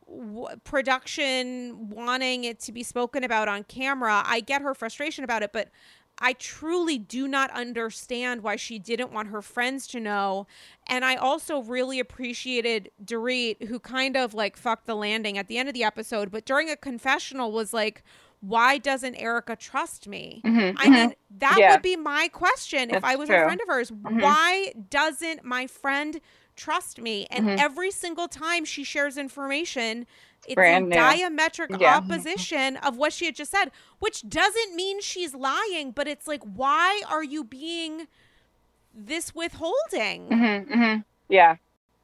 w- 0.07 0.47
production 0.63 1.89
wanting 1.89 2.45
it 2.45 2.59
to 2.61 2.71
be 2.71 2.83
spoken 2.83 3.23
about 3.25 3.49
on 3.49 3.63
camera 3.65 4.23
i 4.25 4.39
get 4.39 4.61
her 4.61 4.73
frustration 4.73 5.25
about 5.25 5.43
it 5.43 5.51
but 5.51 5.69
I 6.19 6.33
truly 6.33 6.97
do 6.97 7.27
not 7.27 7.51
understand 7.51 8.41
why 8.41 8.55
she 8.55 8.79
didn't 8.79 9.11
want 9.11 9.27
her 9.27 9.41
friends 9.41 9.85
to 9.87 9.99
know. 9.99 10.47
And 10.87 11.05
I 11.05 11.15
also 11.15 11.61
really 11.61 11.99
appreciated 11.99 12.89
Dorit, 13.03 13.67
who 13.67 13.79
kind 13.79 14.17
of 14.17 14.33
like 14.33 14.57
fucked 14.57 14.87
the 14.87 14.95
landing 14.95 15.37
at 15.37 15.47
the 15.47 15.59
end 15.59 15.69
of 15.69 15.75
the 15.75 15.83
episode, 15.83 16.31
but 16.31 16.43
during 16.43 16.69
a 16.69 16.75
confessional 16.75 17.51
was 17.51 17.71
like, 17.71 18.03
why 18.41 18.77
doesn't 18.77 19.15
Erika 19.15 19.55
trust 19.55 20.07
me? 20.07 20.41
Mm-hmm, 20.45 20.77
I 20.77 20.83
mm-hmm. 20.83 20.93
mean, 20.93 21.13
that 21.39 21.57
yeah. 21.59 21.71
would 21.71 21.81
be 21.81 21.95
my 21.95 22.27
question 22.27 22.89
That's 22.89 22.99
if 22.99 23.03
I 23.03 23.15
was 23.15 23.29
true. 23.29 23.37
a 23.37 23.43
friend 23.43 23.59
of 23.61 23.67
hers. 23.67 23.91
Mm-hmm. 23.91 24.19
Why 24.19 24.73
doesn't 24.89 25.43
my 25.43 25.67
friend 25.67 26.21
trust 26.55 27.01
me? 27.01 27.27
And 27.31 27.47
mm-hmm. 27.47 27.59
every 27.59 27.91
single 27.91 28.27
time 28.27 28.63
she 28.63 28.83
shares 28.83 29.17
information, 29.17 30.05
it's 30.45 30.55
Brand 30.55 30.85
in 30.85 30.89
new. 30.89 30.95
diametric 30.95 31.79
yeah. 31.79 31.97
opposition 31.97 32.77
of 32.77 32.97
what 32.97 33.11
she 33.11 33.25
had 33.25 33.35
just 33.35 33.51
said, 33.51 33.71
which 33.99 34.27
doesn't 34.27 34.75
mean 34.75 35.01
she's 35.01 35.33
lying, 35.33 35.91
but 35.91 36.07
it's 36.07 36.27
like, 36.27 36.43
why 36.43 37.01
are 37.09 37.23
you 37.23 37.43
being 37.43 38.07
this 38.93 39.33
withholding? 39.33 40.29
Mm-hmm, 40.29 40.73
mm-hmm. 40.73 41.01
Yeah. 41.27 41.55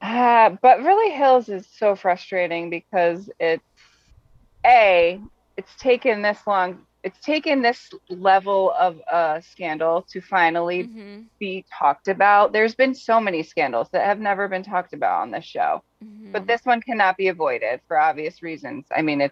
Uh, 0.01 0.57
but 0.61 0.83
really, 0.83 1.11
Hills 1.11 1.47
is 1.47 1.65
so 1.65 1.95
frustrating 1.95 2.69
because 2.69 3.29
it's 3.39 3.63
a 4.65 5.21
it's 5.57 5.75
taken 5.75 6.21
this 6.21 6.39
long 6.47 6.79
it's 7.03 7.19
taken 7.19 7.61
this 7.61 7.91
level 8.09 8.71
of 8.79 8.99
uh, 9.11 9.41
scandal 9.41 10.03
to 10.03 10.21
finally 10.21 10.85
mm-hmm. 10.85 11.21
be 11.37 11.65
talked 11.77 12.07
about. 12.07 12.53
There's 12.53 12.75
been 12.75 12.95
so 12.95 13.19
many 13.19 13.43
scandals 13.43 13.89
that 13.91 14.05
have 14.05 14.19
never 14.19 14.47
been 14.47 14.63
talked 14.63 14.93
about 14.93 15.21
on 15.21 15.29
this 15.29 15.43
show, 15.43 15.83
mm-hmm. 16.03 16.31
but 16.31 16.47
this 16.47 16.61
one 16.63 16.81
cannot 16.81 17.17
be 17.17 17.27
avoided 17.27 17.81
for 17.87 17.99
obvious 17.99 18.41
reasons. 18.41 18.85
I 18.95 19.01
mean, 19.01 19.19
if 19.19 19.31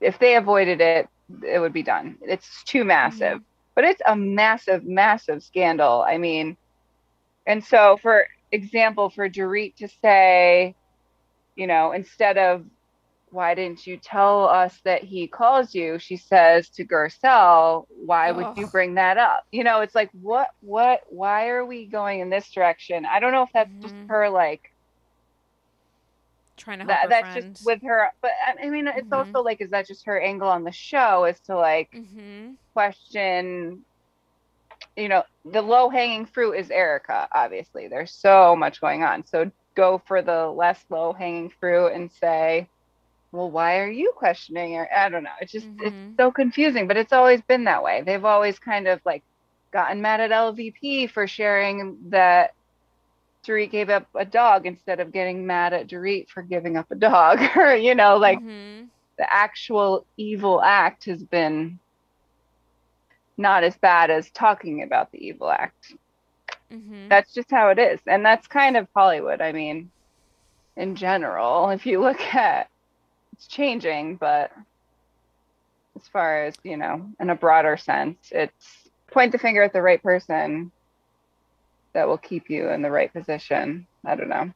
if 0.00 0.18
they 0.18 0.36
avoided 0.36 0.82
it, 0.82 1.08
it 1.42 1.58
would 1.58 1.72
be 1.72 1.82
done. 1.82 2.18
It's 2.20 2.62
too 2.64 2.84
massive, 2.84 3.38
mm-hmm. 3.38 3.72
but 3.74 3.84
it's 3.84 4.02
a 4.06 4.14
massive, 4.14 4.84
massive 4.84 5.42
scandal. 5.42 6.04
I 6.06 6.18
mean, 6.18 6.58
and 7.46 7.64
so 7.64 7.98
for 8.02 8.26
example, 8.52 9.08
for 9.08 9.26
Dorit 9.30 9.74
to 9.76 9.88
say, 10.02 10.74
you 11.54 11.66
know, 11.66 11.92
instead 11.92 12.36
of 12.36 12.66
why 13.36 13.54
didn't 13.54 13.86
you 13.86 13.98
tell 13.98 14.48
us 14.48 14.80
that 14.84 15.04
he 15.04 15.26
calls 15.26 15.74
you? 15.74 15.98
She 15.98 16.16
says 16.16 16.70
to 16.70 16.86
Garcelle, 16.86 17.86
why 17.90 18.32
would 18.32 18.56
you 18.56 18.66
bring 18.66 18.94
that 18.94 19.18
up? 19.18 19.44
You 19.52 19.62
know, 19.62 19.80
it's 19.80 19.94
like, 19.94 20.08
what, 20.22 20.48
what, 20.62 21.02
why 21.10 21.48
are 21.48 21.64
we 21.64 21.84
going 21.84 22.20
in 22.20 22.30
this 22.30 22.50
direction? 22.50 23.04
I 23.04 23.20
don't 23.20 23.32
know 23.32 23.42
if 23.42 23.50
that's 23.52 23.68
mm-hmm. 23.70 23.82
just 23.82 23.94
her 24.08 24.30
like 24.30 24.72
trying 26.56 26.78
to 26.78 26.86
help 26.86 26.98
that, 26.98 27.10
that's 27.10 27.34
friend. 27.34 27.54
just 27.54 27.66
with 27.66 27.82
her, 27.82 28.10
but 28.22 28.30
I 28.58 28.70
mean, 28.70 28.86
it's 28.86 29.02
mm-hmm. 29.02 29.12
also 29.12 29.42
like, 29.42 29.60
is 29.60 29.68
that 29.68 29.86
just 29.86 30.06
her 30.06 30.18
angle 30.18 30.48
on 30.48 30.64
the 30.64 30.72
show 30.72 31.26
is 31.26 31.38
to 31.40 31.56
like 31.56 31.90
mm-hmm. 31.92 32.52
question, 32.72 33.84
you 34.96 35.10
know, 35.10 35.24
the 35.44 35.60
low 35.60 35.90
hanging 35.90 36.24
fruit 36.24 36.52
is 36.52 36.70
erika 36.70 37.28
obviously. 37.34 37.86
There's 37.86 38.12
so 38.12 38.56
much 38.56 38.80
going 38.80 39.02
on. 39.02 39.26
So 39.26 39.50
go 39.74 40.00
for 40.06 40.22
the 40.22 40.46
less 40.46 40.82
low 40.88 41.12
hanging 41.12 41.50
fruit 41.60 41.88
and 41.88 42.10
say, 42.10 42.66
well, 43.32 43.50
why 43.50 43.78
are 43.78 43.90
you 43.90 44.12
questioning 44.16 44.74
her? 44.74 44.88
I 44.94 45.08
don't 45.08 45.24
know. 45.24 45.30
It's 45.40 45.52
just 45.52 45.66
mm-hmm. 45.66 45.86
it's 45.86 46.16
so 46.16 46.30
confusing, 46.30 46.86
but 46.86 46.96
it's 46.96 47.12
always 47.12 47.40
been 47.42 47.64
that 47.64 47.82
way. 47.82 48.02
They've 48.04 48.24
always 48.24 48.58
kind 48.58 48.86
of 48.86 49.00
like 49.04 49.22
gotten 49.72 50.00
mad 50.00 50.20
at 50.20 50.30
LVP 50.30 51.10
for 51.10 51.26
sharing 51.26 51.98
that 52.10 52.54
Dorit 53.46 53.70
gave 53.70 53.90
up 53.90 54.06
a 54.14 54.24
dog 54.24 54.66
instead 54.66 55.00
of 55.00 55.12
getting 55.12 55.46
mad 55.46 55.72
at 55.72 55.86
Dorit 55.86 56.28
for 56.28 56.42
giving 56.42 56.76
up 56.76 56.90
a 56.90 56.94
dog. 56.94 57.40
or, 57.56 57.74
you 57.74 57.94
know, 57.94 58.16
like 58.16 58.38
mm-hmm. 58.38 58.86
the 59.18 59.32
actual 59.32 60.04
evil 60.16 60.62
act 60.62 61.04
has 61.04 61.22
been 61.22 61.78
not 63.36 63.64
as 63.64 63.76
bad 63.76 64.10
as 64.10 64.30
talking 64.30 64.82
about 64.82 65.12
the 65.12 65.18
evil 65.18 65.50
act. 65.50 65.94
Mm-hmm. 66.72 67.08
That's 67.08 67.32
just 67.32 67.50
how 67.50 67.68
it 67.68 67.78
is. 67.78 68.00
And 68.06 68.24
that's 68.24 68.46
kind 68.46 68.76
of 68.76 68.88
Hollywood. 68.94 69.40
I 69.40 69.52
mean, 69.52 69.90
in 70.76 70.96
general, 70.96 71.70
if 71.70 71.86
you 71.86 72.00
look 72.00 72.20
at 72.20 72.68
it's 73.36 73.46
changing, 73.46 74.16
but 74.16 74.50
as 75.94 76.08
far 76.08 76.44
as, 76.44 76.54
you 76.62 76.76
know, 76.76 77.06
in 77.20 77.30
a 77.30 77.34
broader 77.34 77.76
sense, 77.76 78.16
it's 78.30 78.88
point 79.10 79.32
the 79.32 79.38
finger 79.38 79.62
at 79.62 79.72
the 79.72 79.82
right 79.82 80.02
person 80.02 80.72
that 81.92 82.08
will 82.08 82.18
keep 82.18 82.50
you 82.50 82.70
in 82.70 82.82
the 82.82 82.90
right 82.90 83.12
position. 83.12 83.86
I 84.04 84.14
don't 84.14 84.28
know. 84.28 84.50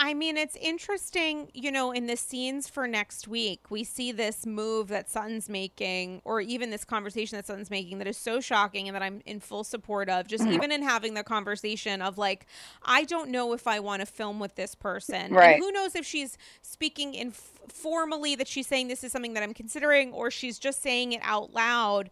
I 0.00 0.14
mean, 0.14 0.36
it's 0.36 0.54
interesting, 0.54 1.50
you 1.54 1.72
know, 1.72 1.90
in 1.90 2.06
the 2.06 2.16
scenes 2.16 2.68
for 2.68 2.86
next 2.86 3.26
week, 3.26 3.68
we 3.68 3.82
see 3.82 4.12
this 4.12 4.46
move 4.46 4.88
that 4.88 5.10
Sutton's 5.10 5.48
making, 5.48 6.22
or 6.24 6.40
even 6.40 6.70
this 6.70 6.84
conversation 6.84 7.36
that 7.36 7.46
Sutton's 7.46 7.68
making 7.68 7.98
that 7.98 8.06
is 8.06 8.16
so 8.16 8.40
shocking 8.40 8.86
and 8.86 8.94
that 8.94 9.02
I'm 9.02 9.22
in 9.26 9.40
full 9.40 9.64
support 9.64 10.08
of. 10.08 10.28
Just 10.28 10.44
mm-hmm. 10.44 10.52
even 10.52 10.70
in 10.70 10.82
having 10.82 11.14
the 11.14 11.24
conversation 11.24 12.00
of 12.00 12.16
like, 12.16 12.46
I 12.84 13.04
don't 13.04 13.30
know 13.30 13.52
if 13.54 13.66
I 13.66 13.80
want 13.80 14.00
to 14.00 14.06
film 14.06 14.38
with 14.38 14.54
this 14.54 14.76
person. 14.76 15.34
Right. 15.34 15.54
And 15.54 15.64
who 15.64 15.72
knows 15.72 15.96
if 15.96 16.06
she's 16.06 16.38
speaking 16.62 17.14
informally 17.14 18.36
that 18.36 18.46
she's 18.46 18.68
saying 18.68 18.86
this 18.86 19.02
is 19.02 19.10
something 19.10 19.34
that 19.34 19.42
I'm 19.42 19.54
considering, 19.54 20.12
or 20.12 20.30
she's 20.30 20.60
just 20.60 20.80
saying 20.80 21.12
it 21.12 21.20
out 21.24 21.52
loud 21.52 22.10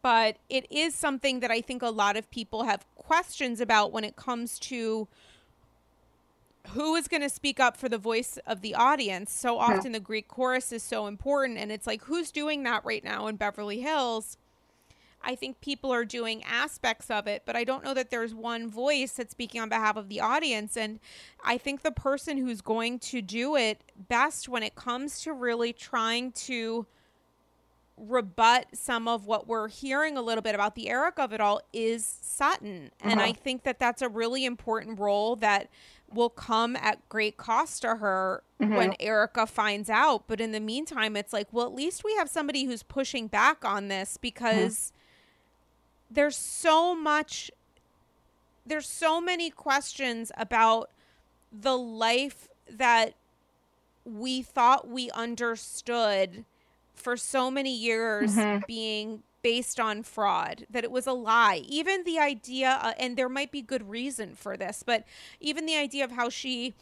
but 0.00 0.36
it 0.48 0.64
is 0.70 0.94
something 0.94 1.40
that 1.40 1.50
I 1.50 1.60
think 1.60 1.82
a 1.82 1.90
lot 1.90 2.16
of 2.16 2.30
people 2.30 2.62
have 2.62 2.86
questions 2.94 3.60
about 3.60 3.90
when 3.90 4.04
it 4.04 4.14
comes 4.14 4.60
to 4.60 5.08
who 6.74 6.94
is 6.94 7.08
going 7.08 7.22
to 7.22 7.28
speak 7.28 7.60
up 7.60 7.76
for 7.76 7.88
the 7.88 7.98
voice 7.98 8.38
of 8.46 8.60
the 8.60 8.74
audience? 8.74 9.32
So 9.32 9.58
often 9.58 9.92
the 9.92 10.00
Greek 10.00 10.28
chorus 10.28 10.72
is 10.72 10.82
so 10.82 11.06
important, 11.06 11.58
and 11.58 11.72
it's 11.72 11.86
like, 11.86 12.04
who's 12.04 12.30
doing 12.30 12.62
that 12.64 12.84
right 12.84 13.02
now 13.04 13.26
in 13.26 13.36
Beverly 13.36 13.80
Hills? 13.80 14.36
I 15.22 15.34
think 15.34 15.60
people 15.60 15.92
are 15.92 16.04
doing 16.04 16.44
aspects 16.44 17.10
of 17.10 17.26
it, 17.26 17.42
but 17.44 17.56
I 17.56 17.64
don't 17.64 17.82
know 17.82 17.94
that 17.94 18.10
there's 18.10 18.34
one 18.34 18.70
voice 18.70 19.12
that's 19.12 19.32
speaking 19.32 19.60
on 19.60 19.68
behalf 19.68 19.96
of 19.96 20.08
the 20.08 20.20
audience. 20.20 20.76
And 20.76 21.00
I 21.44 21.58
think 21.58 21.82
the 21.82 21.90
person 21.90 22.38
who's 22.38 22.60
going 22.60 23.00
to 23.00 23.20
do 23.20 23.56
it 23.56 23.82
best 24.08 24.48
when 24.48 24.62
it 24.62 24.76
comes 24.76 25.20
to 25.22 25.32
really 25.32 25.72
trying 25.72 26.32
to 26.32 26.86
rebut 27.96 28.66
some 28.74 29.08
of 29.08 29.26
what 29.26 29.48
we're 29.48 29.66
hearing 29.66 30.16
a 30.16 30.22
little 30.22 30.40
bit 30.40 30.54
about 30.54 30.76
the 30.76 30.88
Eric 30.88 31.18
of 31.18 31.32
it 31.32 31.40
all 31.40 31.60
is 31.72 32.06
Sutton. 32.06 32.92
Uh-huh. 33.00 33.10
And 33.10 33.20
I 33.20 33.32
think 33.32 33.64
that 33.64 33.80
that's 33.80 34.02
a 34.02 34.08
really 34.08 34.44
important 34.44 35.00
role 35.00 35.34
that 35.36 35.68
will 36.12 36.30
come 36.30 36.76
at 36.76 37.06
great 37.08 37.36
cost 37.36 37.82
to 37.82 37.96
her 37.96 38.42
mm-hmm. 38.60 38.74
when 38.74 38.94
Erika 39.00 39.46
finds 39.46 39.90
out. 39.90 40.24
But 40.26 40.40
in 40.40 40.52
the 40.52 40.60
meantime, 40.60 41.16
it's 41.16 41.32
like, 41.32 41.48
well, 41.52 41.66
at 41.66 41.74
least 41.74 42.04
we 42.04 42.14
have 42.16 42.28
somebody 42.28 42.64
who's 42.64 42.82
pushing 42.82 43.26
back 43.26 43.64
on 43.64 43.88
this 43.88 44.16
because 44.16 44.92
mm-hmm. 44.92 46.14
there's 46.14 46.36
so 46.36 46.94
much, 46.94 47.50
there's 48.66 48.88
so 48.88 49.20
many 49.20 49.50
questions 49.50 50.32
about 50.36 50.90
the 51.52 51.76
life 51.76 52.48
that 52.70 53.14
we 54.04 54.42
thought 54.42 54.88
we 54.88 55.10
understood 55.10 56.44
for 56.94 57.16
so 57.16 57.50
many 57.50 57.74
years 57.74 58.36
mm-hmm. 58.36 58.60
being 58.66 59.22
based 59.42 59.78
on 59.78 60.02
fraud, 60.02 60.66
that 60.70 60.84
it 60.84 60.90
was 60.90 61.06
a 61.06 61.12
lie. 61.12 61.62
Even 61.66 62.04
the 62.04 62.18
idea, 62.18 62.78
uh, 62.82 62.92
and 62.98 63.16
there 63.16 63.28
might 63.28 63.52
be 63.52 63.62
good 63.62 63.88
reason 63.88 64.34
for 64.34 64.56
this, 64.56 64.82
but 64.84 65.04
even 65.40 65.66
the 65.66 65.76
idea 65.76 66.04
of 66.04 66.12
how 66.12 66.28
she 66.28 66.74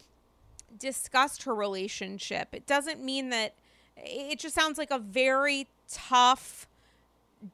discussed 0.78 1.44
her 1.44 1.54
relationship, 1.54 2.48
it 2.52 2.66
doesn't 2.66 3.02
mean 3.02 3.28
that 3.30 3.54
it 3.96 4.38
just 4.38 4.54
sounds 4.54 4.78
like 4.78 4.90
a 4.90 4.98
very 4.98 5.68
tough, 5.88 6.68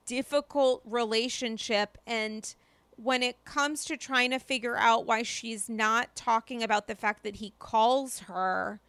difficult 0.07 0.83
relationship. 0.85 1.99
And 2.07 2.55
when 2.97 3.23
it 3.23 3.45
comes 3.45 3.85
to 3.87 3.97
trying 3.97 4.31
to 4.31 4.39
figure 4.39 4.77
out 4.77 5.07
why 5.07 5.23
she's 5.23 5.69
not 5.69 6.15
talking 6.15 6.63
about 6.63 6.87
the 6.87 6.95
fact 6.95 7.23
that 7.23 7.37
he 7.37 7.53
calls 7.59 8.21
her, 8.21 8.81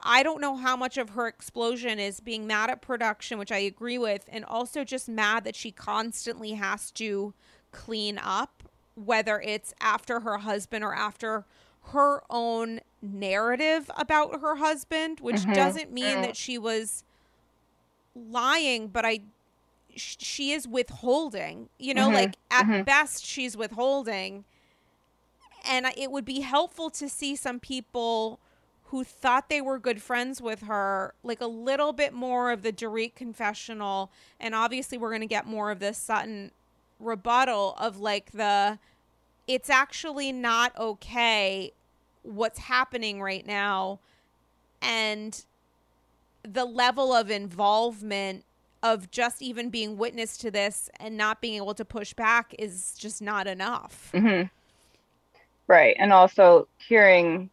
I 0.00 0.22
don't 0.22 0.40
know 0.40 0.56
how 0.56 0.76
much 0.76 0.96
of 0.96 1.10
her 1.10 1.26
explosion 1.26 1.98
is 1.98 2.20
being 2.20 2.46
mad 2.46 2.70
at 2.70 2.80
production, 2.80 3.38
which 3.38 3.50
I 3.50 3.58
agree 3.58 3.98
with, 3.98 4.24
and 4.28 4.44
also 4.44 4.84
just 4.84 5.08
mad 5.08 5.44
that 5.44 5.56
she 5.56 5.72
constantly 5.72 6.52
has 6.52 6.90
to 6.92 7.34
clean 7.72 8.18
up, 8.22 8.62
whether 8.94 9.40
it's 9.40 9.74
after 9.80 10.20
her 10.20 10.38
husband 10.38 10.84
or 10.84 10.94
after 10.94 11.44
her 11.92 12.22
own 12.30 12.80
narrative 13.02 13.90
about 13.96 14.40
her 14.40 14.56
husband, 14.56 15.20
which 15.20 15.36
mm-hmm. 15.36 15.52
doesn't 15.52 15.92
mean 15.92 16.04
mm-hmm. 16.04 16.22
that 16.22 16.36
she 16.36 16.58
was 16.58 17.02
lying, 18.14 18.88
but 18.88 19.04
I 19.04 19.20
she 19.96 20.52
is 20.52 20.68
withholding. 20.68 21.68
You 21.78 21.94
know, 21.94 22.06
mm-hmm. 22.06 22.14
like 22.14 22.36
at 22.50 22.66
mm-hmm. 22.66 22.82
best 22.82 23.24
she's 23.24 23.56
withholding. 23.56 24.44
And 25.68 25.86
it 25.96 26.12
would 26.12 26.24
be 26.24 26.40
helpful 26.40 26.88
to 26.90 27.08
see 27.08 27.34
some 27.34 27.58
people 27.58 28.38
who 28.90 29.04
thought 29.04 29.50
they 29.50 29.60
were 29.60 29.78
good 29.78 30.00
friends 30.00 30.40
with 30.40 30.62
her, 30.62 31.14
like 31.22 31.40
a 31.40 31.46
little 31.46 31.92
bit 31.92 32.12
more 32.14 32.50
of 32.50 32.62
the 32.62 32.72
Dorit 32.72 33.14
confessional. 33.14 34.10
And 34.40 34.54
obviously, 34.54 34.96
we're 34.96 35.10
going 35.10 35.20
to 35.20 35.26
get 35.26 35.46
more 35.46 35.70
of 35.70 35.78
this 35.78 35.98
Sutton 35.98 36.52
rebuttal 36.98 37.74
of 37.78 38.00
like 38.00 38.32
the 38.32 38.78
it's 39.46 39.70
actually 39.70 40.32
not 40.32 40.76
okay 40.76 41.72
what's 42.22 42.58
happening 42.58 43.22
right 43.22 43.46
now 43.46 44.00
and 44.82 45.44
the 46.42 46.64
level 46.64 47.12
of 47.12 47.30
involvement 47.30 48.44
of 48.82 49.10
just 49.10 49.42
even 49.42 49.70
being 49.70 49.96
witness 49.96 50.36
to 50.38 50.50
this 50.50 50.90
and 50.98 51.16
not 51.16 51.40
being 51.40 51.56
able 51.56 51.74
to 51.74 51.84
push 51.84 52.14
back 52.14 52.54
is 52.58 52.94
just 52.98 53.22
not 53.22 53.46
enough. 53.46 54.10
Mm-hmm. 54.14 54.48
Right. 55.66 55.96
And 55.98 56.12
also 56.12 56.68
hearing, 56.78 57.50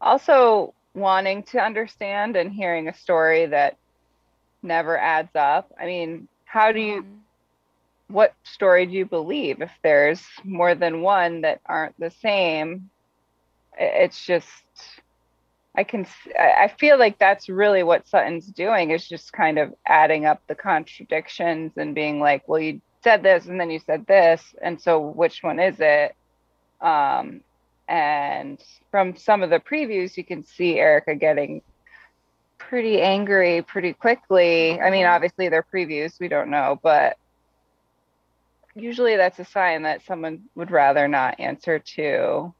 also 0.00 0.74
wanting 0.94 1.42
to 1.44 1.58
understand 1.58 2.36
and 2.36 2.52
hearing 2.52 2.88
a 2.88 2.94
story 2.94 3.46
that 3.46 3.76
never 4.62 4.98
adds 4.98 5.34
up. 5.34 5.72
I 5.80 5.86
mean, 5.86 6.28
how 6.44 6.72
do 6.72 6.80
you, 6.80 7.02
mm-hmm. 7.02 8.14
what 8.14 8.34
story 8.42 8.86
do 8.86 8.92
you 8.92 9.06
believe 9.06 9.62
if 9.62 9.72
there's 9.82 10.22
more 10.44 10.74
than 10.74 11.02
one 11.02 11.42
that 11.42 11.60
aren't 11.66 11.98
the 11.98 12.10
same? 12.10 12.90
It's 13.78 14.24
just, 14.24 14.48
I 15.76 15.84
can 15.84 16.06
I 16.36 16.72
feel 16.76 16.98
like 16.98 17.18
that's 17.18 17.48
really 17.48 17.84
what 17.84 18.08
Sutton's 18.08 18.46
doing 18.46 18.90
is 18.90 19.08
just 19.08 19.32
kind 19.32 19.58
of 19.58 19.72
adding 19.86 20.26
up 20.26 20.42
the 20.48 20.56
contradictions 20.56 21.72
and 21.76 21.94
being 21.94 22.18
like, 22.18 22.48
well, 22.48 22.60
you 22.60 22.80
said 23.04 23.22
this 23.22 23.46
and 23.46 23.60
then 23.60 23.70
you 23.70 23.78
said 23.78 24.04
this, 24.06 24.42
and 24.60 24.80
so 24.80 24.98
which 24.98 25.44
one 25.44 25.60
is 25.60 25.76
it? 25.78 26.16
Um, 26.80 27.42
and 27.88 28.62
from 28.90 29.16
some 29.16 29.42
of 29.42 29.50
the 29.50 29.60
previews, 29.60 30.16
you 30.16 30.24
can 30.24 30.44
see 30.44 30.78
Erika 30.78 31.14
getting 31.14 31.62
pretty 32.58 33.00
angry 33.00 33.62
pretty 33.62 33.92
quickly. 33.92 34.80
I 34.80 34.90
mean, 34.90 35.06
obviously 35.06 35.48
they're 35.48 35.66
previews, 35.74 36.20
we 36.20 36.28
don't 36.28 36.50
know, 36.50 36.78
but 36.82 37.16
usually 38.74 39.16
that's 39.16 39.38
a 39.38 39.44
sign 39.44 39.82
that 39.82 40.04
someone 40.04 40.44
would 40.54 40.70
rather 40.70 41.08
not 41.08 41.40
answer 41.40 41.78
to 41.78 42.54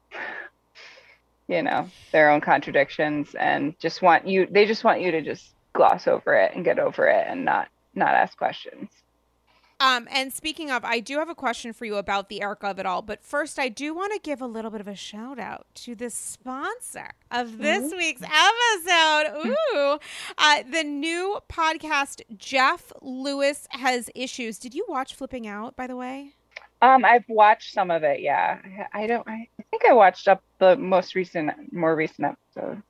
you 1.49 1.63
know 1.63 1.89
their 2.13 2.31
own 2.31 2.41
contradictions 2.41 3.35
and 3.35 3.79
just 3.79 4.03
want 4.03 4.27
you 4.27 4.47
they 4.51 4.67
just 4.67 4.85
want 4.85 5.01
you 5.01 5.11
to 5.11 5.23
just 5.23 5.55
gloss 5.73 6.07
over 6.07 6.35
it 6.35 6.53
and 6.55 6.65
get 6.65 6.79
over 6.79 7.07
it 7.07 7.27
and 7.27 7.45
not 7.45 7.69
not 7.95 8.15
ask 8.15 8.37
questions 8.37 8.91
um, 9.81 10.09
and 10.11 10.33
speaking 10.33 10.71
of, 10.71 10.85
I 10.85 11.01
do 11.01 11.19
have 11.19 11.29
a 11.29 11.35
question 11.35 11.73
for 11.73 11.85
you 11.85 11.97
about 11.97 12.29
the 12.29 12.43
Erika 12.43 12.67
of 12.69 12.79
it 12.79 12.87
all. 12.87 13.03
But 13.03 13.23
first, 13.23 13.59
I 13.59 13.69
do 13.69 13.95
want 13.95 14.13
to 14.13 14.19
give 14.19 14.41
a 14.41 14.47
little 14.47 14.71
bit 14.71 14.81
of 14.81 14.89
a 14.89 14.97
shout 14.97 15.39
out 15.39 15.67
to 15.77 15.95
the 15.95 16.11
sponsor 16.11 17.11
of 17.31 17.59
this 17.59 17.93
Ooh. 17.93 17.97
week's 17.97 18.23
episode. 18.23 19.47
Ooh, 19.75 19.99
uh, 20.39 20.63
the 20.71 20.83
new 20.83 21.39
podcast, 21.49 22.23
Jeff 22.37 22.93
Lewis 23.01 23.69
Has 23.71 24.11
Issues. 24.15 24.59
Did 24.59 24.75
you 24.75 24.85
watch 24.89 25.15
Flipping 25.15 25.47
Out, 25.47 25.77
by 25.77 25.87
the 25.87 25.97
way? 25.97 26.35
Um, 26.83 27.05
I've 27.05 27.25
watched 27.29 27.73
some 27.73 27.91
of 27.91 28.03
it. 28.03 28.21
Yeah, 28.21 28.59
I, 28.93 29.03
I 29.03 29.07
don't. 29.07 29.27
I 29.29 29.49
think 29.71 29.85
I 29.85 29.93
watched 29.93 30.29
up 30.29 30.43
the 30.59 30.77
most 30.77 31.15
recent, 31.15 31.73
more 31.73 31.95
recent 31.95 32.37
episodes 32.57 32.83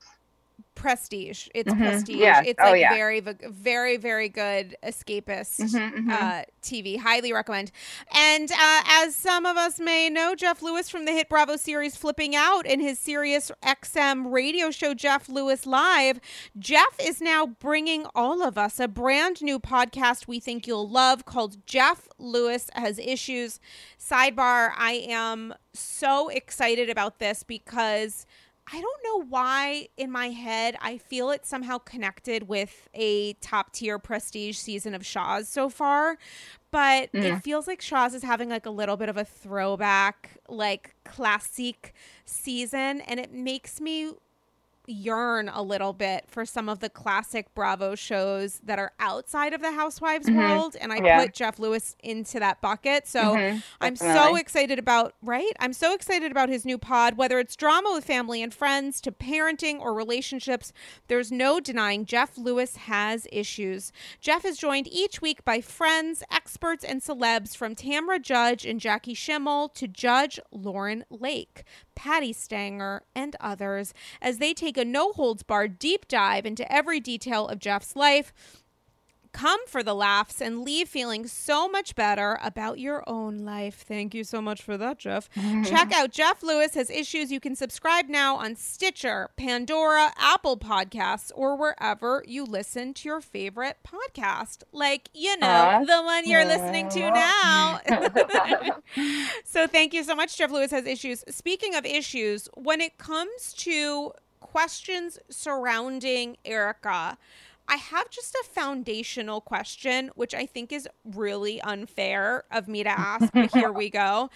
prestige. 0.78 1.48
It's 1.54 1.70
mm-hmm. 1.70 1.82
prestige. 1.82 2.16
Yeah. 2.16 2.42
It's 2.42 2.58
oh, 2.62 2.70
like 2.70 2.80
yeah. 2.80 2.94
very, 2.94 3.20
very, 3.20 3.96
very 3.98 4.28
good 4.28 4.76
escapist 4.82 5.60
mm-hmm, 5.60 5.76
mm-hmm. 5.76 6.10
Uh, 6.10 6.42
TV. 6.62 6.98
Highly 6.98 7.32
recommend. 7.32 7.70
And 8.14 8.50
uh, 8.50 8.82
as 8.86 9.14
some 9.14 9.44
of 9.44 9.56
us 9.56 9.78
may 9.78 10.08
know, 10.08 10.34
Jeff 10.34 10.62
Lewis 10.62 10.88
from 10.88 11.04
the 11.04 11.12
hit 11.12 11.28
Bravo 11.28 11.56
series 11.56 11.96
Flipping 11.96 12.34
Out 12.34 12.64
in 12.64 12.80
his 12.80 12.98
Sirius 12.98 13.50
XM 13.62 14.32
radio 14.32 14.70
show 14.70 14.94
Jeff 14.94 15.28
Lewis 15.28 15.66
Live, 15.66 16.20
Jeff 16.58 16.96
is 17.02 17.20
now 17.20 17.46
bringing 17.46 18.06
all 18.14 18.42
of 18.42 18.56
us 18.56 18.80
a 18.80 18.88
brand 18.88 19.42
new 19.42 19.58
podcast 19.58 20.28
we 20.28 20.40
think 20.40 20.66
you'll 20.66 20.88
love 20.88 21.24
called 21.24 21.66
Jeff 21.66 22.08
Lewis 22.18 22.70
Has 22.74 22.98
Issues. 22.98 23.58
Sidebar, 24.00 24.70
I 24.76 25.04
am 25.08 25.54
so 25.74 26.28
excited 26.28 26.88
about 26.88 27.18
this 27.18 27.42
because– 27.42 28.24
I 28.70 28.80
don't 28.80 29.02
know 29.04 29.26
why 29.28 29.88
in 29.96 30.10
my 30.10 30.28
head 30.28 30.76
I 30.80 30.98
feel 30.98 31.30
it 31.30 31.46
somehow 31.46 31.78
connected 31.78 32.48
with 32.48 32.88
a 32.92 33.32
top 33.34 33.72
tier 33.72 33.98
prestige 33.98 34.58
season 34.58 34.94
of 34.94 35.06
Shaw's 35.06 35.48
so 35.48 35.68
far, 35.68 36.18
but 36.70 37.10
mm. 37.12 37.22
it 37.22 37.42
feels 37.42 37.66
like 37.66 37.80
Shaw's 37.80 38.14
is 38.14 38.22
having 38.22 38.50
like 38.50 38.66
a 38.66 38.70
little 38.70 38.96
bit 38.96 39.08
of 39.08 39.16
a 39.16 39.24
throwback, 39.24 40.38
like 40.48 40.94
classic 41.04 41.94
season, 42.24 43.00
and 43.02 43.18
it 43.18 43.32
makes 43.32 43.80
me 43.80 44.12
yearn 44.88 45.48
a 45.48 45.62
little 45.62 45.92
bit 45.92 46.24
for 46.28 46.44
some 46.44 46.68
of 46.68 46.80
the 46.80 46.88
classic 46.88 47.54
Bravo 47.54 47.94
shows 47.94 48.60
that 48.64 48.78
are 48.78 48.92
outside 48.98 49.52
of 49.52 49.60
the 49.60 49.72
Housewives 49.72 50.28
mm-hmm. 50.28 50.38
world. 50.38 50.76
And 50.80 50.92
I 50.92 50.96
yeah. 50.96 51.20
put 51.20 51.34
Jeff 51.34 51.58
Lewis 51.58 51.96
into 52.02 52.40
that 52.40 52.60
bucket. 52.60 53.06
So 53.06 53.20
mm-hmm. 53.20 53.58
I'm 53.80 53.96
so 53.96 54.36
excited 54.36 54.78
about, 54.78 55.14
right? 55.22 55.52
I'm 55.60 55.72
so 55.72 55.94
excited 55.94 56.30
about 56.30 56.48
his 56.48 56.64
new 56.64 56.78
pod, 56.78 57.16
whether 57.16 57.38
it's 57.38 57.56
drama 57.56 57.90
with 57.94 58.04
family 58.04 58.42
and 58.42 58.52
friends 58.52 59.00
to 59.02 59.12
parenting 59.12 59.80
or 59.80 59.94
relationships. 59.94 60.72
There's 61.08 61.30
no 61.30 61.60
denying 61.60 62.04
Jeff 62.04 62.38
Lewis 62.38 62.76
has 62.76 63.26
issues. 63.30 63.92
Jeff 64.20 64.44
is 64.44 64.58
joined 64.58 64.88
each 64.88 65.20
week 65.20 65.44
by 65.44 65.60
friends, 65.60 66.22
experts, 66.30 66.84
and 66.84 67.00
celebs 67.00 67.56
from 67.56 67.74
Tamra 67.74 68.20
Judge 68.20 68.64
and 68.64 68.80
Jackie 68.80 69.14
Schimmel 69.14 69.68
to 69.70 69.86
Judge 69.86 70.40
Lauren 70.50 71.04
Lake. 71.10 71.64
Patti 71.98 72.32
Stanger, 72.32 73.02
and 73.12 73.34
others 73.40 73.92
as 74.22 74.38
they 74.38 74.54
take 74.54 74.76
a 74.76 74.84
no 74.84 75.10
holds 75.12 75.42
barred 75.42 75.80
deep 75.80 76.06
dive 76.06 76.46
into 76.46 76.70
every 76.72 77.00
detail 77.00 77.48
of 77.48 77.58
Jeff's 77.58 77.96
life 77.96 78.32
come 79.38 79.60
for 79.68 79.84
the 79.84 79.94
laughs 79.94 80.40
and 80.40 80.64
leave 80.64 80.88
feeling 80.88 81.24
so 81.28 81.68
much 81.68 81.94
better 81.94 82.40
about 82.42 82.80
your 82.80 83.08
own 83.08 83.38
life. 83.38 83.84
Thank 83.86 84.12
you 84.12 84.24
so 84.24 84.42
much 84.42 84.60
for 84.60 84.76
that, 84.76 84.98
Jeff. 84.98 85.30
Check 85.64 85.92
out 85.92 86.10
Jeff 86.10 86.42
Lewis 86.42 86.74
has 86.74 86.90
issues. 86.90 87.30
You 87.30 87.38
can 87.38 87.54
subscribe 87.54 88.08
now 88.08 88.34
on 88.34 88.56
Stitcher, 88.56 89.30
Pandora, 89.36 90.12
Apple 90.18 90.56
Podcasts, 90.56 91.30
or 91.36 91.56
wherever 91.56 92.24
you 92.26 92.44
listen 92.44 92.92
to 92.94 93.08
your 93.08 93.20
favorite 93.20 93.76
podcast. 93.86 94.64
Like, 94.72 95.08
you 95.14 95.36
know, 95.38 95.46
uh, 95.46 95.84
the 95.84 96.02
one 96.02 96.28
you're 96.28 96.44
listening 96.44 96.88
to 96.88 97.10
now. 97.12 97.80
so 99.44 99.68
thank 99.68 99.94
you 99.94 100.02
so 100.02 100.16
much, 100.16 100.36
Jeff 100.36 100.50
Lewis 100.50 100.72
has 100.72 100.84
issues. 100.84 101.22
Speaking 101.28 101.76
of 101.76 101.86
issues, 101.86 102.48
when 102.54 102.80
it 102.80 102.98
comes 102.98 103.52
to 103.58 104.10
questions 104.40 105.20
surrounding 105.30 106.36
Erika, 106.44 107.16
I 107.68 107.76
have 107.76 108.08
just 108.10 108.34
a 108.34 108.44
foundational 108.50 109.40
question, 109.40 110.10
which 110.14 110.34
I 110.34 110.46
think 110.46 110.72
is 110.72 110.88
really 111.04 111.60
unfair 111.60 112.44
of 112.50 112.66
me 112.66 112.82
to 112.82 112.90
ask, 112.90 113.32
but 113.32 113.50
here 113.54 113.70
we 113.70 113.90
go. 113.90 114.30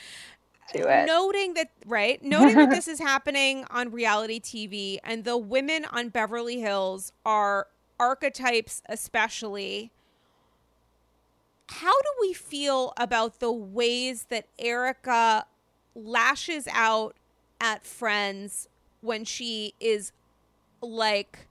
Noting 1.07 1.55
that, 1.55 1.71
right, 1.87 2.23
noting 2.23 2.57
that 2.57 2.71
this 2.71 2.89
is 2.89 2.99
happening 2.99 3.65
on 3.71 3.91
reality 3.91 4.39
TV 4.41 4.99
and 5.03 5.25
the 5.25 5.37
women 5.37 5.87
on 5.91 6.11
Beverly 6.11 6.61
Hills 6.61 7.13
are 7.25 7.69
archetypes, 7.99 8.83
especially. 8.89 9.91
How 11.69 11.93
do 11.93 12.09
we 12.21 12.35
feel 12.35 12.93
about 12.97 13.41
the 13.41 13.53
ways 13.53 14.27
that 14.29 14.47
Erika 14.59 15.47
lashes 15.95 16.69
out 16.71 17.17
at 17.61 17.85
friends 17.85 18.69
when 19.01 19.25
she 19.25 19.75
is 19.81 20.13
like 20.83 21.47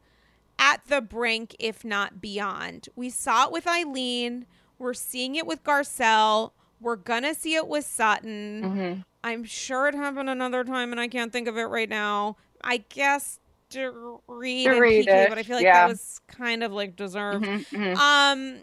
at 0.61 0.85
the 0.85 1.01
brink, 1.01 1.55
if 1.59 1.83
not 1.83 2.21
beyond. 2.21 2.87
We 2.95 3.09
saw 3.09 3.47
it 3.47 3.51
with 3.51 3.67
Eileen. 3.67 4.45
We're 4.77 4.93
seeing 4.93 5.35
it 5.35 5.47
with 5.47 5.63
Garcelle. 5.63 6.51
We're 6.79 6.95
gonna 6.95 7.33
see 7.33 7.55
it 7.55 7.67
with 7.67 7.83
Sutton. 7.83 8.61
Mm-hmm. 8.63 9.01
I'm 9.23 9.43
sure 9.43 9.87
it 9.87 9.95
happened 9.95 10.29
another 10.29 10.63
time, 10.63 10.91
and 10.91 11.01
I 11.01 11.07
can't 11.07 11.33
think 11.33 11.47
of 11.47 11.57
it 11.57 11.63
right 11.63 11.89
now. 11.89 12.37
I 12.63 12.77
guess 12.77 13.39
Dorit, 13.71 14.19
Dorit 14.27 15.05
PK, 15.05 15.29
but 15.29 15.37
I 15.37 15.43
feel 15.43 15.57
like 15.57 15.63
yeah. 15.63 15.81
that 15.81 15.89
was 15.89 16.21
kind 16.27 16.63
of 16.63 16.71
like 16.71 16.95
deserved. 16.95 17.43
Mm-hmm, 17.43 17.75
mm-hmm. 17.75 17.99
Um, 17.99 18.59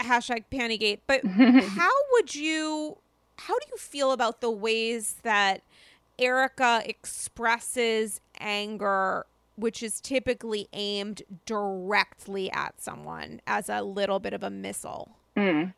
hashtag 0.00 0.44
Pantygate. 0.50 1.00
But 1.06 1.24
how 1.26 1.90
would 2.12 2.34
you 2.34 2.96
how 3.36 3.58
do 3.58 3.66
you 3.70 3.76
feel 3.76 4.12
about 4.12 4.40
the 4.40 4.50
ways 4.50 5.16
that 5.22 5.62
Erika 6.18 6.82
expresses 6.84 8.20
anger 8.38 9.26
which 9.56 9.82
is 9.82 10.00
typically 10.00 10.68
aimed 10.72 11.22
directly 11.46 12.50
at 12.52 12.80
someone 12.80 13.40
as 13.46 13.68
a 13.68 13.82
little 13.82 14.18
bit 14.18 14.32
of 14.32 14.42
a 14.42 14.50
missile? 14.50 15.16
Mm. 15.36 15.72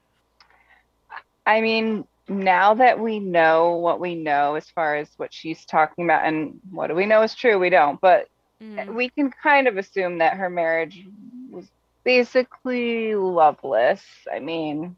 I 1.47 1.61
mean, 1.61 2.07
now 2.29 2.75
that 2.75 2.99
we 2.99 3.19
know 3.19 3.73
what 3.73 4.01
we 4.01 4.15
know 4.15 4.55
as 4.55 4.69
far 4.71 4.97
as 4.97 5.09
what 5.17 5.33
she's 5.33 5.65
talking 5.65 6.05
about 6.05 6.25
and 6.25 6.59
what 6.71 6.87
do 6.87 6.95
we 6.95 7.07
know 7.07 7.23
is 7.23 7.35
true, 7.35 7.59
we 7.59 7.71
don't, 7.71 8.01
but 8.01 8.29
mm. 8.63 8.95
we 8.95 9.09
can 9.11 9.31
kind 9.31 9.69
of 9.69 9.77
assume 9.77 10.19
that 10.19 10.37
her 10.37 10.49
marriage 10.49 11.07
was 11.51 11.67
basically 12.03 13.15
loveless. 13.15 14.03
I 14.33 14.39
mean, 14.41 14.97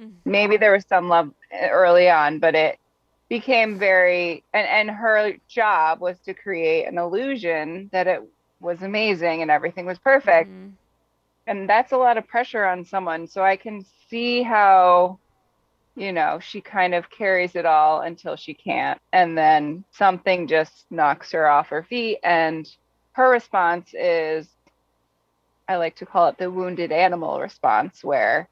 mm. 0.00 0.12
maybe 0.24 0.56
there 0.56 0.72
was 0.72 0.86
some 0.88 1.08
love 1.08 1.32
early 1.52 2.08
on, 2.08 2.38
but 2.38 2.54
it 2.54 2.78
became 3.28 3.78
very 3.78 4.42
and 4.54 4.66
and 4.66 4.90
her 4.90 5.34
job 5.48 6.00
was 6.00 6.18
to 6.20 6.32
create 6.32 6.86
an 6.86 6.98
illusion 6.98 7.90
that 7.92 8.06
it 8.06 8.22
was 8.60 8.82
amazing 8.82 9.42
and 9.42 9.50
everything 9.50 9.86
was 9.86 9.98
perfect. 9.98 10.50
Mm. 10.50 10.72
And 11.46 11.68
that's 11.68 11.92
a 11.92 11.96
lot 11.96 12.18
of 12.18 12.26
pressure 12.26 12.64
on 12.64 12.84
someone. 12.84 13.26
So 13.26 13.42
I 13.42 13.56
can 13.56 13.84
see 14.08 14.42
how 14.42 15.18
you 15.98 16.12
know, 16.12 16.38
she 16.38 16.60
kind 16.60 16.94
of 16.94 17.10
carries 17.10 17.56
it 17.56 17.66
all 17.66 18.02
until 18.02 18.36
she 18.36 18.54
can't. 18.54 19.00
And 19.12 19.36
then 19.36 19.84
something 19.90 20.46
just 20.46 20.86
knocks 20.90 21.32
her 21.32 21.48
off 21.48 21.68
her 21.68 21.82
feet. 21.82 22.18
And 22.22 22.70
her 23.12 23.28
response 23.28 23.92
is, 23.94 24.48
I 25.68 25.76
like 25.76 25.96
to 25.96 26.06
call 26.06 26.28
it 26.28 26.38
the 26.38 26.50
wounded 26.50 26.92
animal 26.92 27.40
response, 27.40 28.04
where, 28.04 28.48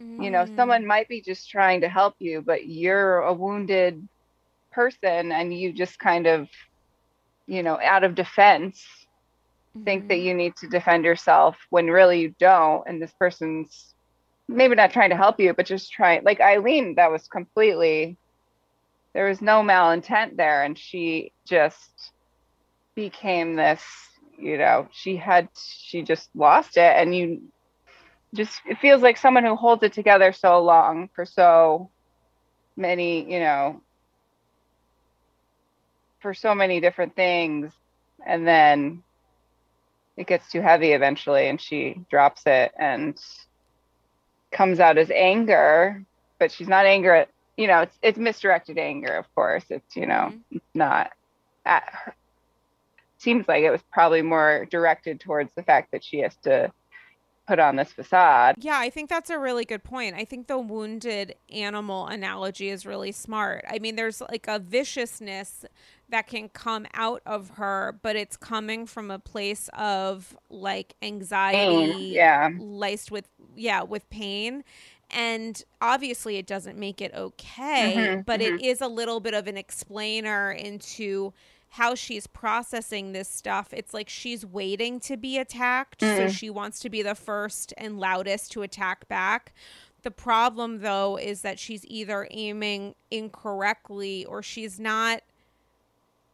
you 0.00 0.30
know, 0.30 0.44
someone 0.56 0.82
mm. 0.82 0.86
might 0.86 1.08
be 1.08 1.20
just 1.20 1.48
trying 1.48 1.80
to 1.82 1.88
help 1.88 2.16
you, 2.18 2.42
but 2.42 2.66
you're 2.66 3.18
a 3.18 3.32
wounded 3.32 4.06
person 4.78 5.32
and 5.32 5.52
you 5.52 5.72
just 5.72 5.98
kind 5.98 6.28
of, 6.28 6.48
you 7.48 7.64
know, 7.64 7.80
out 7.82 8.04
of 8.04 8.14
defense, 8.14 8.84
mm-hmm. 9.74 9.84
think 9.84 10.06
that 10.06 10.14
mm-hmm. 10.14 10.26
you 10.26 10.34
need 10.34 10.54
to 10.56 10.68
defend 10.68 11.04
yourself 11.04 11.56
when 11.70 11.88
really 11.88 12.20
you 12.20 12.34
don't. 12.38 12.86
And 12.86 13.02
this 13.02 13.12
person's 13.18 13.94
maybe 14.46 14.76
not 14.76 14.92
trying 14.92 15.10
to 15.10 15.16
help 15.16 15.40
you, 15.40 15.52
but 15.52 15.66
just 15.66 15.90
trying 15.90 16.22
like 16.22 16.40
Eileen, 16.40 16.94
that 16.94 17.10
was 17.10 17.26
completely 17.26 18.16
there 19.14 19.26
was 19.26 19.42
no 19.42 19.62
malintent 19.62 20.36
there 20.36 20.62
and 20.62 20.78
she 20.78 21.32
just 21.44 22.12
became 22.94 23.56
this, 23.56 23.82
you 24.38 24.58
know, 24.58 24.86
she 24.92 25.16
had 25.16 25.48
she 25.56 26.02
just 26.02 26.30
lost 26.36 26.76
it 26.76 26.94
and 26.96 27.16
you 27.16 27.42
just 28.32 28.60
it 28.64 28.78
feels 28.78 29.02
like 29.02 29.16
someone 29.16 29.44
who 29.44 29.56
holds 29.56 29.82
it 29.82 29.92
together 29.92 30.32
so 30.32 30.62
long 30.62 31.08
for 31.16 31.24
so 31.24 31.90
many, 32.76 33.28
you 33.32 33.40
know, 33.40 33.82
for 36.20 36.34
so 36.34 36.54
many 36.54 36.80
different 36.80 37.14
things 37.14 37.72
and 38.26 38.46
then 38.46 39.02
it 40.16 40.26
gets 40.26 40.50
too 40.50 40.60
heavy 40.60 40.92
eventually 40.92 41.48
and 41.48 41.60
she 41.60 42.00
drops 42.10 42.42
it 42.46 42.72
and 42.78 43.18
comes 44.50 44.80
out 44.80 44.98
as 44.98 45.10
anger, 45.10 46.04
but 46.38 46.50
she's 46.50 46.68
not 46.68 46.86
anger 46.86 47.14
at 47.14 47.28
you 47.56 47.66
know 47.66 47.80
it's 47.80 47.98
it's 48.02 48.18
misdirected 48.18 48.78
anger. 48.78 49.14
Of 49.14 49.32
course, 49.34 49.64
it's 49.70 49.96
you 49.96 50.06
know 50.06 50.32
mm-hmm. 50.32 50.58
not 50.74 51.12
at 51.64 51.84
her. 51.92 52.14
Seems 53.18 53.48
like 53.48 53.64
it 53.64 53.70
was 53.70 53.82
probably 53.92 54.22
more 54.22 54.66
directed 54.70 55.20
towards 55.20 55.52
the 55.54 55.62
fact 55.62 55.90
that 55.90 56.04
she 56.04 56.20
has 56.20 56.36
to 56.44 56.72
put 57.48 57.58
on 57.58 57.76
this 57.76 57.90
facade. 57.90 58.54
Yeah, 58.58 58.78
I 58.78 58.90
think 58.90 59.08
that's 59.08 59.30
a 59.30 59.38
really 59.38 59.64
good 59.64 59.82
point. 59.82 60.14
I 60.14 60.24
think 60.24 60.46
the 60.46 60.58
wounded 60.58 61.34
animal 61.50 62.06
analogy 62.06 62.68
is 62.68 62.86
really 62.86 63.10
smart. 63.10 63.64
I 63.68 63.80
mean, 63.80 63.96
there's 63.96 64.20
like 64.20 64.46
a 64.46 64.58
viciousness 64.58 65.64
that 66.10 66.26
can 66.26 66.48
come 66.48 66.86
out 66.94 67.22
of 67.26 67.50
her, 67.50 67.98
but 68.02 68.16
it's 68.16 68.36
coming 68.36 68.86
from 68.86 69.10
a 69.10 69.18
place 69.18 69.68
of 69.74 70.36
like 70.48 70.94
anxiety, 71.02 71.92
pain. 71.92 72.12
yeah, 72.12 72.50
laced 72.58 73.10
with 73.10 73.28
yeah, 73.54 73.82
with 73.82 74.08
pain. 74.10 74.64
And 75.10 75.62
obviously, 75.80 76.36
it 76.36 76.46
doesn't 76.46 76.78
make 76.78 77.00
it 77.00 77.14
okay, 77.14 77.94
mm-hmm, 77.96 78.20
but 78.22 78.40
mm-hmm. 78.40 78.56
It 78.56 78.62
is 78.62 78.80
a 78.80 78.88
little 78.88 79.20
bit 79.20 79.34
of 79.34 79.46
an 79.46 79.56
explainer 79.56 80.52
into 80.52 81.32
how 81.70 81.94
she's 81.94 82.26
processing 82.26 83.12
this 83.12 83.28
stuff. 83.28 83.72
It's 83.72 83.92
like 83.92 84.08
she's 84.08 84.44
waiting 84.44 85.00
to 85.00 85.16
be 85.16 85.38
attacked. 85.38 86.00
Mm. 86.00 86.16
So 86.16 86.28
she 86.28 86.50
wants 86.50 86.80
to 86.80 86.90
be 86.90 87.02
the 87.02 87.14
first 87.14 87.74
and 87.76 87.98
loudest 87.98 88.52
to 88.52 88.62
attack 88.62 89.08
back. 89.08 89.52
The 90.02 90.10
problem, 90.10 90.80
though, 90.80 91.18
is 91.18 91.42
that 91.42 91.58
she's 91.58 91.84
either 91.86 92.28
aiming 92.30 92.94
incorrectly 93.10 94.24
or 94.24 94.42
she's 94.42 94.78
not 94.78 95.22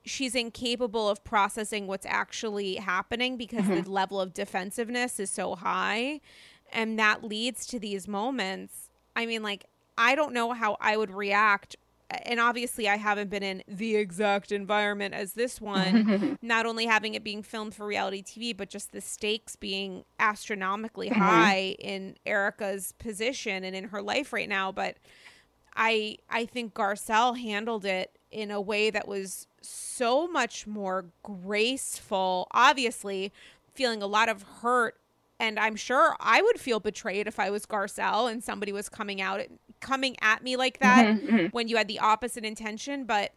she's 0.05 0.35
incapable 0.35 1.09
of 1.09 1.25
processing 1.25 1.87
what's 1.87 2.07
actually 2.07 2.77
happening 2.77 3.37
because 3.37 3.65
mm-hmm. 3.65 3.83
the 3.83 3.91
level 3.91 4.21
of 4.21 4.33
defensiveness 4.33 5.19
is 5.19 5.31
so 5.31 5.55
high 5.55 6.21
and 6.73 6.99
that 6.99 7.25
leads 7.25 7.67
to 7.67 7.79
these 7.79 8.07
moments 8.07 8.91
i 9.17 9.25
mean 9.25 9.43
like 9.43 9.65
i 9.97 10.15
don't 10.15 10.33
know 10.33 10.53
how 10.53 10.77
i 10.81 10.97
would 10.97 11.11
react 11.11 11.77
and 12.23 12.41
obviously 12.41 12.89
I 12.89 12.97
haven't 12.97 13.31
been 13.31 13.43
in 13.43 13.63
the 13.67 13.97
exact 13.97 14.53
environment 14.53 15.15
as 15.15 15.33
this 15.33 15.61
one, 15.61 16.39
not 16.43 16.67
only 16.67 16.87
having 16.87 17.15
it 17.15 17.25
being 17.25 17.43
filmed 17.43 17.75
for 17.75 17.87
reality 17.87 18.23
TV, 18.23 18.57
but 18.57 18.69
just 18.69 18.93
the 18.93 19.01
stakes 19.01 19.57
being 19.57 20.05
astronomically 20.19 21.11
mm-hmm. 21.11 21.21
high 21.21 21.77
in 21.79 22.17
erika's 22.27 22.93
position 22.93 23.65
and 23.65 23.75
in 23.75 23.85
her 23.85 24.03
life 24.03 24.33
right 24.33 24.49
now. 24.49 24.71
But 24.71 24.97
I 25.77 26.19
I 26.31 26.47
think 26.47 26.75
Garcelle 26.75 27.39
handled 27.39 27.85
it 27.85 28.19
in 28.31 28.51
a 28.51 28.61
way 28.61 28.91
that 28.91 29.09
was 29.09 29.47
so 29.65 30.27
much 30.29 30.67
more 30.67 31.07
graceful. 31.23 32.49
Obviously, 32.53 33.33
feeling 33.75 34.03
a 34.03 34.07
lot 34.07 34.29
of 34.29 34.43
hurt 34.61 34.97
and 35.41 35.59
I'm 35.59 35.77
sure 35.77 36.17
I 36.21 36.41
would 36.43 36.61
feel 36.61 36.81
betrayed 36.81 37.27
if 37.27 37.41
I 37.41 37.51
was 37.51 37.67
Garcelle 37.67 38.31
and 38.31 38.43
somebody 38.43 38.73
was 38.73 38.89
coming 38.89 39.21
out 39.21 39.41
coming 39.81 40.17
at 40.21 40.43
me 40.43 40.57
like 40.57 40.79
that 40.79 41.07
mm-hmm, 41.07 41.27
mm-hmm. 41.27 41.47
when 41.47 41.69
you 41.69 41.77
had 41.77 41.89
the 41.89 41.99
opposite 41.99 42.45
intention, 42.45 43.05
but 43.05 43.33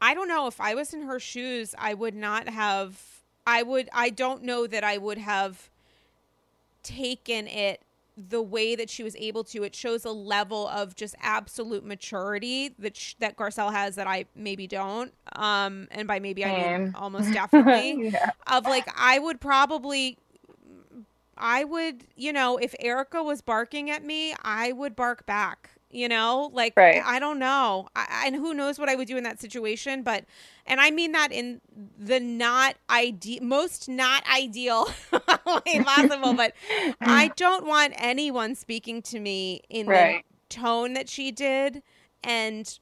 I 0.00 0.14
don't 0.14 0.28
know 0.28 0.46
if 0.46 0.60
I 0.60 0.74
was 0.74 0.92
in 0.92 1.02
her 1.02 1.18
shoes, 1.18 1.74
I 1.78 1.94
would 1.94 2.14
not 2.14 2.48
have 2.48 3.00
I 3.46 3.62
would 3.62 3.88
I 3.92 4.10
don't 4.10 4.42
know 4.42 4.66
that 4.66 4.84
I 4.84 4.98
would 4.98 5.18
have 5.18 5.70
taken 6.82 7.46
it 7.48 7.80
the 8.16 8.40
way 8.40 8.76
that 8.76 8.88
she 8.88 9.02
was 9.02 9.16
able 9.16 9.42
to 9.42 9.64
it 9.64 9.74
shows 9.74 10.04
a 10.04 10.10
level 10.10 10.68
of 10.68 10.94
just 10.94 11.16
absolute 11.20 11.84
maturity 11.84 12.72
that 12.78 12.96
sh- 12.96 13.14
that 13.18 13.36
Garcelle 13.36 13.72
has 13.72 13.96
that 13.96 14.06
I 14.06 14.26
maybe 14.36 14.66
don't 14.66 15.12
um 15.34 15.88
and 15.90 16.06
by 16.06 16.20
maybe 16.20 16.44
I 16.44 16.78
mean 16.78 16.94
almost 16.96 17.32
definitely 17.32 18.10
yeah. 18.12 18.30
of 18.46 18.64
like 18.66 18.88
I 18.96 19.18
would 19.18 19.40
probably 19.40 20.18
I 21.36 21.64
would, 21.64 22.04
you 22.16 22.32
know, 22.32 22.56
if 22.58 22.74
Erika 22.78 23.22
was 23.22 23.42
barking 23.42 23.90
at 23.90 24.04
me, 24.04 24.34
I 24.42 24.72
would 24.72 24.94
bark 24.94 25.26
back. 25.26 25.70
You 25.94 26.08
know, 26.08 26.50
like 26.52 26.74
right. 26.76 27.00
I 27.04 27.20
don't 27.20 27.38
know, 27.38 27.88
I, 27.94 28.24
and 28.26 28.34
who 28.34 28.52
knows 28.52 28.80
what 28.80 28.88
I 28.88 28.96
would 28.96 29.06
do 29.06 29.16
in 29.16 29.22
that 29.22 29.40
situation. 29.40 30.02
But, 30.02 30.24
and 30.66 30.80
I 30.80 30.90
mean 30.90 31.12
that 31.12 31.30
in 31.30 31.60
the 31.96 32.18
not 32.18 32.74
ideal, 32.90 33.44
most 33.44 33.88
not 33.88 34.24
ideal 34.28 34.88
way 35.12 35.84
possible. 35.84 36.34
but 36.34 36.52
I 37.00 37.30
don't 37.36 37.64
want 37.64 37.94
anyone 37.96 38.56
speaking 38.56 39.02
to 39.02 39.20
me 39.20 39.62
in 39.68 39.86
right. 39.86 40.24
the 40.48 40.54
tone 40.56 40.94
that 40.94 41.08
she 41.08 41.30
did, 41.30 41.80
and 42.24 42.76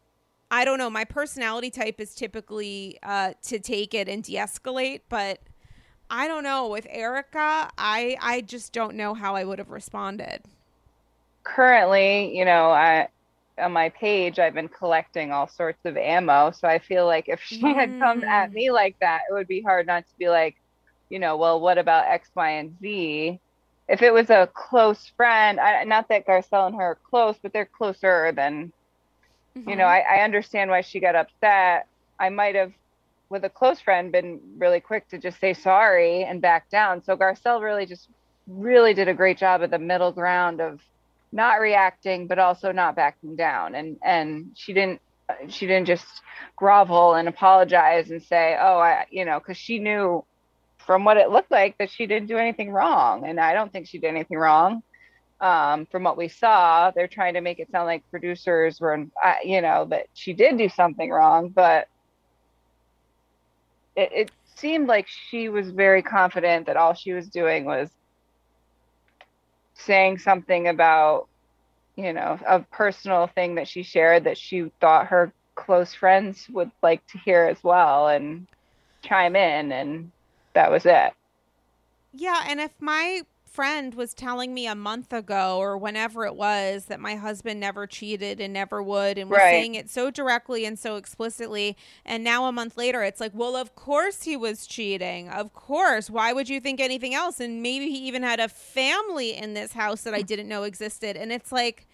I 0.51 0.65
don't 0.65 0.79
know. 0.79 0.89
My 0.89 1.05
personality 1.05 1.69
type 1.69 2.01
is 2.01 2.15
typically 2.15 2.99
uh, 3.03 3.35
to 3.43 3.59
take 3.59 3.93
it 3.93 4.09
and 4.09 4.23
de-escalate, 4.23 5.03
but 5.11 5.41
I 6.09 6.29
don't 6.29 6.45
know 6.45 6.69
with 6.69 6.87
erika 6.91 7.71
I 7.79 8.17
I 8.21 8.43
just 8.43 8.73
don't 8.73 8.97
know 8.97 9.15
how 9.15 9.35
I 9.35 9.45
would 9.45 9.59
have 9.59 9.71
responded. 9.71 10.43
Currently, 11.45 12.37
you 12.37 12.45
know, 12.45 12.71
I 12.71 13.09
on 13.59 13.73
my 13.73 13.91
page 13.91 14.39
I've 14.39 14.55
been 14.55 14.69
collecting 14.69 15.31
all 15.31 15.47
sorts 15.47 15.85
of 15.85 15.97
ammo, 15.97 16.51
so 16.53 16.67
I 16.67 16.79
feel 16.79 17.07
like 17.07 17.29
if 17.29 17.41
she 17.45 17.63
mm. 17.63 17.75
had 17.75 17.99
come 17.99 18.25
at 18.25 18.51
mm. 18.51 18.55
me 18.55 18.71
like 18.71 18.97
that, 19.01 19.23
it 19.29 19.33
would 19.33 19.49
be 19.49 19.61
hard 19.61 19.87
not 19.87 20.07
to 20.07 20.19
be 20.19 20.29
like, 20.29 20.57
you 21.11 21.19
know, 21.19 21.37
well, 21.37 21.61
what 21.61 21.79
about 21.79 22.07
X, 22.07 22.31
Y, 22.35 22.51
and 22.51 22.77
Z? 22.81 23.39
If 23.89 24.01
it 24.01 24.13
was 24.13 24.31
a 24.31 24.49
close 24.55 25.13
friend, 25.17 25.61
I, 25.61 25.85
not 25.85 26.09
that 26.09 26.27
Garcelle 26.27 26.69
and 26.69 26.77
her 26.77 26.83
are 26.83 26.99
close, 27.11 27.37
but 27.43 27.53
they're 27.53 27.67
closer 27.67 28.33
than, 28.33 28.73
mm-hmm. 29.57 29.69
you 29.69 29.77
know, 29.77 29.85
mm-hmm. 29.85 30.13
I, 30.13 30.21
I 30.21 30.25
understand 30.25 30.71
why 30.71 30.81
she 30.81 31.01
got 31.01 31.15
upset. 31.15 31.87
I 32.19 32.31
might 32.31 32.55
have 32.55 32.73
with 33.29 33.45
a 33.45 33.51
close 33.51 33.81
friend 33.81 34.13
been 34.13 34.41
really 34.59 34.81
quick 34.81 35.09
to 35.09 35.19
just 35.19 35.41
say 35.41 35.55
sorry 35.55 36.23
and 36.23 36.41
back 36.41 36.71
down. 36.71 37.03
So 37.03 37.17
Garcelle 37.17 37.63
really 37.63 37.87
just 37.87 38.09
really 38.47 38.95
did 38.95 39.09
a 39.09 39.15
great 39.15 39.39
job 39.39 39.63
at 39.63 39.71
the 39.71 39.79
middle 39.79 40.13
ground 40.13 40.61
of 40.61 40.81
not 41.33 41.61
reacting 41.61 42.27
but 42.27 42.39
also 42.39 42.73
not 42.73 42.95
backing 42.95 43.37
down. 43.37 43.75
And 43.75 43.99
and 44.03 44.51
she 44.55 44.73
didn't 44.73 45.01
she 45.49 45.67
didn't 45.67 45.87
just 45.87 46.07
grovel 46.57 47.15
and 47.15 47.27
apologize 47.29 48.11
and 48.11 48.23
say 48.23 48.57
oh 48.61 48.79
i 48.79 49.07
you 49.11 49.25
know 49.25 49.39
because 49.39 49.57
she 49.57 49.79
knew 49.79 50.23
from 50.79 51.05
what 51.05 51.17
it 51.17 51.31
looked 51.31 51.51
like 51.51 51.79
that 51.79 51.91
she 51.91 52.07
didn't 52.07 52.29
do 52.29 52.37
anything 52.37 52.71
wrong. 52.71 53.27
And 53.27 53.41
i 53.41 53.55
don't 53.55 53.73
think 53.73 53.89
she 53.89 53.99
did 53.99 54.09
anything 54.09 54.39
wrong. 54.39 54.83
Um, 55.41 55.87
from 55.87 56.05
what 56.05 56.17
we 56.17 56.29
saw, 56.29 56.93
they're 56.93 57.09
trying 57.09 57.35
to 57.35 57.41
make 57.41 57.59
it 57.59 57.69
sound 57.73 57.87
like 57.87 58.09
producers 58.13 58.81
were, 58.81 59.07
uh, 59.25 59.35
you 59.43 59.61
know, 59.61 59.87
that 59.87 60.07
she 60.15 60.35
did 60.35 60.57
do 60.57 60.69
something 60.69 61.11
wrong, 61.11 61.49
but 61.49 61.89
it, 63.97 64.11
it 64.13 64.31
seemed 64.55 64.87
like 64.89 65.09
she 65.09 65.49
was 65.49 65.71
very 65.71 66.03
confident 66.03 66.67
that 66.67 66.77
all 66.77 66.95
she 66.95 67.13
was 67.13 67.29
doing 67.29 67.65
was 67.65 67.91
saying 69.75 70.19
something 70.19 70.69
about, 70.69 71.29
you 71.97 72.13
know, 72.13 72.39
a 72.47 72.61
personal 72.61 73.27
thing 73.27 73.57
that 73.57 73.69
she 73.69 73.83
shared 73.83 74.25
that 74.25 74.39
she 74.39 74.71
thought 74.81 75.09
her 75.09 75.33
close 75.55 75.95
friends 75.95 76.49
would 76.51 76.71
like 76.83 77.07
to 77.09 77.19
hear 77.19 77.45
as 77.45 77.63
well 77.63 78.09
and 78.09 78.47
chime 79.03 79.37
in, 79.37 79.73
and 79.73 80.11
that 80.55 80.71
was 80.71 80.87
it. 80.87 81.13
Yeah, 82.13 82.43
and 82.47 82.61
if 82.61 82.71
my 82.81 83.23
friend 83.53 83.95
was 83.95 84.15
telling 84.15 84.55
me 84.55 84.67
a 84.67 84.75
month 84.75 85.13
ago 85.13 85.59
or 85.59 85.77
whenever 85.77 86.25
it 86.25 86.35
was 86.35 86.87
that 86.87 86.99
my 86.99 87.17
husband 87.17 87.61
never 87.61 87.87
cheated 87.87 88.41
and 88.41 88.53
never 88.53 88.83
would 88.83 89.19
and 89.19 89.29
was 89.29 89.39
right. 89.39 89.51
saying 89.51 89.75
it 89.75 89.91
so 89.91 90.11
directly 90.11 90.65
and 90.65 90.79
so 90.79 90.97
explicitly. 90.97 91.77
And 92.05 92.25
now 92.25 92.47
a 92.47 92.53
month 92.53 92.77
later 92.77 93.03
it's 93.03 93.21
like 93.21 93.33
well 93.35 93.55
of 93.55 93.75
course 93.75 94.23
he 94.23 94.37
was 94.37 94.67
cheating. 94.67 95.29
Of 95.29 95.53
course. 95.53 96.09
Why 96.09 96.33
would 96.33 96.49
you 96.49 96.61
think 96.61 96.81
anything 96.81 97.15
else? 97.15 97.41
And 97.41 97.63
maybe 97.63 97.91
he 97.91 98.07
even 98.09 98.23
had 98.23 98.41
a 98.41 98.49
family 98.49 99.37
in 99.37 99.55
this 99.55 99.73
house 99.73 100.03
that 100.03 100.15
I 100.15 100.23
didn't 100.23 100.49
know 100.49 100.63
existed. 100.63 101.17
And 101.17 101.31
it's 101.31 101.53
like 101.53 101.87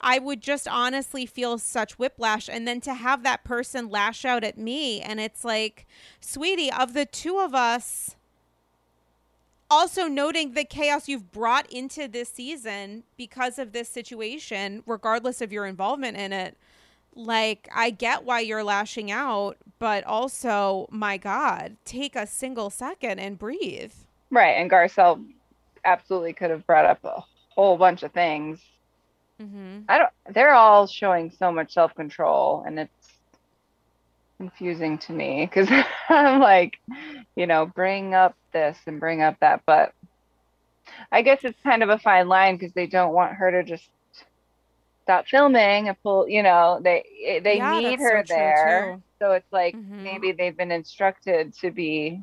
I 0.00 0.18
would 0.18 0.40
just 0.40 0.68
honestly 0.68 1.24
feel 1.24 1.58
such 1.58 1.98
whiplash. 1.98 2.48
And 2.48 2.68
then 2.68 2.80
to 2.82 2.94
have 2.94 3.22
that 3.22 3.44
person 3.44 3.88
lash 3.88 4.24
out 4.24 4.44
at 4.44 4.58
me, 4.58 5.00
and 5.00 5.18
it's 5.18 5.44
like, 5.44 5.86
sweetie, 6.20 6.70
of 6.70 6.92
the 6.92 7.06
two 7.06 7.38
of 7.38 7.54
us, 7.54 8.16
also 9.70 10.06
noting 10.06 10.52
the 10.52 10.64
chaos 10.64 11.08
you've 11.08 11.32
brought 11.32 11.70
into 11.70 12.08
this 12.08 12.28
season 12.28 13.04
because 13.16 13.58
of 13.58 13.72
this 13.72 13.88
situation, 13.88 14.82
regardless 14.86 15.40
of 15.40 15.52
your 15.52 15.66
involvement 15.66 16.16
in 16.16 16.32
it. 16.32 16.56
Like, 17.16 17.68
I 17.72 17.90
get 17.90 18.24
why 18.24 18.40
you're 18.40 18.64
lashing 18.64 19.10
out, 19.10 19.56
but 19.78 20.04
also, 20.04 20.88
my 20.90 21.16
God, 21.16 21.76
take 21.84 22.16
a 22.16 22.26
single 22.26 22.70
second 22.70 23.20
and 23.20 23.38
breathe. 23.38 23.92
Right. 24.30 24.52
And 24.52 24.70
Garcelle 24.70 25.24
absolutely 25.84 26.32
could 26.32 26.50
have 26.50 26.66
brought 26.66 26.86
up 26.86 27.04
a 27.04 27.22
whole 27.50 27.76
bunch 27.76 28.02
of 28.02 28.12
things. 28.12 28.60
Mm-hmm. 29.40 29.82
I 29.88 29.98
don't, 29.98 30.10
they're 30.30 30.54
all 30.54 30.86
showing 30.86 31.30
so 31.30 31.52
much 31.52 31.74
self 31.74 31.94
control, 31.94 32.64
and 32.66 32.78
it's 32.78 33.03
confusing 34.38 34.98
to 34.98 35.12
me 35.12 35.46
because 35.46 35.68
I'm 36.08 36.40
like, 36.40 36.78
you 37.36 37.46
know, 37.46 37.66
bring 37.66 38.14
up 38.14 38.36
this 38.52 38.78
and 38.86 39.00
bring 39.00 39.22
up 39.22 39.38
that. 39.40 39.62
But 39.66 39.92
I 41.10 41.22
guess 41.22 41.40
it's 41.44 41.58
kind 41.62 41.82
of 41.82 41.88
a 41.88 41.98
fine 41.98 42.28
line 42.28 42.56
because 42.56 42.72
they 42.72 42.86
don't 42.86 43.12
want 43.12 43.34
her 43.34 43.50
to 43.50 43.62
just 43.64 43.88
stop 45.02 45.26
filming 45.26 45.88
and 45.88 46.02
pull, 46.02 46.28
you 46.28 46.42
know, 46.42 46.80
they 46.82 47.40
they 47.42 47.58
yeah, 47.58 47.78
need 47.78 48.00
her 48.00 48.24
so 48.26 48.34
there. 48.34 49.00
So 49.18 49.32
it's 49.32 49.52
like 49.52 49.76
mm-hmm. 49.76 50.02
maybe 50.02 50.32
they've 50.32 50.56
been 50.56 50.72
instructed 50.72 51.54
to 51.60 51.70
be 51.70 52.22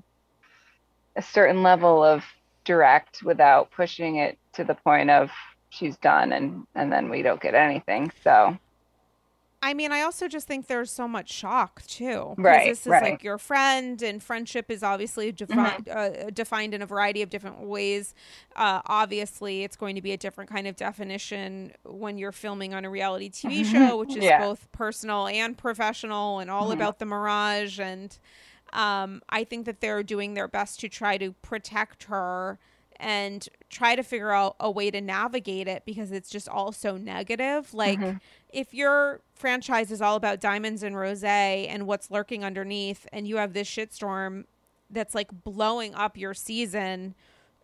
a 1.16 1.22
certain 1.22 1.64
level 1.64 2.03
of 2.03 2.24
direct 2.66 3.24
without 3.24 3.72
pushing 3.72 4.18
it 4.18 4.38
to 4.53 4.64
the 4.64 4.76
point 4.76 5.09
of 5.09 5.30
she's 5.70 5.97
done 5.97 6.34
and 6.34 6.66
and 6.76 6.91
then 6.91 7.09
we 7.09 7.22
don't 7.22 7.41
get 7.41 7.55
anything. 7.55 8.12
So 8.24 8.57
I 9.64 9.76
mean, 9.76 9.91
I 9.91 10.01
also 10.01 10.28
just 10.28 10.47
think 10.47 10.66
there's 10.66 10.91
so 10.91 11.07
much 11.07 11.32
shock 11.32 11.84
too. 11.86 12.34
Right. 12.38 12.70
This 12.70 12.82
is 12.82 12.88
right. 12.88 13.03
like 13.03 13.24
your 13.24 13.38
friend, 13.38 14.01
and 14.01 14.22
friendship 14.22 14.72
is 14.72 14.82
obviously 14.82 15.32
defi- 15.32 15.53
mm-hmm. 15.53 16.26
uh, 16.26 16.30
defined 16.32 16.74
in 16.74 16.82
a 16.82 16.86
variety 16.88 17.22
of 17.22 17.30
different 17.30 17.59
ways. 17.59 18.16
Uh, 18.55 18.82
obviously, 18.88 19.64
it's 19.64 19.76
going 19.76 19.95
to 19.95 20.01
be 20.01 20.14
a 20.14 20.18
different 20.18 20.49
kind 20.49 20.66
of 20.66 20.76
definition 20.76 21.74
when 21.84 22.18
you're 22.18 22.32
filming 22.32 22.74
on 22.74 22.86
a 22.86 22.89
reality 22.89 23.30
TV 23.30 23.62
mm-hmm. 23.62 23.72
show, 23.72 23.97
which 23.97 24.16
is 24.16 24.24
yeah. 24.24 24.39
both 24.39 24.72
personal 24.72 25.28
and 25.28 25.57
professional, 25.57 26.39
and 26.39 26.49
all 26.49 26.64
mm-hmm. 26.64 26.74
about 26.74 26.97
the 26.97 27.05
mirage. 27.05 27.80
And 27.80 28.18
um, 28.74 29.22
I 29.30 29.43
think 29.43 29.68
that 29.68 29.80
they're 29.80 30.01
doing 30.01 30.34
their 30.34 30.47
best 30.47 30.80
to 30.80 30.89
try 30.89 31.18
to 31.20 31.34
protect 31.34 32.05
her 32.05 32.57
and 33.01 33.49
try 33.70 33.95
to 33.95 34.03
figure 34.03 34.32
out 34.32 34.55
a 34.59 34.70
way 34.70 34.91
to 34.91 35.01
navigate 35.01 35.68
it 35.68 35.84
because 35.86 36.12
it's 36.12 36.30
just 36.30 36.47
all 36.47 36.72
so 36.72 36.97
negative. 36.97 37.74
Like 37.74 37.99
mm-hmm. 37.99 38.18
If 38.52 38.74
your 38.74 39.22
franchise 39.34 39.91
is 39.91 40.02
all 40.02 40.16
about 40.16 40.39
diamonds 40.39 40.84
and 40.84 40.95
rose 40.97 41.24
and 41.24 41.88
what's 41.88 42.12
lurking 42.12 42.43
underneath 42.43 43.08
and 43.12 43.28
you 43.28 43.38
have 43.38 43.54
this 43.54 43.70
shitstorm 43.70 44.45
that's 44.89 45.16
like 45.16 45.30
blowing 45.43 45.95
up 45.95 46.18
your 46.18 46.34
season, 46.34 47.16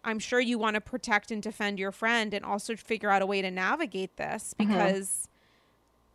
I'm 0.03 0.19
sure 0.19 0.39
you 0.39 0.57
want 0.57 0.75
to 0.75 0.81
protect 0.81 1.31
and 1.31 1.43
defend 1.43 1.79
your 1.79 1.91
friend 1.91 2.33
and 2.33 2.45
also 2.45 2.75
figure 2.75 3.09
out 3.09 3.21
a 3.21 3.25
way 3.25 3.41
to 3.41 3.51
navigate 3.51 4.17
this 4.17 4.55
mm-hmm. 4.57 4.71
because 4.71 5.27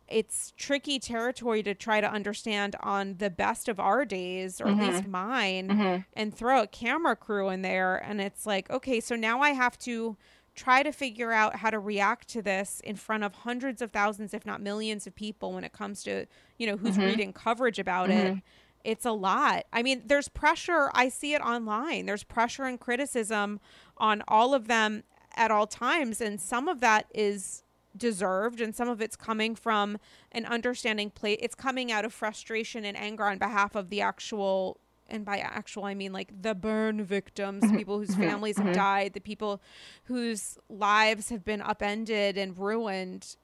it's 0.07 0.53
tricky 0.57 0.99
territory 0.99 1.63
to 1.63 1.73
try 1.73 2.01
to 2.01 2.11
understand 2.11 2.75
on 2.81 3.15
the 3.17 3.29
best 3.29 3.69
of 3.69 3.79
our 3.79 4.05
days 4.05 4.59
or 4.59 4.65
mm-hmm. 4.65 4.81
at 4.81 4.93
least 4.93 5.07
mine 5.07 5.67
mm-hmm. 5.69 6.01
and 6.13 6.35
throw 6.35 6.61
a 6.61 6.67
camera 6.67 7.15
crew 7.15 7.49
in 7.49 7.61
there 7.61 7.97
and 7.97 8.19
it's 8.19 8.45
like 8.45 8.69
okay 8.69 8.99
so 8.99 9.15
now 9.15 9.41
i 9.41 9.51
have 9.51 9.77
to 9.77 10.17
try 10.55 10.83
to 10.83 10.91
figure 10.91 11.31
out 11.31 11.55
how 11.57 11.69
to 11.69 11.79
react 11.79 12.27
to 12.27 12.41
this 12.41 12.79
in 12.83 12.95
front 12.95 13.23
of 13.23 13.33
hundreds 13.33 13.81
of 13.81 13.91
thousands 13.91 14.33
if 14.33 14.45
not 14.45 14.61
millions 14.61 15.07
of 15.07 15.15
people 15.15 15.53
when 15.53 15.63
it 15.63 15.73
comes 15.73 16.03
to 16.03 16.25
you 16.57 16.67
know 16.67 16.77
who's 16.77 16.97
mm-hmm. 16.97 17.07
reading 17.07 17.33
coverage 17.33 17.79
about 17.79 18.09
it 18.09 18.27
mm-hmm. 18.27 18.39
it's 18.83 19.05
a 19.05 19.11
lot 19.11 19.65
i 19.73 19.81
mean 19.81 20.03
there's 20.05 20.27
pressure 20.27 20.91
i 20.93 21.09
see 21.09 21.33
it 21.33 21.41
online 21.41 22.05
there's 22.05 22.23
pressure 22.23 22.63
and 22.63 22.79
criticism 22.79 23.59
on 23.97 24.21
all 24.27 24.53
of 24.53 24.67
them 24.67 25.03
at 25.35 25.49
all 25.49 25.65
times 25.65 26.21
and 26.21 26.39
some 26.39 26.67
of 26.67 26.79
that 26.81 27.07
is 27.13 27.63
deserved 27.95 28.59
and 28.59 28.75
some 28.75 28.89
of 28.89 29.01
it's 29.01 29.15
coming 29.15 29.55
from 29.55 29.97
an 30.31 30.45
understanding 30.45 31.09
plate 31.09 31.39
it's 31.41 31.55
coming 31.55 31.91
out 31.91 32.05
of 32.05 32.13
frustration 32.13 32.85
and 32.85 32.97
anger 32.97 33.23
on 33.25 33.37
behalf 33.37 33.75
of 33.75 33.89
the 33.89 34.01
actual 34.01 34.79
and 35.09 35.25
by 35.25 35.37
actual 35.37 35.85
I 35.85 35.93
mean 35.93 36.13
like 36.13 36.41
the 36.41 36.55
burn 36.55 37.03
victims, 37.03 37.63
mm-hmm. 37.63 37.77
people 37.77 37.99
whose 37.99 38.11
mm-hmm. 38.11 38.23
families 38.23 38.57
have 38.57 38.67
mm-hmm. 38.67 38.75
died, 38.75 39.13
the 39.13 39.21
people 39.21 39.61
whose 40.05 40.57
lives 40.69 41.29
have 41.29 41.43
been 41.43 41.61
upended 41.61 42.37
and 42.37 42.57
ruined 42.57 43.35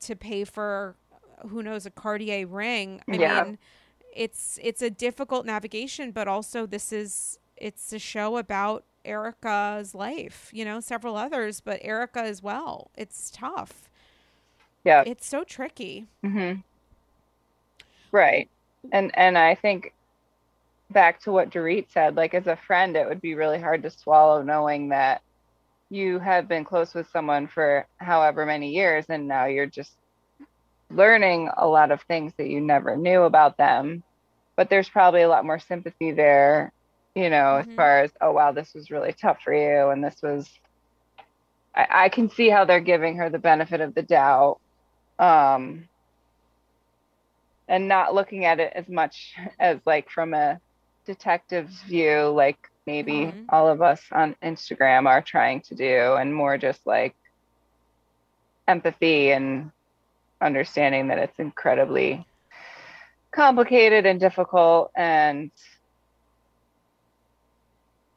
to 0.00 0.16
pay 0.16 0.44
for 0.44 0.96
who 1.48 1.62
knows 1.62 1.86
a 1.86 1.90
Cartier 1.90 2.46
ring. 2.46 3.02
I 3.08 3.16
yeah. 3.16 3.44
mean, 3.44 3.58
it's 4.14 4.58
it's 4.62 4.82
a 4.82 4.90
difficult 4.90 5.46
navigation, 5.46 6.10
but 6.10 6.28
also 6.28 6.66
this 6.66 6.92
is 6.92 7.38
it's 7.56 7.92
a 7.92 7.98
show 7.98 8.36
about 8.36 8.84
Erika's 9.04 9.94
life, 9.94 10.50
you 10.52 10.64
know, 10.64 10.80
several 10.80 11.16
others, 11.16 11.60
but 11.60 11.80
Erica 11.82 12.20
as 12.20 12.42
well. 12.42 12.90
It's 12.96 13.30
tough. 13.30 13.90
Yeah. 14.84 15.02
It's 15.06 15.26
so 15.26 15.44
tricky. 15.44 16.06
Mm-hmm. 16.24 16.60
Right. 18.10 18.48
And 18.90 19.16
and 19.16 19.38
I 19.38 19.54
think 19.54 19.92
back 20.92 21.20
to 21.22 21.32
what 21.32 21.50
Dorit 21.50 21.90
said, 21.90 22.16
like 22.16 22.34
as 22.34 22.46
a 22.46 22.58
friend, 22.66 22.96
it 22.96 23.08
would 23.08 23.20
be 23.20 23.34
really 23.34 23.60
hard 23.60 23.82
to 23.82 23.90
swallow 23.90 24.42
knowing 24.42 24.90
that 24.90 25.22
you 25.90 26.18
have 26.18 26.48
been 26.48 26.64
close 26.64 26.94
with 26.94 27.10
someone 27.10 27.46
for 27.46 27.86
however 27.98 28.46
many 28.46 28.70
years 28.70 29.04
and 29.10 29.28
now 29.28 29.44
you're 29.44 29.66
just 29.66 29.92
learning 30.90 31.50
a 31.56 31.66
lot 31.66 31.90
of 31.90 32.00
things 32.02 32.32
that 32.38 32.48
you 32.48 32.60
never 32.60 32.96
knew 32.96 33.22
about 33.22 33.56
them. 33.58 34.02
But 34.56 34.70
there's 34.70 34.88
probably 34.88 35.22
a 35.22 35.28
lot 35.28 35.44
more 35.44 35.58
sympathy 35.58 36.12
there, 36.12 36.72
you 37.14 37.28
know, 37.28 37.60
mm-hmm. 37.60 37.70
as 37.70 37.76
far 37.76 38.00
as, 38.00 38.10
oh 38.20 38.32
wow, 38.32 38.52
this 38.52 38.72
was 38.74 38.90
really 38.90 39.12
tough 39.12 39.38
for 39.42 39.52
you 39.54 39.90
and 39.90 40.02
this 40.02 40.16
was 40.22 40.48
I, 41.74 41.86
I 41.90 42.08
can 42.08 42.30
see 42.30 42.48
how 42.48 42.64
they're 42.64 42.80
giving 42.80 43.16
her 43.16 43.30
the 43.30 43.38
benefit 43.38 43.80
of 43.80 43.94
the 43.94 44.02
doubt 44.02 44.60
um, 45.18 45.88
and 47.68 47.88
not 47.88 48.14
looking 48.14 48.44
at 48.44 48.60
it 48.60 48.72
as 48.74 48.88
much 48.88 49.34
as 49.60 49.78
like 49.86 50.10
from 50.10 50.34
a 50.34 50.60
detective's 51.04 51.82
view, 51.82 52.28
like 52.28 52.70
maybe 52.86 53.12
mm-hmm. 53.12 53.44
all 53.48 53.68
of 53.68 53.82
us 53.82 54.00
on 54.12 54.36
Instagram 54.42 55.06
are 55.06 55.22
trying 55.22 55.60
to 55.62 55.74
do, 55.74 56.14
and 56.14 56.34
more 56.34 56.58
just 56.58 56.86
like 56.86 57.14
empathy 58.68 59.32
and 59.32 59.70
understanding 60.40 61.08
that 61.08 61.18
it's 61.18 61.38
incredibly 61.38 62.26
complicated 63.30 64.04
and 64.04 64.20
difficult 64.20 64.90
and 64.94 65.50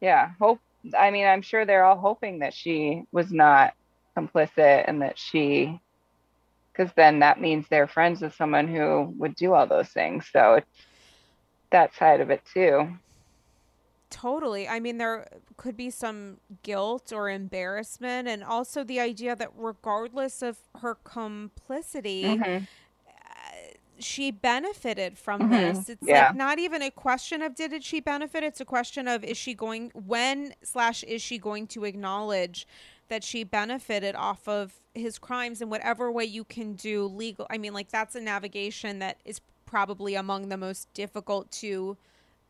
yeah 0.02 0.32
hope 0.40 0.60
i 0.98 1.10
mean 1.10 1.26
i'm 1.26 1.42
sure 1.42 1.66
they're 1.66 1.86
all 1.86 1.98
hoping 1.98 2.40
that 2.40 2.54
she 2.54 3.04
was 3.14 3.32
not 3.32 3.74
complicit 4.18 4.84
and 4.88 5.02
that 5.02 5.18
she 5.18 5.80
because 6.76 6.92
then 6.96 7.20
that 7.20 7.40
means 7.40 7.66
they're 7.70 7.88
friends 7.88 8.22
with 8.22 8.36
someone 8.36 8.68
who 8.68 9.14
would 9.18 9.36
do 9.36 9.54
all 9.54 9.68
those 9.68 9.90
things. 9.90 10.28
So 10.32 10.56
it's 10.56 10.68
that 11.72 11.93
side 11.95 12.22
of 12.22 12.30
it 12.30 12.41
too. 12.53 12.88
Totally. 14.09 14.68
I 14.68 14.80
mean, 14.80 14.97
there 14.97 15.28
could 15.57 15.76
be 15.76 15.89
some 15.89 16.38
guilt 16.63 17.11
or 17.11 17.30
embarrassment, 17.30 18.28
and 18.28 18.43
also 18.43 18.84
the 18.84 18.99
idea 18.99 19.36
that 19.36 19.49
regardless 19.57 20.41
of 20.41 20.57
her 20.80 20.95
complicity, 20.95 22.24
mm-hmm. 22.24 22.63
uh, 22.63 23.11
she 23.99 24.32
benefited 24.32 25.18
from 25.18 25.41
mm-hmm. 25.41 25.51
this. 25.51 25.89
It's 25.89 26.07
yeah. 26.07 26.28
like 26.28 26.36
not 26.36 26.59
even 26.59 26.82
a 26.82 26.91
question 26.91 27.41
of 27.41 27.55
did 27.55 27.84
she 27.84 27.99
benefit. 27.99 28.43
It's 28.43 28.61
a 28.61 28.66
question 28.66 29.07
of 29.07 29.24
is 29.24 29.38
she 29.38 29.53
going 29.53 29.91
when 29.93 30.53
slash 30.63 31.03
is 31.03 31.22
she 31.22 31.38
going 31.38 31.68
to 31.68 31.84
acknowledge 31.84 32.68
that 33.07 33.24
she 33.24 33.43
benefited 33.43 34.16
off 34.16 34.47
of 34.47 34.80
his 34.93 35.20
crimes 35.20 35.61
in 35.61 35.70
whatever 35.70 36.11
way 36.11 36.26
you 36.26 36.43
can 36.43 36.74
do 36.74 37.05
legal. 37.05 37.45
I 37.49 37.57
mean, 37.57 37.74
like 37.74 37.89
that's 37.89 38.16
a 38.16 38.22
navigation 38.22 38.99
that 38.99 39.18
is 39.26 39.41
probably 39.66 40.16
among 40.16 40.49
the 40.49 40.57
most 40.57 40.93
difficult 40.93 41.51
to 41.51 41.97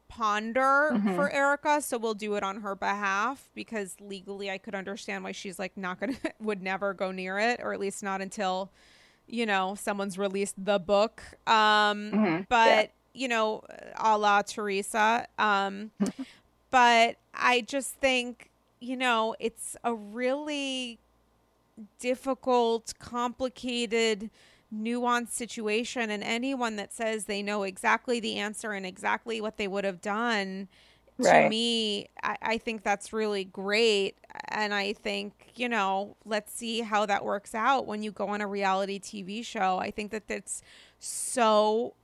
ponder 0.07 0.91
mm-hmm. 0.93 1.15
for 1.15 1.31
Erika, 1.31 1.81
so 1.81 1.97
we'll 1.97 2.13
do 2.13 2.35
it 2.35 2.43
on 2.43 2.61
her 2.61 2.75
behalf 2.75 3.49
because 3.55 3.95
legally 3.99 4.49
I 4.49 4.57
could 4.57 4.75
understand 4.75 5.23
why 5.23 5.31
she's 5.31 5.59
like 5.59 5.75
not 5.77 5.99
going 5.99 6.15
to 6.23 6.31
would 6.39 6.61
never 6.61 6.93
go 6.93 7.11
near 7.11 7.39
it 7.39 7.59
or 7.61 7.73
at 7.73 7.79
least 7.79 8.03
not 8.03 8.21
until 8.21 8.71
you 9.27 9.45
know 9.45 9.75
someone's 9.79 10.17
released 10.17 10.55
the 10.63 10.79
book. 10.79 11.23
Um 11.47 12.11
mm-hmm. 12.11 12.41
but 12.49 12.65
yeah. 12.65 12.87
you 13.13 13.27
know, 13.27 13.63
a 13.97 14.17
la 14.17 14.41
Teresa. 14.41 15.27
Um 15.39 15.91
but 16.71 17.17
I 17.33 17.61
just 17.61 17.95
think, 17.95 18.49
you 18.79 18.95
know, 18.95 19.35
it's 19.39 19.75
a 19.83 19.93
really 19.93 20.99
difficult, 21.99 22.93
complicated 22.99 24.29
nuanced 24.75 25.29
situation 25.29 26.09
and 26.09 26.23
anyone 26.23 26.75
that 26.75 26.93
says 26.93 27.25
they 27.25 27.41
know 27.41 27.63
exactly 27.63 28.19
the 28.19 28.37
answer 28.37 28.71
and 28.71 28.85
exactly 28.85 29.41
what 29.41 29.57
they 29.57 29.67
would 29.67 29.83
have 29.83 30.01
done 30.01 30.67
right. 31.17 31.43
to 31.43 31.49
me 31.49 32.09
I, 32.23 32.37
I 32.41 32.57
think 32.57 32.83
that's 32.83 33.13
really 33.13 33.45
great. 33.45 34.17
And 34.49 34.73
i 34.73 34.93
think 34.93 35.51
you 35.55 35.69
know 35.69 36.17
let's 36.25 36.53
see 36.53 36.81
how 36.81 37.05
that 37.05 37.23
works 37.23 37.55
out 37.55 37.85
when 37.85 38.03
you 38.03 38.11
go 38.11 38.27
on 38.29 38.41
a 38.41 38.47
reality 38.47 38.99
tv 38.99 39.45
show. 39.45 39.77
I 39.79 39.91
think 39.91 40.11
that 40.11 40.27
that's 40.27 40.61
so 40.99 41.95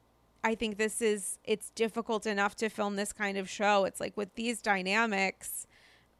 i 0.43 0.55
think 0.55 0.78
this 0.78 1.01
is 1.01 1.38
it's 1.43 1.69
difficult 1.72 2.26
enough 2.26 2.55
to 2.55 2.69
film 2.69 2.95
this 2.95 3.13
kind 3.13 3.38
of 3.38 3.49
show. 3.49 3.86
It's 3.86 3.99
like 3.99 4.15
with 4.17 4.36
these 4.36 4.61
dynamics 4.61 5.67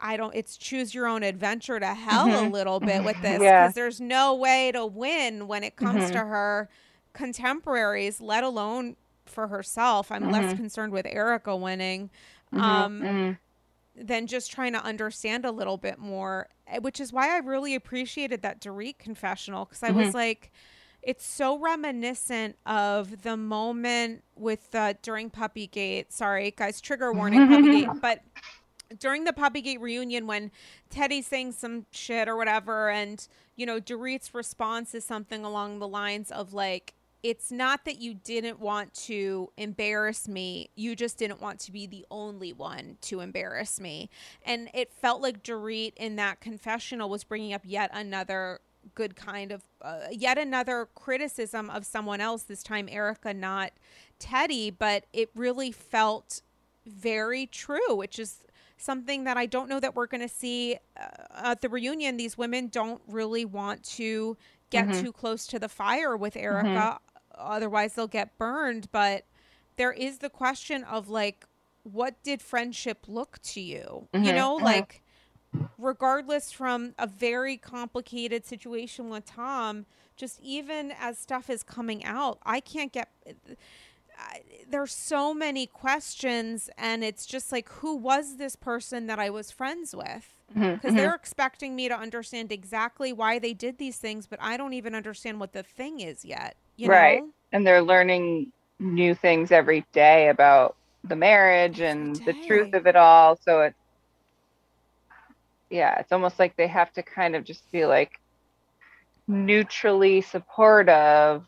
I 0.02 0.18
don't 0.18 0.34
it's 0.36 0.58
choose 0.58 0.94
your 0.94 1.08
own 1.08 1.24
adventure 1.24 1.80
to 1.80 1.94
hell 1.94 2.28
mm-hmm. 2.28 2.46
a 2.46 2.50
little 2.50 2.80
bit 2.80 3.04
with 3.04 3.22
this 3.22 3.34
because 3.34 3.42
yeah. 3.42 3.72
there's 3.74 4.02
no 4.02 4.36
way 4.36 4.72
to 4.72 4.86
win 4.86 5.48
when 5.48 5.64
it 5.64 5.76
comes 5.76 6.04
mm-hmm. 6.04 6.14
to 6.14 6.20
her 6.20 6.70
contemporaries, 7.14 8.20
let 8.22 8.44
alone 8.44 8.96
for 9.26 9.48
herself. 9.48 10.12
I'm 10.12 10.24
mm-hmm. 10.24 10.32
less 10.32 10.54
concerned 10.56 10.94
with 10.94 11.06
Erika 11.06 11.56
winning 11.56 12.10
mm-hmm. 12.54 12.64
um, 12.64 13.02
mm-hmm. 13.02 14.06
than 14.06 14.28
just 14.28 14.52
trying 14.52 14.74
to 14.74 14.84
understand 14.84 15.46
a 15.46 15.52
little 15.52 15.78
bit 15.78 16.00
more, 16.00 16.50
eh, 16.68 16.80
which 16.80 17.00
is 17.00 17.14
why 17.14 17.36
I 17.36 17.40
really 17.40 17.76
appreciated 17.76 18.42
that 18.42 18.62
Dorit 18.62 18.98
confessional 18.98 19.66
because 19.66 19.84
I 19.84 19.92
was 19.92 20.08
mm-hmm. 20.08 20.18
like, 20.18 20.52
it's 21.02 21.26
so 21.26 21.58
reminiscent 21.58 22.58
of 22.66 23.24
the 23.24 23.36
moment 23.36 24.24
with 24.36 24.74
uh, 24.76 24.94
during 25.02 25.32
Puppygate. 25.32 26.12
Sorry, 26.12 26.54
guys, 26.56 26.80
trigger 26.80 27.12
warning, 27.12 27.48
Puppygate, 27.48 28.02
but 28.02 28.22
during 29.00 29.24
the 29.24 29.34
Puppygate 29.34 29.80
reunion 29.80 30.28
when 30.28 30.52
Teddi's 30.90 31.28
saying 31.28 31.54
some 31.54 31.86
shit 31.92 32.28
or 32.28 32.36
whatever, 32.36 32.90
and 32.90 33.28
you 33.56 33.66
know, 33.66 33.80
Dorit's 33.80 34.34
response 34.34 34.96
is 34.96 35.06
something 35.06 35.44
along 35.44 35.80
the 35.80 35.88
lines 35.88 36.32
of 36.32 36.54
like, 36.54 36.94
it's 37.24 37.52
not 37.52 37.86
that 37.86 38.00
you 38.02 38.16
didn't 38.16 38.60
want 38.60 38.94
to 38.94 39.52
embarrass 39.58 40.28
me, 40.28 40.70
you 40.76 40.96
just 40.96 41.18
didn't 41.18 41.42
want 41.42 41.60
to 41.60 41.72
be 41.72 41.86
the 41.86 42.06
only 42.10 42.54
one 42.54 42.98
to 43.02 43.20
embarrass 43.20 43.80
me. 43.80 44.10
And 44.44 44.70
it 44.74 44.92
felt 44.92 45.22
like 45.22 45.44
Dorit 45.44 45.94
in 45.98 46.16
that 46.16 46.42
confessional 46.42 47.10
was 47.10 47.24
bringing 47.24 47.54
up 47.54 47.62
yet 47.64 47.92
another 47.94 48.60
good 48.96 49.16
kind 49.16 49.52
of 49.52 49.62
uh, 49.82 50.08
yet 50.12 50.40
another 50.40 50.88
criticism 50.96 51.70
of 51.70 51.86
someone 51.86 52.20
else 52.20 52.44
this 52.44 52.64
time 52.64 52.90
Erika, 52.90 53.34
not 53.34 53.74
Teddi 54.20 54.74
but 54.76 55.06
it 55.14 55.30
really 55.36 55.72
felt 55.72 56.42
very 56.88 57.46
true 57.46 57.94
which 57.94 58.18
is 58.18 58.40
something 58.82 59.24
that 59.26 59.38
I 59.38 59.46
don't 59.46 59.70
know 59.70 59.80
that 59.80 59.96
we're 59.96 60.08
going 60.08 60.22
to 60.22 60.34
see 60.34 60.78
uh, 61.00 61.06
at 61.44 61.62
the 61.62 61.70
reunion. 61.70 62.18
These 62.18 62.38
women 62.38 62.68
don't 62.68 63.02
really 63.08 63.46
want 63.46 63.84
to 63.96 64.38
get 64.70 64.88
mm-hmm. 64.88 65.02
too 65.02 65.12
close 65.12 65.46
to 65.48 65.60
the 65.60 65.70
fire 65.70 66.16
with 66.16 66.36
Erika, 66.36 66.68
mm-hmm. 66.68 66.98
otherwise, 67.38 67.94
they'll 67.94 68.08
get 68.08 68.38
burned. 68.38 68.88
But 68.92 69.26
there 69.78 69.92
is 69.92 70.20
the 70.20 70.30
question 70.30 70.84
of 70.84 71.10
like, 71.10 71.46
what 71.84 72.22
did 72.24 72.42
friendship 72.42 73.06
look 73.08 73.40
to 73.44 73.62
you? 73.62 74.08
Mm-hmm. 74.14 74.26
You 74.26 74.34
know, 74.34 74.56
mm-hmm. 74.56 74.66
like, 74.66 75.02
regardless 75.78 76.52
from 76.52 76.94
a 76.98 77.08
very 77.08 77.58
complicated 77.58 78.46
situation 78.46 79.10
with 79.10 79.26
Tom, 79.26 79.86
just 80.16 80.40
even 80.42 80.94
as 81.00 81.18
stuff 81.18 81.50
is 81.50 81.64
coming 81.64 82.06
out, 82.06 82.40
I 82.46 82.60
can't 82.60 82.94
get 82.94 83.10
there's 84.70 84.94
so 84.94 85.34
many 85.34 85.68
questions 85.68 86.70
and 86.78 87.04
it's 87.04 87.26
just 87.26 87.52
like 87.52 87.70
who 87.70 87.96
was 87.96 88.38
this 88.38 88.56
person 88.56 89.08
that 89.08 89.20
I 89.20 89.30
was 89.30 89.52
friends 89.52 89.96
with? 89.96 90.34
Because 90.48 90.64
mm-hmm, 90.64 90.88
mm-hmm. 90.88 90.96
they're 90.96 91.16
expecting 91.16 91.76
me 91.76 91.88
to 91.88 91.96
understand 91.96 92.52
exactly 92.52 93.14
why 93.14 93.40
they 93.40 93.54
did 93.54 93.78
these 93.78 93.98
things, 93.98 94.28
but 94.28 94.40
I 94.42 94.58
don't 94.58 94.74
even 94.74 94.96
understand 94.96 95.40
what 95.40 95.54
the 95.54 95.64
thing 95.64 96.00
is 96.00 96.26
yet. 96.26 96.56
right. 96.80 97.22
Know? 97.22 97.30
And 97.54 97.68
they're 97.68 97.82
learning 97.82 98.52
new 98.80 99.14
things 99.14 99.52
every 99.52 99.86
day 99.94 100.30
about 100.30 100.76
the 101.04 101.16
marriage 101.16 101.80
and 101.80 102.16
the 102.16 102.34
truth 102.48 102.74
of 102.74 102.88
it 102.88 102.96
all. 102.96 103.38
So 103.44 103.62
it's, 103.62 103.78
yeah, 105.70 106.00
it's 106.00 106.12
almost 106.12 106.40
like 106.40 106.56
they 106.58 106.68
have 106.68 106.92
to 106.94 107.04
kind 107.04 107.36
of 107.36 107.44
just 107.44 107.70
be 107.72 107.86
like 107.86 108.20
neutrally 109.28 110.22
supportive 110.22 111.44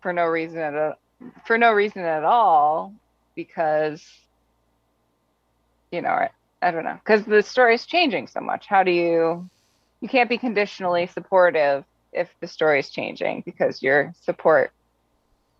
for 0.00 0.12
no 0.12 0.26
reason 0.26 0.58
at, 0.58 0.98
for 1.46 1.58
no 1.58 1.72
reason 1.72 2.02
at 2.02 2.24
all 2.24 2.92
because 3.34 4.06
you 5.90 6.02
know 6.02 6.10
I, 6.10 6.30
I 6.62 6.70
don't 6.70 6.84
know 6.84 6.98
because 7.04 7.24
the 7.24 7.42
story 7.42 7.74
is 7.74 7.86
changing 7.86 8.26
so 8.26 8.40
much 8.40 8.66
how 8.66 8.82
do 8.82 8.90
you 8.90 9.48
you 10.00 10.08
can't 10.08 10.28
be 10.28 10.38
conditionally 10.38 11.06
supportive 11.06 11.84
if 12.12 12.28
the 12.40 12.46
story 12.46 12.80
is 12.80 12.90
changing 12.90 13.42
because 13.44 13.82
your 13.82 14.14
support 14.20 14.72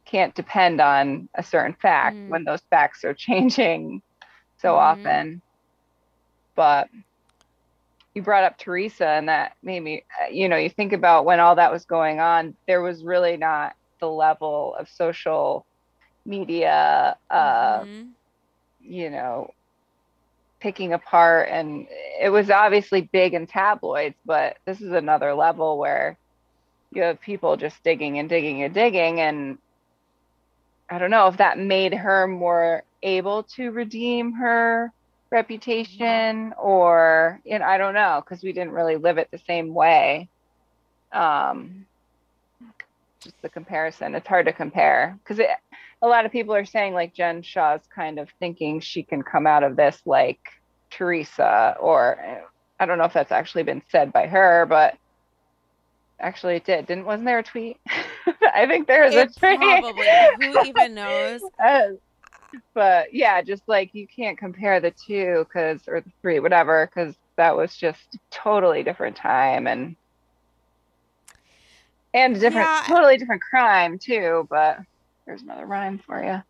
can't 0.04 0.34
depend 0.34 0.80
on 0.80 1.28
a 1.34 1.42
certain 1.42 1.74
fact 1.74 2.16
mm. 2.16 2.28
when 2.28 2.44
those 2.44 2.60
facts 2.70 3.04
are 3.04 3.14
changing 3.14 4.02
so 4.58 4.74
mm. 4.74 4.78
often 4.78 5.42
but 6.54 6.88
you 8.14 8.22
brought 8.22 8.44
up 8.44 8.56
Teresa 8.58 9.08
and 9.08 9.28
that 9.28 9.56
made 9.62 9.80
me 9.80 10.04
you 10.30 10.48
know 10.48 10.56
you 10.56 10.70
think 10.70 10.92
about 10.92 11.24
when 11.24 11.40
all 11.40 11.56
that 11.56 11.72
was 11.72 11.84
going 11.84 12.20
on 12.20 12.54
there 12.66 12.80
was 12.80 13.02
really 13.02 13.36
not 13.36 13.74
the 14.00 14.08
level 14.08 14.74
of 14.78 14.88
social 14.88 15.64
media, 16.24 17.16
uh, 17.30 17.80
mm-hmm. 17.80 18.08
you 18.80 19.10
know, 19.10 19.52
picking 20.60 20.92
apart. 20.92 21.48
And 21.50 21.86
it 22.20 22.30
was 22.30 22.50
obviously 22.50 23.02
big 23.02 23.34
in 23.34 23.46
tabloids, 23.46 24.16
but 24.24 24.56
this 24.64 24.80
is 24.80 24.92
another 24.92 25.34
level 25.34 25.78
where 25.78 26.16
you 26.92 27.02
have 27.02 27.20
people 27.20 27.56
just 27.56 27.82
digging 27.82 28.18
and 28.18 28.28
digging 28.28 28.62
and 28.62 28.72
digging. 28.72 29.20
And 29.20 29.58
I 30.88 30.98
don't 30.98 31.10
know 31.10 31.28
if 31.28 31.36
that 31.38 31.58
made 31.58 31.92
her 31.94 32.26
more 32.26 32.82
able 33.02 33.42
to 33.42 33.70
redeem 33.70 34.32
her 34.32 34.92
reputation 35.30 36.54
or 36.56 37.40
you 37.44 37.58
know, 37.58 37.64
I 37.64 37.76
don't 37.76 37.94
know 37.94 38.22
because 38.24 38.42
we 38.42 38.52
didn't 38.52 38.72
really 38.72 38.96
live 38.96 39.18
it 39.18 39.28
the 39.30 39.40
same 39.46 39.74
way. 39.74 40.28
Um, 41.12 41.86
just 43.24 43.40
the 43.42 43.48
comparison. 43.48 44.14
It's 44.14 44.28
hard 44.28 44.46
to 44.46 44.52
compare 44.52 45.18
because 45.22 45.44
a 46.02 46.06
lot 46.06 46.26
of 46.26 46.32
people 46.32 46.54
are 46.54 46.64
saying 46.64 46.94
like 46.94 47.14
Jen 47.14 47.42
Shah's 47.42 47.80
kind 47.94 48.18
of 48.18 48.28
thinking 48.38 48.80
she 48.80 49.02
can 49.02 49.22
come 49.22 49.46
out 49.46 49.62
of 49.62 49.76
this 49.76 50.00
like 50.04 50.38
Teresa, 50.90 51.76
or 51.80 52.44
I 52.78 52.86
don't 52.86 52.98
know 52.98 53.04
if 53.04 53.12
that's 53.12 53.32
actually 53.32 53.64
been 53.64 53.82
said 53.90 54.12
by 54.12 54.26
her, 54.26 54.66
but 54.66 54.96
actually 56.20 56.56
it 56.56 56.64
did. 56.64 56.86
Didn't 56.86 57.06
wasn't 57.06 57.26
there 57.26 57.38
a 57.38 57.42
tweet? 57.42 57.78
I 58.54 58.66
think 58.66 58.86
there 58.86 59.04
was 59.04 59.14
it 59.14 59.30
a 59.30 59.40
tweet. 59.40 59.58
Probably. 59.58 60.06
Who 60.40 60.64
even 60.64 60.94
knows? 60.94 61.40
Uh, 61.64 61.88
but 62.72 63.12
yeah, 63.12 63.42
just 63.42 63.64
like 63.66 63.94
you 63.94 64.06
can't 64.06 64.38
compare 64.38 64.78
the 64.78 64.92
two 64.92 65.44
because 65.48 65.80
or 65.88 66.00
the 66.00 66.12
three, 66.22 66.38
whatever, 66.38 66.86
because 66.86 67.16
that 67.36 67.56
was 67.56 67.76
just 67.76 68.16
totally 68.30 68.84
different 68.84 69.16
time 69.16 69.66
and 69.66 69.96
and 72.14 72.34
different, 72.34 72.66
yeah. 72.66 72.84
totally 72.86 73.18
different 73.18 73.42
crime 73.42 73.98
too. 73.98 74.46
But 74.48 74.78
there's 75.26 75.42
another 75.42 75.66
rhyme 75.66 75.98
for 75.98 76.24
you. 76.24 76.42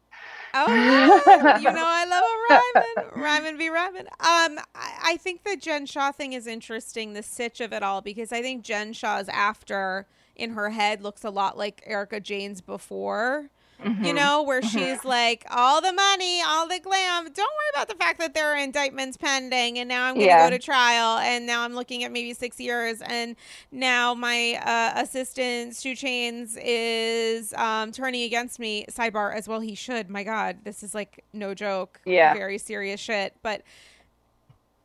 Oh, 0.57 0.73
yeah. 0.73 1.59
you 1.59 1.73
know 1.73 1.85
I 1.85 2.05
love 2.05 2.23
a 2.23 3.01
rhyme 3.03 3.23
rhyme 3.25 3.47
and 3.47 3.59
be 3.59 3.69
rhyming. 3.71 4.07
Um, 4.07 4.61
I, 4.75 4.93
I 5.05 5.17
think 5.19 5.43
the 5.43 5.57
Jen 5.57 5.85
Shah 5.87 6.13
thing 6.13 6.33
is 6.33 6.47
interesting, 6.47 7.13
the 7.13 7.25
sitch 7.25 7.61
of 7.61 7.73
it 7.73 7.83
all, 7.83 8.01
because 8.01 8.33
I 8.33 8.41
think 8.41 8.63
Jen 8.63 8.93
Shah's 8.93 9.29
after 9.29 10.07
in 10.37 10.51
her 10.51 10.71
head 10.71 11.03
looks 11.03 11.25
a 11.25 11.31
lot 11.31 11.59
like 11.59 11.83
Erika 11.87 12.21
Jayne's 12.21 12.61
before. 12.61 13.51
Mm-hmm. 13.83 14.05
You 14.05 14.13
know, 14.15 14.43
where 14.43 14.61
mm-hmm. 14.61 14.79
she's 14.79 15.05
like, 15.05 15.45
all 15.51 15.81
the 15.81 15.93
money, 15.93 16.41
all 16.43 16.67
the 16.69 16.79
glam. 16.79 17.25
Don't 17.25 17.37
worry 17.37 17.71
about 17.75 17.89
the 17.89 17.95
fact 17.95 18.19
that 18.19 18.35
there 18.35 18.53
are 18.53 18.57
indictments 18.57 19.17
pending, 19.17 19.79
and 19.79 19.89
now 19.89 20.05
I'm 20.05 20.15
going 20.15 20.27
to 20.27 20.33
yeah. 20.33 20.49
go 20.49 20.57
to 20.57 20.63
trial, 20.63 21.19
and 21.19 21.47
now 21.47 21.63
I'm 21.63 21.75
looking 21.75 22.05
at 22.05 22.13
maybe 22.13 22.33
six 22.35 22.59
years, 22.61 23.03
and 23.03 23.37
now 23.73 24.15
my 24.15 24.61
uh, 24.65 25.03
assistant 25.03 25.77
Stu 25.77 25.95
Chains 25.95 26.57
is 26.63 27.53
um, 27.55 27.93
turning 27.93 28.23
against 28.23 28.59
me. 28.59 28.87
Sidebar 28.91 29.35
as 29.35 29.49
well, 29.49 29.61
he 29.61 29.75
should. 29.75 30.09
My 30.09 30.23
God, 30.23 30.59
this 30.65 30.83
is 30.83 30.95
like 30.95 31.25
no 31.33 31.53
joke. 31.53 32.01
Yeah, 32.07 32.33
very 32.33 32.59
serious 32.59 33.01
shit. 33.01 33.35
But 33.43 33.63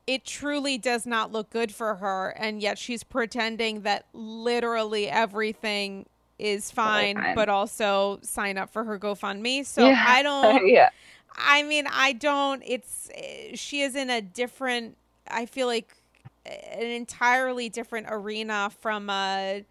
it 0.07 0.25
truly 0.25 0.79
does 0.79 1.05
not 1.05 1.31
look 1.31 1.51
good 1.51 1.71
for 1.71 1.93
her 1.93 2.29
and 2.29 2.63
yet 2.63 2.79
she's 2.79 3.03
pretending 3.03 3.81
that 3.81 4.07
literally 4.11 5.07
everything 5.07 6.07
is 6.39 6.71
fine, 6.71 7.15
fine. 7.15 7.35
but 7.35 7.49
also 7.49 8.19
sign 8.21 8.57
up 8.57 8.71
for 8.71 8.83
her 8.83 8.97
GoFundMe. 8.97 9.65
So 9.65 9.87
yeah. 9.87 10.03
I 10.07 10.23
don't 10.23 10.67
yeah. 10.67 10.89
I 11.37 11.63
mean, 11.63 11.85
I 11.91 12.13
don't 12.13 12.63
it's 12.65 13.09
she 13.53 13.81
is 13.81 13.95
in 13.95 14.09
a 14.09 14.21
different 14.21 14.97
I 15.27 15.45
feel 15.45 15.67
like 15.67 15.95
an 16.45 16.87
entirely 16.87 17.69
different 17.69 18.07
arena 18.09 18.71
from 18.79 19.09
a 19.09 19.63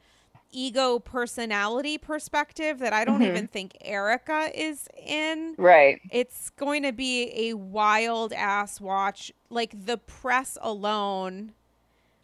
ego 0.50 0.98
personality 0.98 1.98
perspective 1.98 2.78
that 2.78 2.92
I 2.92 3.04
don't 3.04 3.20
mm-hmm. 3.20 3.30
even 3.30 3.46
think 3.48 3.76
Erika 3.82 4.50
is 4.54 4.88
in. 5.04 5.54
Right. 5.58 6.00
It's 6.10 6.50
going 6.50 6.82
to 6.84 6.92
be 6.92 7.50
a 7.50 7.54
wild 7.54 8.32
ass 8.32 8.80
watch. 8.80 9.32
Like 9.50 9.86
the 9.86 9.98
press 9.98 10.56
alone, 10.60 11.52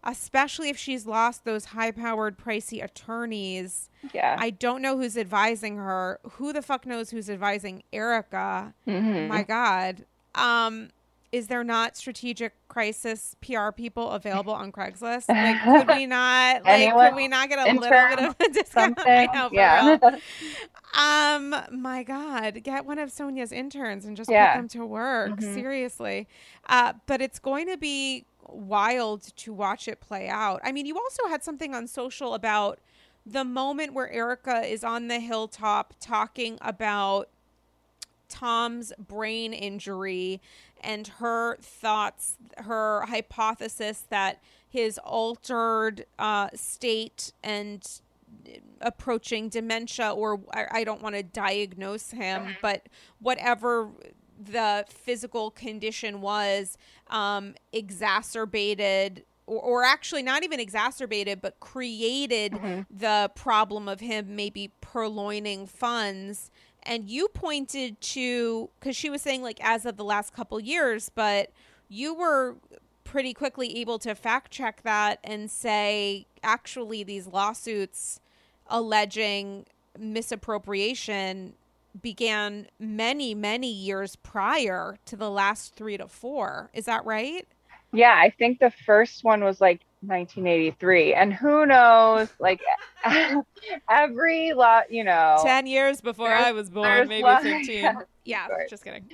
especially 0.05 0.69
if 0.69 0.77
she's 0.77 1.07
lost 1.07 1.45
those 1.45 1.67
high 1.67 1.91
powered, 1.91 2.39
pricey 2.39 2.83
attorneys. 2.83 3.91
Yeah. 4.13 4.37
I 4.39 4.51
don't 4.51 4.83
know 4.83 4.97
who's 4.99 5.17
advising 5.17 5.77
her. 5.77 6.21
Who 6.33 6.53
the 6.53 6.63
fuck 6.63 6.87
knows 6.87 7.11
who's 7.11 7.31
advising 7.31 7.83
Erika? 7.93 8.75
Mm-hmm. 8.87 9.29
My 9.29 9.43
God. 9.43 10.05
Um, 10.35 10.91
is 11.35 11.49
there 11.49 11.65
not 11.65 11.97
strategic 11.97 12.53
crisis 12.69 13.35
PR 13.41 13.73
people 13.73 14.13
available 14.13 14.53
on 14.53 14.71
Craigslist? 14.71 15.25
Like, 15.35 15.63
could 15.65 15.97
we 15.97 16.07
not? 16.07 16.65
Like, 16.65 16.93
could 16.93 17.17
we 17.17 17.27
not 17.27 17.49
get 17.49 17.59
a 17.59 17.73
little 17.73 17.91
bit 17.91 18.19
of 18.21 18.37
a 18.39 18.49
discount? 18.53 19.01
I 19.01 19.27
know, 19.27 19.51
yeah. 19.53 19.99
um, 20.95 21.57
my 21.73 22.05
God, 22.05 22.63
get 22.63 22.87
one 22.87 23.01
of 23.01 23.11
Sonja's 23.11 23.51
interns 23.51 24.05
and 24.05 24.17
just 24.17 24.31
yeah. 24.31 24.53
put 24.53 24.59
them 24.61 24.69
to 24.69 24.87
work. 24.87 25.33
Mm-hmm. 25.33 25.55
Seriously, 25.55 26.29
uh, 26.69 26.93
but 27.07 27.21
it's 27.21 27.41
going 27.41 27.67
to 27.67 27.77
be 27.77 28.27
wild 28.49 29.37
to 29.39 29.53
watch 29.53 29.89
it 29.89 30.01
play 30.01 30.29
out. 30.29 30.61
I 30.63 30.71
mean, 30.71 30.87
you 30.87 30.97
also 30.97 31.27
had 31.29 31.43
something 31.43 31.75
on 31.75 31.89
social 31.89 32.35
about 32.35 32.79
the 33.27 33.45
moment 33.45 33.93
where 33.93 34.11
Erika 34.11 34.61
is 34.61 34.85
on 34.85 35.09
the 35.09 35.19
hilltop 35.19 35.95
talking 35.99 36.59
about 36.61 37.29
Tom's 38.35 38.93
brain 38.99 39.53
injury 39.53 40.41
and 40.81 41.07
her 41.07 41.57
thoughts, 41.59 42.37
her 42.59 43.03
hypothesis 43.07 44.05
that 44.11 44.43
his 44.69 44.99
altered 44.99 46.05
uh, 46.19 46.49
state 46.53 47.33
and 47.45 48.01
approaching 48.81 49.49
dementia, 49.49 50.11
or 50.11 50.41
I, 50.53 50.67
I 50.81 50.85
don't 50.85 51.01
want 51.01 51.15
to 51.15 51.23
diagnose 51.23 52.11
him, 52.11 52.57
but 52.61 52.89
whatever 53.21 53.91
the 54.37 54.85
physical 54.89 55.53
condition 55.53 56.21
was, 56.21 56.77
um, 57.09 57.55
exacerbated 57.73 59.25
or, 59.47 59.61
or, 59.61 59.85
actually 59.85 60.23
not 60.23 60.43
even 60.43 60.59
exacerbated, 60.59 61.43
but 61.43 61.61
created 61.61 62.53
mm-hmm. 62.53 62.81
the 62.91 63.31
problem 63.35 63.89
of 63.89 64.01
him 64.01 64.35
maybe 64.35 64.73
purloining 64.81 65.67
funds 65.67 66.51
and 66.87 67.09
you 67.09 67.29
pointed 67.29 68.01
to 68.01 68.71
because 68.79 68.97
she 68.97 69.11
was 69.11 69.23
saying 69.23 69.43
like 69.43 69.59
as 69.63 69.87
of 69.87 69.97
the 69.97 70.05
last 70.05 70.33
couple 70.35 70.59
years 70.61 71.11
but 71.15 71.51
you 71.89 72.15
were 72.15 72.57
pretty 73.05 73.35
quickly 73.35 73.79
able 73.79 73.99
to 73.99 74.15
fact 74.15 74.51
check 74.51 74.83
that 74.83 75.19
and 75.25 75.51
say 75.51 76.27
actually 76.43 77.03
these 77.03 77.27
lawsuits 77.27 78.21
alleging 78.69 79.67
misappropriation 79.99 81.55
began 82.03 82.67
many 82.81 83.35
many 83.35 83.71
years 83.73 84.17
prior 84.17 84.97
to 85.05 85.17
the 85.17 85.31
last 85.31 85.75
3 85.77 85.97
to 85.99 86.09
4 86.09 86.71
is 86.75 86.87
that 86.87 87.05
right? 87.05 87.47
Yeah 87.93 88.15
i 88.17 88.31
think 88.31 88.59
the 88.59 88.71
first 88.71 89.23
one 89.25 89.45
was 89.45 89.61
like 89.61 89.81
1983 90.07 91.15
and 91.15 91.33
who 91.33 91.67
knows 91.67 92.29
like 92.39 92.61
every 93.91 94.53
lot 94.53 94.91
you 94.91 95.05
know. 95.05 95.39
10 95.43 95.67
years 95.67 96.01
before 96.01 96.33
i 96.33 96.53
was 96.53 96.71
born 96.71 97.09
maybe 97.09 97.27
15 97.43 97.75
yeah, 97.83 98.01
yeah 98.25 98.47
just 98.69 98.85
kidding. 98.85 99.05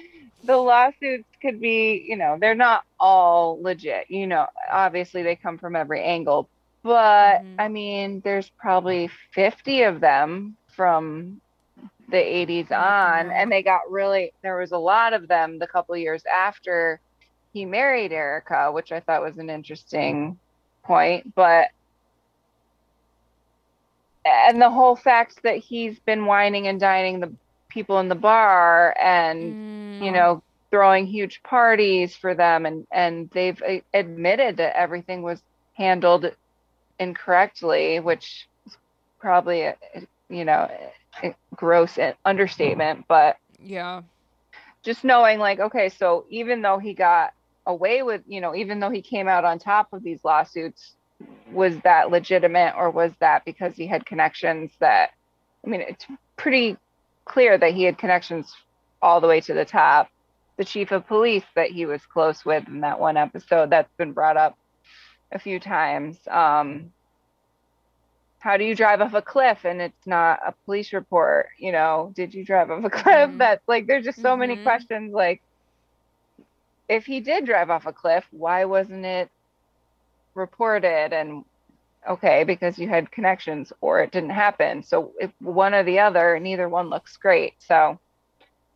The 0.45 0.57
lawsuits 0.57 1.29
could 1.43 1.61
be 1.61 2.05
you 2.07 2.17
know 2.17 2.37
they're 2.41 2.55
not 2.55 2.85
all 2.99 3.61
legit 3.63 4.11
you 4.11 4.27
know 4.27 4.47
obviously 4.71 5.23
they 5.23 5.37
come 5.37 5.59
from 5.59 5.77
every 5.77 6.03
angle. 6.03 6.49
But 6.83 7.43
mm-hmm. 7.43 7.61
i 7.61 7.69
mean 7.69 8.21
there's 8.25 8.51
probably 8.59 9.11
50 9.33 9.83
of 9.83 10.01
them 10.01 10.57
from 10.69 11.41
the 12.11 12.17
80s 12.17 12.71
on 12.71 13.27
mm-hmm. 13.27 13.31
and 13.31 13.53
they 13.53 13.63
got 13.63 13.91
really 13.91 14.33
there 14.43 14.57
was 14.57 14.73
a 14.73 14.79
lot 14.79 15.13
of 15.13 15.29
them 15.29 15.59
the 15.59 15.67
couple 15.67 15.97
years 15.97 16.23
after 16.27 17.01
he 17.53 17.65
married 17.65 18.13
erika 18.13 18.71
which 18.73 18.93
i 18.93 19.01
thought 19.01 19.23
was 19.23 19.39
an 19.39 19.51
interesting 19.51 20.39
point, 20.91 21.33
but 21.37 21.69
and 24.25 24.61
the 24.61 24.71
whole 24.71 24.97
fact 24.97 25.41
that 25.45 25.59
he's 25.59 26.01
been 26.01 26.27
wining 26.27 26.67
and 26.67 26.81
dining 26.81 27.21
the 27.21 27.33
people 27.69 28.01
in 28.01 28.09
the 28.09 28.17
bar 28.17 28.97
and 29.01 29.39
mm. 29.55 30.05
you 30.05 30.11
know 30.11 30.43
throwing 30.73 31.07
huge 31.07 31.43
parties 31.45 32.17
for 32.17 32.35
them 32.35 32.67
and 32.67 32.89
and 32.91 33.31
they've 33.31 33.63
admitted 33.95 34.57
that 34.57 34.77
everything 34.77 35.23
was 35.23 35.41
handled 35.75 36.27
incorrectly 36.99 38.01
which 38.01 38.49
is 38.67 38.77
probably 39.21 39.63
a, 39.63 39.77
you 40.29 40.45
know 40.45 40.69
a 41.23 41.35
gross 41.55 41.99
understatement 42.25 43.05
but 43.07 43.37
yeah 43.63 44.03
just 44.83 45.05
knowing 45.05 45.39
like 45.39 45.61
okay 45.61 45.89
so 45.89 46.25
even 46.31 46.61
though 46.63 46.79
he 46.79 46.93
got 46.93 47.33
away 47.67 48.03
with, 48.03 48.23
you 48.27 48.41
know, 48.41 48.55
even 48.55 48.81
though 48.81 48.91
he 48.91 49.03
came 49.03 49.29
out 49.29 49.45
on 49.45 49.59
top 49.59 49.93
of 49.93 50.03
these 50.03 50.25
lawsuits, 50.25 50.95
was 51.53 51.77
that 51.81 52.11
legitimate 52.11 52.75
or 52.77 52.91
was 52.91 53.13
that 53.21 53.45
because 53.45 53.75
he 53.77 53.87
had 53.87 54.07
connections 54.07 54.73
that, 54.79 55.11
I 55.65 55.69
mean, 55.69 55.83
it's 55.83 56.07
pretty 56.37 56.77
clear 57.25 57.59
that 57.59 57.75
he 57.75 57.85
had 57.85 57.99
connections 57.99 58.55
all 59.03 59.21
the 59.21 59.29
way 59.29 59.41
to 59.43 59.55
the 59.55 59.65
top. 59.65 60.09
The 60.57 60.65
chief 60.65 60.93
of 60.93 61.07
police 61.07 61.45
that 61.55 61.71
he 61.71 61.87
was 61.87 62.05
close 62.07 62.45
with 62.45 62.67
in 62.69 62.81
that 62.81 63.01
one 63.01 63.17
episode 63.17 63.71
that's 63.71 63.93
been 63.97 64.13
brought 64.13 64.37
up 64.37 64.59
a 65.33 65.39
few 65.39 65.59
times. 65.59 66.19
Um, 66.29 66.93
how 68.41 68.57
do 68.57 68.65
you 68.65 68.75
drive 68.75 69.01
off 69.01 69.15
a 69.15 69.23
cliff 69.23 69.65
and 69.65 69.81
it's 69.81 70.07
not 70.07 70.41
a 70.47 70.53
police 70.65 70.93
report? 70.93 71.51
You 71.59 71.73
know, 71.73 72.13
did 72.15 72.35
you 72.35 72.45
drive 72.45 72.71
off 72.71 72.85
a 72.85 72.91
cliff? 72.91 73.05
Mm-hmm. 73.05 73.39
That's 73.39 73.67
like, 73.69 73.87
there's 73.87 74.05
just 74.05 74.21
so 74.21 74.31
mm-hmm. 74.31 74.41
many 74.41 74.63
questions 74.63 75.13
like, 75.13 75.43
if 76.91 77.07
he 77.07 77.21
did 77.21 77.47
drive 77.47 77.71
off 77.71 77.87
a 77.87 77.93
cliff, 77.93 78.27
why 78.33 78.65
wasn't 78.65 79.07
it 79.07 79.31
reported? 80.35 81.13
And 81.13 81.45
okay, 82.09 82.43
because 82.43 82.81
you 82.81 82.89
had 82.89 83.13
connections 83.13 83.73
or 83.81 84.01
it 84.01 84.11
didn't 84.11 84.31
happen. 84.31 84.83
So 84.83 85.13
if 85.21 85.31
one 85.39 85.73
or 85.73 85.85
the 85.85 86.01
other, 86.01 86.41
neither 86.41 86.69
one 86.69 86.91
looks 86.91 87.17
great. 87.17 87.55
So 87.61 88.01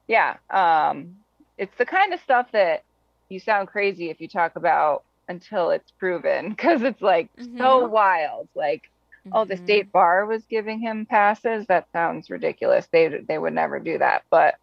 yeah, 0.07 0.37
um, 0.49 1.17
it's 1.59 1.77
the 1.77 1.85
kind 1.85 2.15
of 2.15 2.21
stuff 2.21 2.53
that 2.53 2.85
you 3.29 3.41
sound 3.41 3.67
crazy 3.67 4.11
if 4.11 4.21
you 4.21 4.29
talk 4.29 4.55
about 4.55 5.03
until 5.29 5.71
it's 5.71 5.91
proven 5.91 6.51
because 6.51 6.83
it's 6.83 7.03
like 7.03 7.35
mm-hmm. 7.37 7.59
so 7.59 7.85
wild. 7.85 8.49
Like, 8.55 8.91
mm-hmm. 9.27 9.31
oh, 9.35 9.45
the 9.45 9.57
mm-hmm. 9.57 9.65
state 9.65 9.93
bar 9.93 10.25
was 10.25 10.45
giving 10.45 10.79
him 10.79 11.05
passes. 11.05 11.67
That 11.67 11.91
sounds 11.93 12.31
ridiculous. 12.31 12.87
They 12.93 13.09
they 13.09 13.39
would 13.39 13.55
never 13.55 13.81
do 13.81 13.99
that, 13.99 14.23
but 14.31 14.55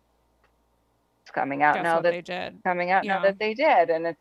coming 1.34 1.63
out 1.63 1.82
now 1.82 2.01
that 2.01 2.11
they 2.11 2.21
did. 2.21 2.59
Coming 2.63 2.91
out 2.91 3.03
yeah. 3.03 3.15
now 3.15 3.21
that 3.23 3.39
they 3.39 3.53
did, 3.53 3.89
and 3.89 4.05
it 4.07 4.17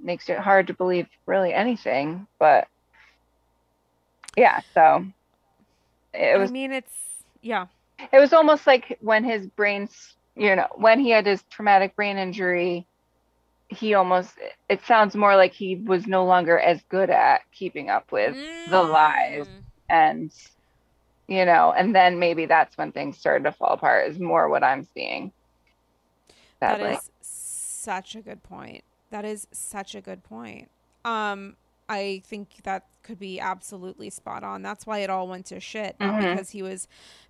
makes 0.00 0.28
it 0.28 0.38
hard 0.38 0.66
to 0.68 0.74
believe 0.74 1.06
really 1.26 1.52
anything. 1.52 2.26
But 2.38 2.68
yeah, 4.36 4.60
so 4.72 5.06
it 6.12 6.38
was. 6.38 6.50
I 6.50 6.52
mean, 6.52 6.72
it's 6.72 6.94
yeah. 7.42 7.66
It 8.12 8.18
was 8.18 8.32
almost 8.32 8.66
like 8.66 8.98
when 9.00 9.24
his 9.24 9.46
brains, 9.46 10.14
you 10.36 10.56
know, 10.56 10.66
when 10.74 10.98
he 10.98 11.10
had 11.10 11.26
his 11.26 11.42
traumatic 11.50 11.94
brain 11.96 12.18
injury, 12.18 12.86
he 13.68 13.94
almost. 13.94 14.34
It 14.68 14.82
sounds 14.86 15.14
more 15.14 15.36
like 15.36 15.52
he 15.52 15.76
was 15.76 16.06
no 16.06 16.24
longer 16.24 16.58
as 16.58 16.82
good 16.88 17.10
at 17.10 17.42
keeping 17.52 17.90
up 17.90 18.10
with 18.12 18.34
mm. 18.34 18.70
the 18.70 18.82
lies 18.82 19.46
and 19.88 20.32
you 21.28 21.44
know 21.44 21.72
and 21.76 21.94
then 21.94 22.18
maybe 22.18 22.46
that's 22.46 22.76
when 22.76 22.92
things 22.92 23.18
started 23.18 23.44
to 23.44 23.52
fall 23.52 23.74
apart 23.74 24.10
is 24.10 24.18
more 24.18 24.48
what 24.48 24.62
i'm 24.62 24.86
seeing 24.94 25.32
Sadly. 26.60 26.90
That 26.90 26.98
is 26.98 27.10
such 27.20 28.14
a 28.14 28.20
good 28.20 28.42
point. 28.42 28.84
That 29.10 29.24
is 29.24 29.46
such 29.52 29.94
a 29.94 30.00
good 30.00 30.24
point. 30.24 30.70
Um, 31.04 31.56
I 31.88 32.22
think 32.24 32.62
that 32.64 32.86
could 33.02 33.18
be 33.18 33.38
absolutely 33.38 34.10
spot 34.10 34.42
on. 34.42 34.62
That's 34.62 34.86
why 34.86 35.00
it 35.00 35.10
all 35.10 35.28
went 35.28 35.46
to 35.46 35.60
shit, 35.60 35.96
not 36.00 36.20
mm-hmm. 36.20 36.30
because 36.32 36.50
he 36.50 36.62
was 36.62 36.88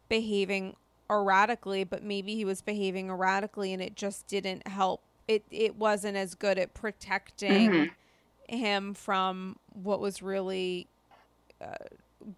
behaving 0.09 0.76
erratically, 1.10 1.84
but 1.84 2.02
maybe 2.02 2.34
he 2.34 2.44
was 2.44 2.62
behaving 2.62 3.09
erratically 3.09 3.72
and 3.72 3.82
it 3.82 3.96
just 3.96 4.26
didn't 4.26 4.66
help. 4.68 5.02
It 5.26 5.44
it 5.51 5.76
wasn't 5.76 6.16
as 6.16 6.34
good 6.34 6.59
at 6.59 6.74
protecting 6.74 7.70
mm-hmm. 7.70 8.56
him 8.56 8.94
from 8.94 9.56
what 9.72 10.01
was 10.01 10.22
really 10.22 10.86
uh, 11.60 11.74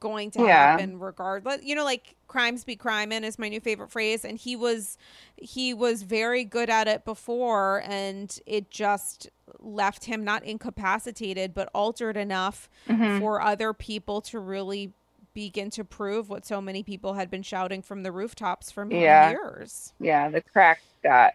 going 0.00 0.30
to 0.32 0.42
yeah. 0.42 0.72
happen 0.72 0.98
regardless. 0.98 1.62
You 1.62 1.74
know, 1.74 1.84
like 1.84 2.16
crimes 2.28 2.64
be 2.64 2.76
crime 2.76 3.12
and 3.12 3.24
is 3.24 3.38
my 3.38 3.48
new 3.48 3.60
favorite 3.60 3.90
phrase. 3.90 4.24
And 4.24 4.38
he 4.38 4.56
was 4.56 4.98
he 5.36 5.74
was 5.74 6.02
very 6.02 6.44
good 6.44 6.70
at 6.70 6.88
it 6.88 7.04
before 7.04 7.82
and 7.86 8.38
it 8.46 8.70
just 8.70 9.28
left 9.60 10.04
him 10.04 10.24
not 10.24 10.44
incapacitated, 10.44 11.54
but 11.54 11.68
altered 11.74 12.16
enough 12.16 12.68
mm-hmm. 12.88 13.20
for 13.20 13.40
other 13.40 13.72
people 13.72 14.20
to 14.22 14.38
really 14.38 14.92
begin 15.34 15.68
to 15.70 15.84
prove 15.84 16.30
what 16.30 16.46
so 16.46 16.60
many 16.60 16.82
people 16.82 17.14
had 17.14 17.30
been 17.30 17.42
shouting 17.42 17.82
from 17.82 18.02
the 18.02 18.10
rooftops 18.10 18.70
for 18.70 18.90
yeah. 18.90 19.30
years. 19.30 19.92
Yeah, 20.00 20.30
the 20.30 20.40
crack 20.40 20.80
got 21.02 21.34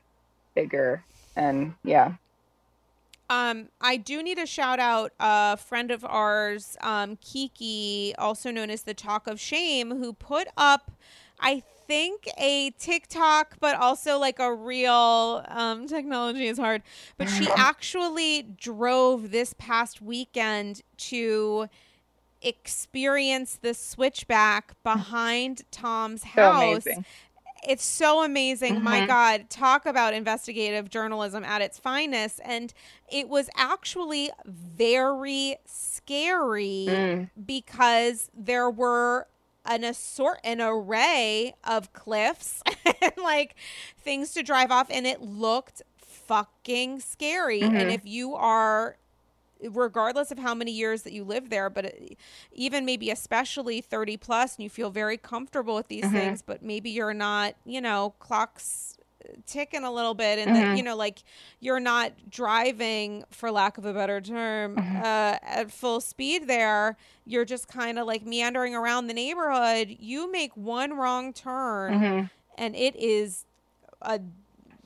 bigger 0.56 1.04
and 1.36 1.74
yeah. 1.84 2.14
Um, 3.32 3.70
I 3.80 3.96
do 3.96 4.22
need 4.22 4.38
to 4.40 4.46
shout 4.46 4.82
out 4.82 5.14
a 5.18 5.56
friend 5.56 5.90
of 5.90 6.04
ours, 6.04 6.76
um, 6.82 7.18
Kiki, 7.22 8.14
also 8.18 8.52
known 8.52 8.70
as 8.70 8.82
the 8.82 8.94
Talk 8.94 9.26
of 9.26 9.40
Shame, 9.40 9.92
who 9.92 10.12
put 10.12 10.50
up, 10.58 10.92
I 11.40 11.64
think, 11.88 12.28
a 12.38 12.72
TikTok, 12.72 13.56
but 13.62 13.78
also 13.78 14.20
like 14.20 14.40
a 14.40 14.54
real 14.54 15.46
um, 15.48 15.88
technology 15.96 16.48
is 16.48 16.58
hard. 16.58 16.84
But 17.18 17.30
she 17.30 17.48
actually 17.56 18.42
drove 18.42 19.32
this 19.32 19.56
past 19.58 20.02
weekend 20.02 20.82
to 20.98 21.70
experience 22.42 23.60
the 23.62 23.74
switchback 23.74 24.74
behind 24.84 25.62
Tom's 25.72 26.24
house. 26.24 26.84
So 26.84 27.04
it's 27.68 27.84
so 27.84 28.24
amazing. 28.24 28.76
Mm-hmm. 28.76 28.84
My 28.84 29.06
God, 29.06 29.50
talk 29.50 29.86
about 29.86 30.14
investigative 30.14 30.90
journalism 30.90 31.44
at 31.44 31.62
its 31.62 31.80
finest. 31.80 32.40
And 32.44 32.74
it 33.12 33.30
was 33.30 33.50
actually 33.56 34.32
very 34.46 35.58
scary 35.66 36.86
mm. 36.90 37.30
because 37.46 38.30
there 38.34 38.70
were 38.70 39.28
an 39.64 39.84
assort 39.84 40.40
an 40.44 40.60
array 40.60 41.54
of 41.64 41.94
cliffs 41.94 42.64
and 43.02 43.14
like 43.18 43.56
things 44.00 44.34
to 44.34 44.42
drive 44.42 44.72
off 44.72 44.88
and 44.90 45.06
it 45.06 45.22
looked 45.22 45.84
fucking 45.98 47.00
scary. 47.00 47.62
Mm-hmm. 47.62 47.76
And 47.76 47.92
if 47.92 48.06
you 48.06 48.34
are 48.36 48.98
regardless 49.70 50.32
of 50.32 50.40
how 50.40 50.54
many 50.54 50.72
years 50.72 51.04
that 51.04 51.14
you 51.14 51.24
live 51.24 51.50
there, 51.50 51.70
but 51.70 51.94
even 52.52 52.86
maybe 52.86 53.10
especially 53.10 53.82
30 53.82 54.18
plus 54.18 54.56
and 54.56 54.64
you 54.64 54.70
feel 54.70 54.90
very 54.90 55.18
comfortable 55.18 55.76
with 55.76 55.88
these 55.88 56.06
mm-hmm. 56.06 56.16
things, 56.16 56.42
but 56.42 56.64
maybe 56.64 56.90
you're 56.90 57.14
not, 57.14 57.56
you 57.66 57.82
know, 57.82 58.14
clocks 58.20 58.98
ticking 59.46 59.84
a 59.84 59.92
little 59.92 60.14
bit 60.14 60.40
and 60.40 60.52
mm-hmm. 60.52 60.70
that 60.70 60.78
you 60.78 60.84
know 60.84 60.96
like 60.96 61.24
you're 61.60 61.80
not 61.80 62.12
driving 62.30 63.24
for 63.30 63.52
lack 63.52 63.78
of 63.78 63.86
a 63.86 63.94
better 63.94 64.20
term 64.20 64.76
mm-hmm. 64.76 64.98
uh, 64.98 65.38
at 65.44 65.72
full 65.72 66.02
speed 66.02 66.48
there 66.48 66.98
you're 67.26 67.46
just 67.46 67.68
kind 67.68 68.00
of 68.00 68.08
like 68.08 68.26
meandering 68.26 68.76
around 68.76 69.08
the 69.08 69.14
neighborhood 69.14 69.96
you 70.00 70.32
make 70.32 70.56
one 70.58 70.94
wrong 70.94 71.34
turn 71.34 71.94
mm-hmm. 71.94 72.26
and 72.58 72.76
it 72.76 72.96
is 72.96 73.46
a 74.02 74.20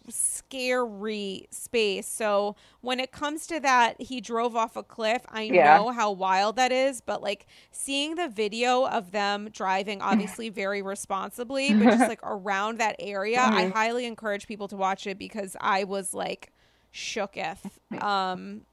scary 0.10 1.48
space. 1.52 2.08
So 2.08 2.56
when 2.82 3.00
it 3.00 3.12
comes 3.12 3.48
to 3.48 3.60
that, 3.60 4.00
he 4.02 4.22
drove 4.22 4.56
off 4.56 4.76
a 4.76 4.84
cliff. 4.84 5.22
I 5.30 5.44
yeah. 5.44 5.78
know 5.78 5.90
how 5.92 6.12
wild 6.12 6.56
that 6.58 6.72
is, 6.72 7.02
but 7.02 7.22
like 7.22 7.48
seeing 7.72 8.16
the 8.16 8.28
video 8.28 8.86
of 8.86 9.12
them 9.12 9.50
driving, 9.52 10.02
obviously 10.02 10.50
very 10.50 10.82
responsibly, 10.82 11.74
but 11.74 11.84
just 11.86 12.10
like 12.10 12.20
around 12.24 12.80
that 12.80 12.96
area, 13.00 13.40
mm-hmm. 13.40 13.54
I 13.54 13.68
highly 13.68 14.06
encourage 14.06 14.48
people 14.48 14.68
to 14.70 14.76
watch 14.76 15.08
it 15.08 15.18
because 15.18 15.56
I 15.60 15.84
was 15.84 16.14
like 16.14 16.52
shooketh. 16.94 17.60
Um, 18.02 18.66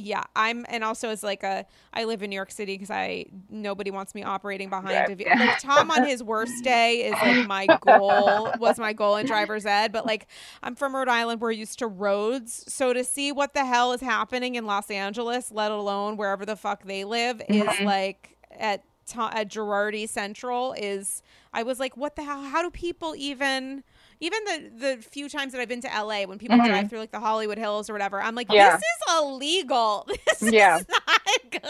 yeah, 0.00 0.24
I'm, 0.34 0.66
and 0.68 0.82
also 0.82 1.10
as 1.10 1.22
like 1.22 1.42
a, 1.42 1.66
I 1.92 2.04
live 2.04 2.22
in 2.22 2.30
New 2.30 2.36
York 2.36 2.50
City 2.50 2.74
because 2.74 2.90
I 2.90 3.26
nobody 3.48 3.90
wants 3.90 4.14
me 4.14 4.22
operating 4.22 4.68
behind. 4.68 5.18
Yeah. 5.20 5.38
Like 5.38 5.58
Tom 5.60 5.90
on 5.90 6.06
his 6.06 6.22
worst 6.22 6.64
day 6.64 7.04
is 7.06 7.12
like 7.12 7.46
my 7.46 7.66
goal 7.80 8.50
was 8.58 8.78
my 8.78 8.92
goal 8.92 9.16
in 9.16 9.26
driver's 9.26 9.66
ed, 9.66 9.92
but 9.92 10.06
like 10.06 10.26
I'm 10.62 10.74
from 10.74 10.94
Rhode 10.94 11.08
Island, 11.08 11.40
we're 11.40 11.52
used 11.52 11.78
to 11.80 11.86
roads, 11.86 12.64
so 12.72 12.92
to 12.92 13.04
see 13.04 13.32
what 13.32 13.54
the 13.54 13.64
hell 13.64 13.92
is 13.92 14.00
happening 14.00 14.54
in 14.54 14.66
Los 14.66 14.90
Angeles, 14.90 15.50
let 15.50 15.70
alone 15.70 16.16
wherever 16.16 16.44
the 16.44 16.56
fuck 16.56 16.84
they 16.84 17.04
live, 17.04 17.42
is 17.48 17.64
mm-hmm. 17.64 17.84
like 17.84 18.36
at 18.58 18.84
at 19.16 19.48
Girardi 19.48 20.08
Central 20.08 20.72
is. 20.72 21.22
I 21.52 21.64
was 21.64 21.80
like, 21.80 21.96
what 21.96 22.14
the 22.14 22.22
hell? 22.22 22.42
How 22.42 22.62
do 22.62 22.70
people 22.70 23.14
even? 23.16 23.82
Even 24.20 24.44
the 24.44 24.70
the 24.76 25.02
few 25.02 25.28
times 25.28 25.52
that 25.52 25.60
I've 25.60 25.68
been 25.68 25.80
to 25.80 25.88
LA 25.88 26.22
when 26.24 26.38
people 26.38 26.58
mm-hmm. 26.58 26.66
drive 26.66 26.90
through 26.90 27.00
like 27.00 27.10
the 27.10 27.20
Hollywood 27.20 27.58
Hills 27.58 27.90
or 27.90 27.94
whatever, 27.94 28.22
I'm 28.22 28.34
like, 28.34 28.52
yeah. 28.52 28.76
this 28.76 28.82
is 28.82 29.14
illegal. 29.18 30.06
This 30.40 30.52
yeah. 30.52 30.78
is 30.78 30.86
not 30.88 31.62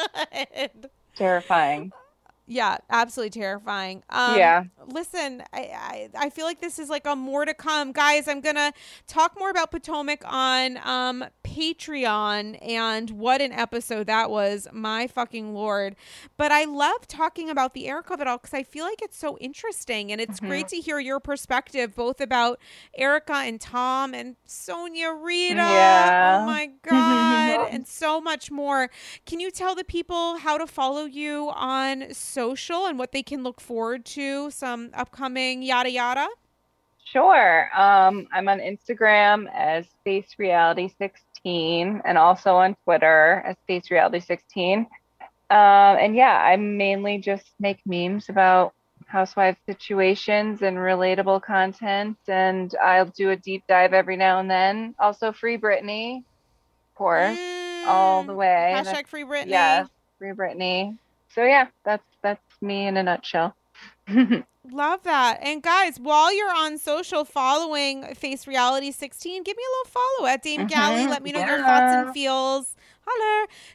good. 0.72 0.90
Terrifying. 1.16 1.92
Yeah, 2.50 2.78
absolutely 2.90 3.40
terrifying. 3.40 4.02
Um, 4.10 4.36
yeah. 4.36 4.64
Listen, 4.88 5.44
I, 5.52 5.60
I, 5.60 6.08
I 6.18 6.30
feel 6.30 6.46
like 6.46 6.60
this 6.60 6.80
is 6.80 6.90
like 6.90 7.06
a 7.06 7.14
more 7.14 7.44
to 7.44 7.54
come, 7.54 7.92
guys. 7.92 8.26
I'm 8.26 8.40
gonna 8.40 8.72
talk 9.06 9.38
more 9.38 9.50
about 9.50 9.70
Potomac 9.70 10.24
on 10.24 10.76
um, 10.78 11.24
Patreon 11.44 12.58
and 12.60 13.10
what 13.10 13.40
an 13.40 13.52
episode 13.52 14.08
that 14.08 14.30
was. 14.30 14.66
My 14.72 15.06
fucking 15.06 15.54
lord! 15.54 15.94
But 16.36 16.50
I 16.50 16.64
love 16.64 17.06
talking 17.06 17.48
about 17.48 17.72
the 17.72 17.86
Eric 17.86 18.10
of 18.10 18.20
it 18.20 18.26
all 18.26 18.38
because 18.38 18.52
I 18.52 18.64
feel 18.64 18.84
like 18.84 19.00
it's 19.00 19.16
so 19.16 19.38
interesting 19.38 20.10
and 20.10 20.20
it's 20.20 20.40
mm-hmm. 20.40 20.48
great 20.48 20.68
to 20.68 20.76
hear 20.76 20.98
your 20.98 21.20
perspective 21.20 21.94
both 21.94 22.20
about 22.20 22.58
Erika 22.96 23.34
and 23.34 23.60
Tom 23.60 24.12
and 24.12 24.34
Sonia 24.44 25.12
Rita. 25.12 25.54
Yeah. 25.54 26.40
Oh 26.42 26.46
my 26.46 26.66
god, 26.82 27.68
and 27.70 27.86
so 27.86 28.20
much 28.20 28.50
more. 28.50 28.90
Can 29.24 29.38
you 29.38 29.52
tell 29.52 29.76
the 29.76 29.84
people 29.84 30.38
how 30.38 30.58
to 30.58 30.66
follow 30.66 31.04
you 31.04 31.52
on? 31.54 32.12
Social 32.40 32.86
and 32.86 32.98
what 32.98 33.12
they 33.12 33.22
can 33.22 33.42
look 33.42 33.60
forward 33.60 34.04
to, 34.06 34.50
some 34.50 34.90
upcoming 34.94 35.62
yada 35.62 35.90
yada? 35.90 36.26
Sure. 37.04 37.68
Um, 37.78 38.28
I'm 38.32 38.48
on 38.48 38.60
Instagram 38.60 39.46
as 39.54 39.86
Space 40.00 40.36
Reality 40.38 40.90
16 40.98 42.00
and 42.04 42.16
also 42.16 42.54
on 42.54 42.76
Twitter 42.84 43.42
as 43.46 43.56
Space 43.64 43.90
Reality 43.90 44.20
16. 44.20 44.78
Um, 44.78 44.86
and 45.50 46.16
yeah, 46.16 46.36
I 46.42 46.56
mainly 46.56 47.18
just 47.18 47.50
make 47.58 47.80
memes 47.84 48.30
about 48.30 48.72
housewife 49.06 49.56
situations 49.66 50.62
and 50.62 50.78
relatable 50.78 51.42
content. 51.42 52.16
And 52.26 52.74
I'll 52.82 53.06
do 53.06 53.30
a 53.30 53.36
deep 53.36 53.64
dive 53.68 53.92
every 53.92 54.16
now 54.16 54.38
and 54.38 54.50
then. 54.50 54.94
Also, 54.98 55.32
Free 55.32 55.58
Britney, 55.58 56.18
of 56.18 56.94
course, 56.94 57.36
mm, 57.36 57.86
all 57.86 58.22
the 58.22 58.34
way. 58.34 58.72
Hashtag 58.74 59.08
Free 59.08 59.24
Britney. 59.24 59.48
Yeah, 59.48 59.86
Free 60.18 60.30
Britney. 60.30 60.96
So 61.34 61.44
yeah, 61.44 61.66
that's 61.84 62.04
me 62.62 62.86
in 62.86 62.96
a 62.96 63.02
nutshell. 63.02 63.54
Love 64.72 65.02
that. 65.04 65.38
And 65.42 65.62
guys, 65.62 65.98
while 65.98 66.34
you're 66.34 66.54
on 66.54 66.78
social 66.78 67.24
following 67.24 68.14
Face 68.14 68.46
Reality 68.46 68.90
16, 68.90 69.42
give 69.42 69.56
me 69.56 69.62
a 69.62 69.72
little 69.78 69.90
follow 69.90 70.28
at 70.28 70.42
Dame 70.42 70.60
mm-hmm. 70.60 70.68
Galley. 70.68 71.06
Let 71.06 71.22
me 71.22 71.32
know 71.32 71.40
yeah. 71.40 71.56
your 71.56 71.64
thoughts 71.64 71.94
and 71.94 72.14
feels 72.14 72.76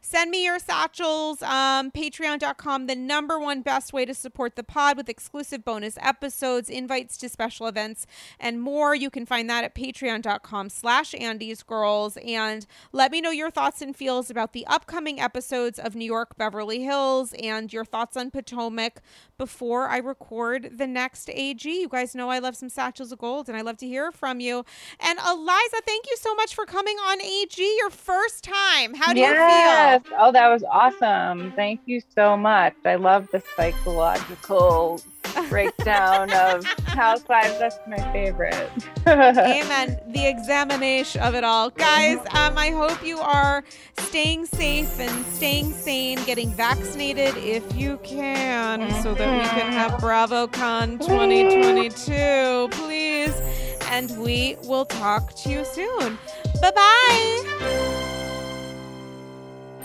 Send 0.01 0.31
me 0.31 0.45
your 0.45 0.59
satchels. 0.59 1.41
Um, 1.41 1.91
Patreon.com, 1.91 2.87
the 2.87 2.95
number 2.95 3.39
one 3.39 3.61
best 3.61 3.93
way 3.93 4.05
to 4.05 4.13
support 4.13 4.55
the 4.55 4.63
pod 4.63 4.97
with 4.97 5.09
exclusive 5.09 5.65
bonus 5.65 5.97
episodes, 6.01 6.69
invites 6.69 7.17
to 7.17 7.29
special 7.29 7.67
events, 7.67 8.05
and 8.39 8.61
more. 8.61 8.95
You 8.95 9.09
can 9.09 9.25
find 9.25 9.49
that 9.49 9.63
at 9.63 9.75
patreon.com 9.75 10.69
slash 10.69 11.13
Andy's 11.15 11.63
Girls. 11.63 12.17
And 12.17 12.65
let 12.91 13.11
me 13.11 13.21
know 13.21 13.31
your 13.31 13.49
thoughts 13.49 13.81
and 13.81 13.95
feels 13.95 14.29
about 14.29 14.53
the 14.53 14.65
upcoming 14.67 15.19
episodes 15.19 15.79
of 15.79 15.95
New 15.95 16.05
York 16.05 16.37
Beverly 16.37 16.83
Hills 16.83 17.33
and 17.41 17.71
your 17.73 17.85
thoughts 17.85 18.15
on 18.15 18.31
Potomac 18.31 19.01
before 19.37 19.87
I 19.89 19.97
record 19.97 20.77
the 20.77 20.87
next 20.87 21.29
AG. 21.29 21.69
You 21.69 21.89
guys 21.89 22.15
know 22.15 22.29
I 22.29 22.39
love 22.39 22.55
some 22.55 22.69
satchels 22.69 23.11
of 23.11 23.19
gold 23.19 23.49
and 23.49 23.57
I 23.57 23.61
love 23.61 23.77
to 23.77 23.87
hear 23.87 24.11
from 24.11 24.39
you. 24.39 24.63
And 24.99 25.19
Eliza, 25.19 25.77
thank 25.85 26.05
you 26.09 26.15
so 26.17 26.33
much 26.35 26.55
for 26.55 26.65
coming 26.65 26.97
on 26.97 27.21
AG 27.21 27.75
your 27.77 27.89
first 27.89 28.43
time. 28.43 28.93
How 28.93 29.13
do 29.13 29.19
yes. 29.33 30.03
feel? 30.03 30.17
Oh, 30.19 30.31
that 30.31 30.49
was 30.49 30.63
awesome. 30.63 31.51
Thank 31.55 31.81
you 31.85 32.01
so 32.15 32.37
much. 32.37 32.73
I 32.85 32.95
love 32.95 33.27
the 33.31 33.41
psychological 33.55 35.01
breakdown 35.49 36.31
of 36.33 36.63
housewives. 36.85 37.59
That's 37.59 37.77
my 37.87 37.97
favorite. 38.11 38.69
Amen. 39.07 39.99
The 40.07 40.27
examination 40.27 41.21
of 41.21 41.35
it 41.35 41.43
all. 41.43 41.69
Guys, 41.71 42.17
um, 42.31 42.57
I 42.57 42.69
hope 42.69 43.05
you 43.05 43.19
are 43.19 43.63
staying 43.97 44.45
safe 44.45 44.99
and 44.99 45.25
staying 45.25 45.71
sane, 45.71 46.23
getting 46.25 46.51
vaccinated 46.51 47.35
if 47.37 47.75
you 47.75 47.97
can, 48.03 48.89
so 49.01 49.13
that 49.13 49.31
we 49.37 49.59
can 49.59 49.71
have 49.71 49.91
BravoCon 49.93 50.99
2022. 50.99 52.67
Please. 52.71 53.33
And 53.91 54.17
we 54.17 54.57
will 54.63 54.85
talk 54.85 55.35
to 55.35 55.49
you 55.49 55.63
soon. 55.63 56.17
Bye 56.61 56.71
bye. 56.71 58.11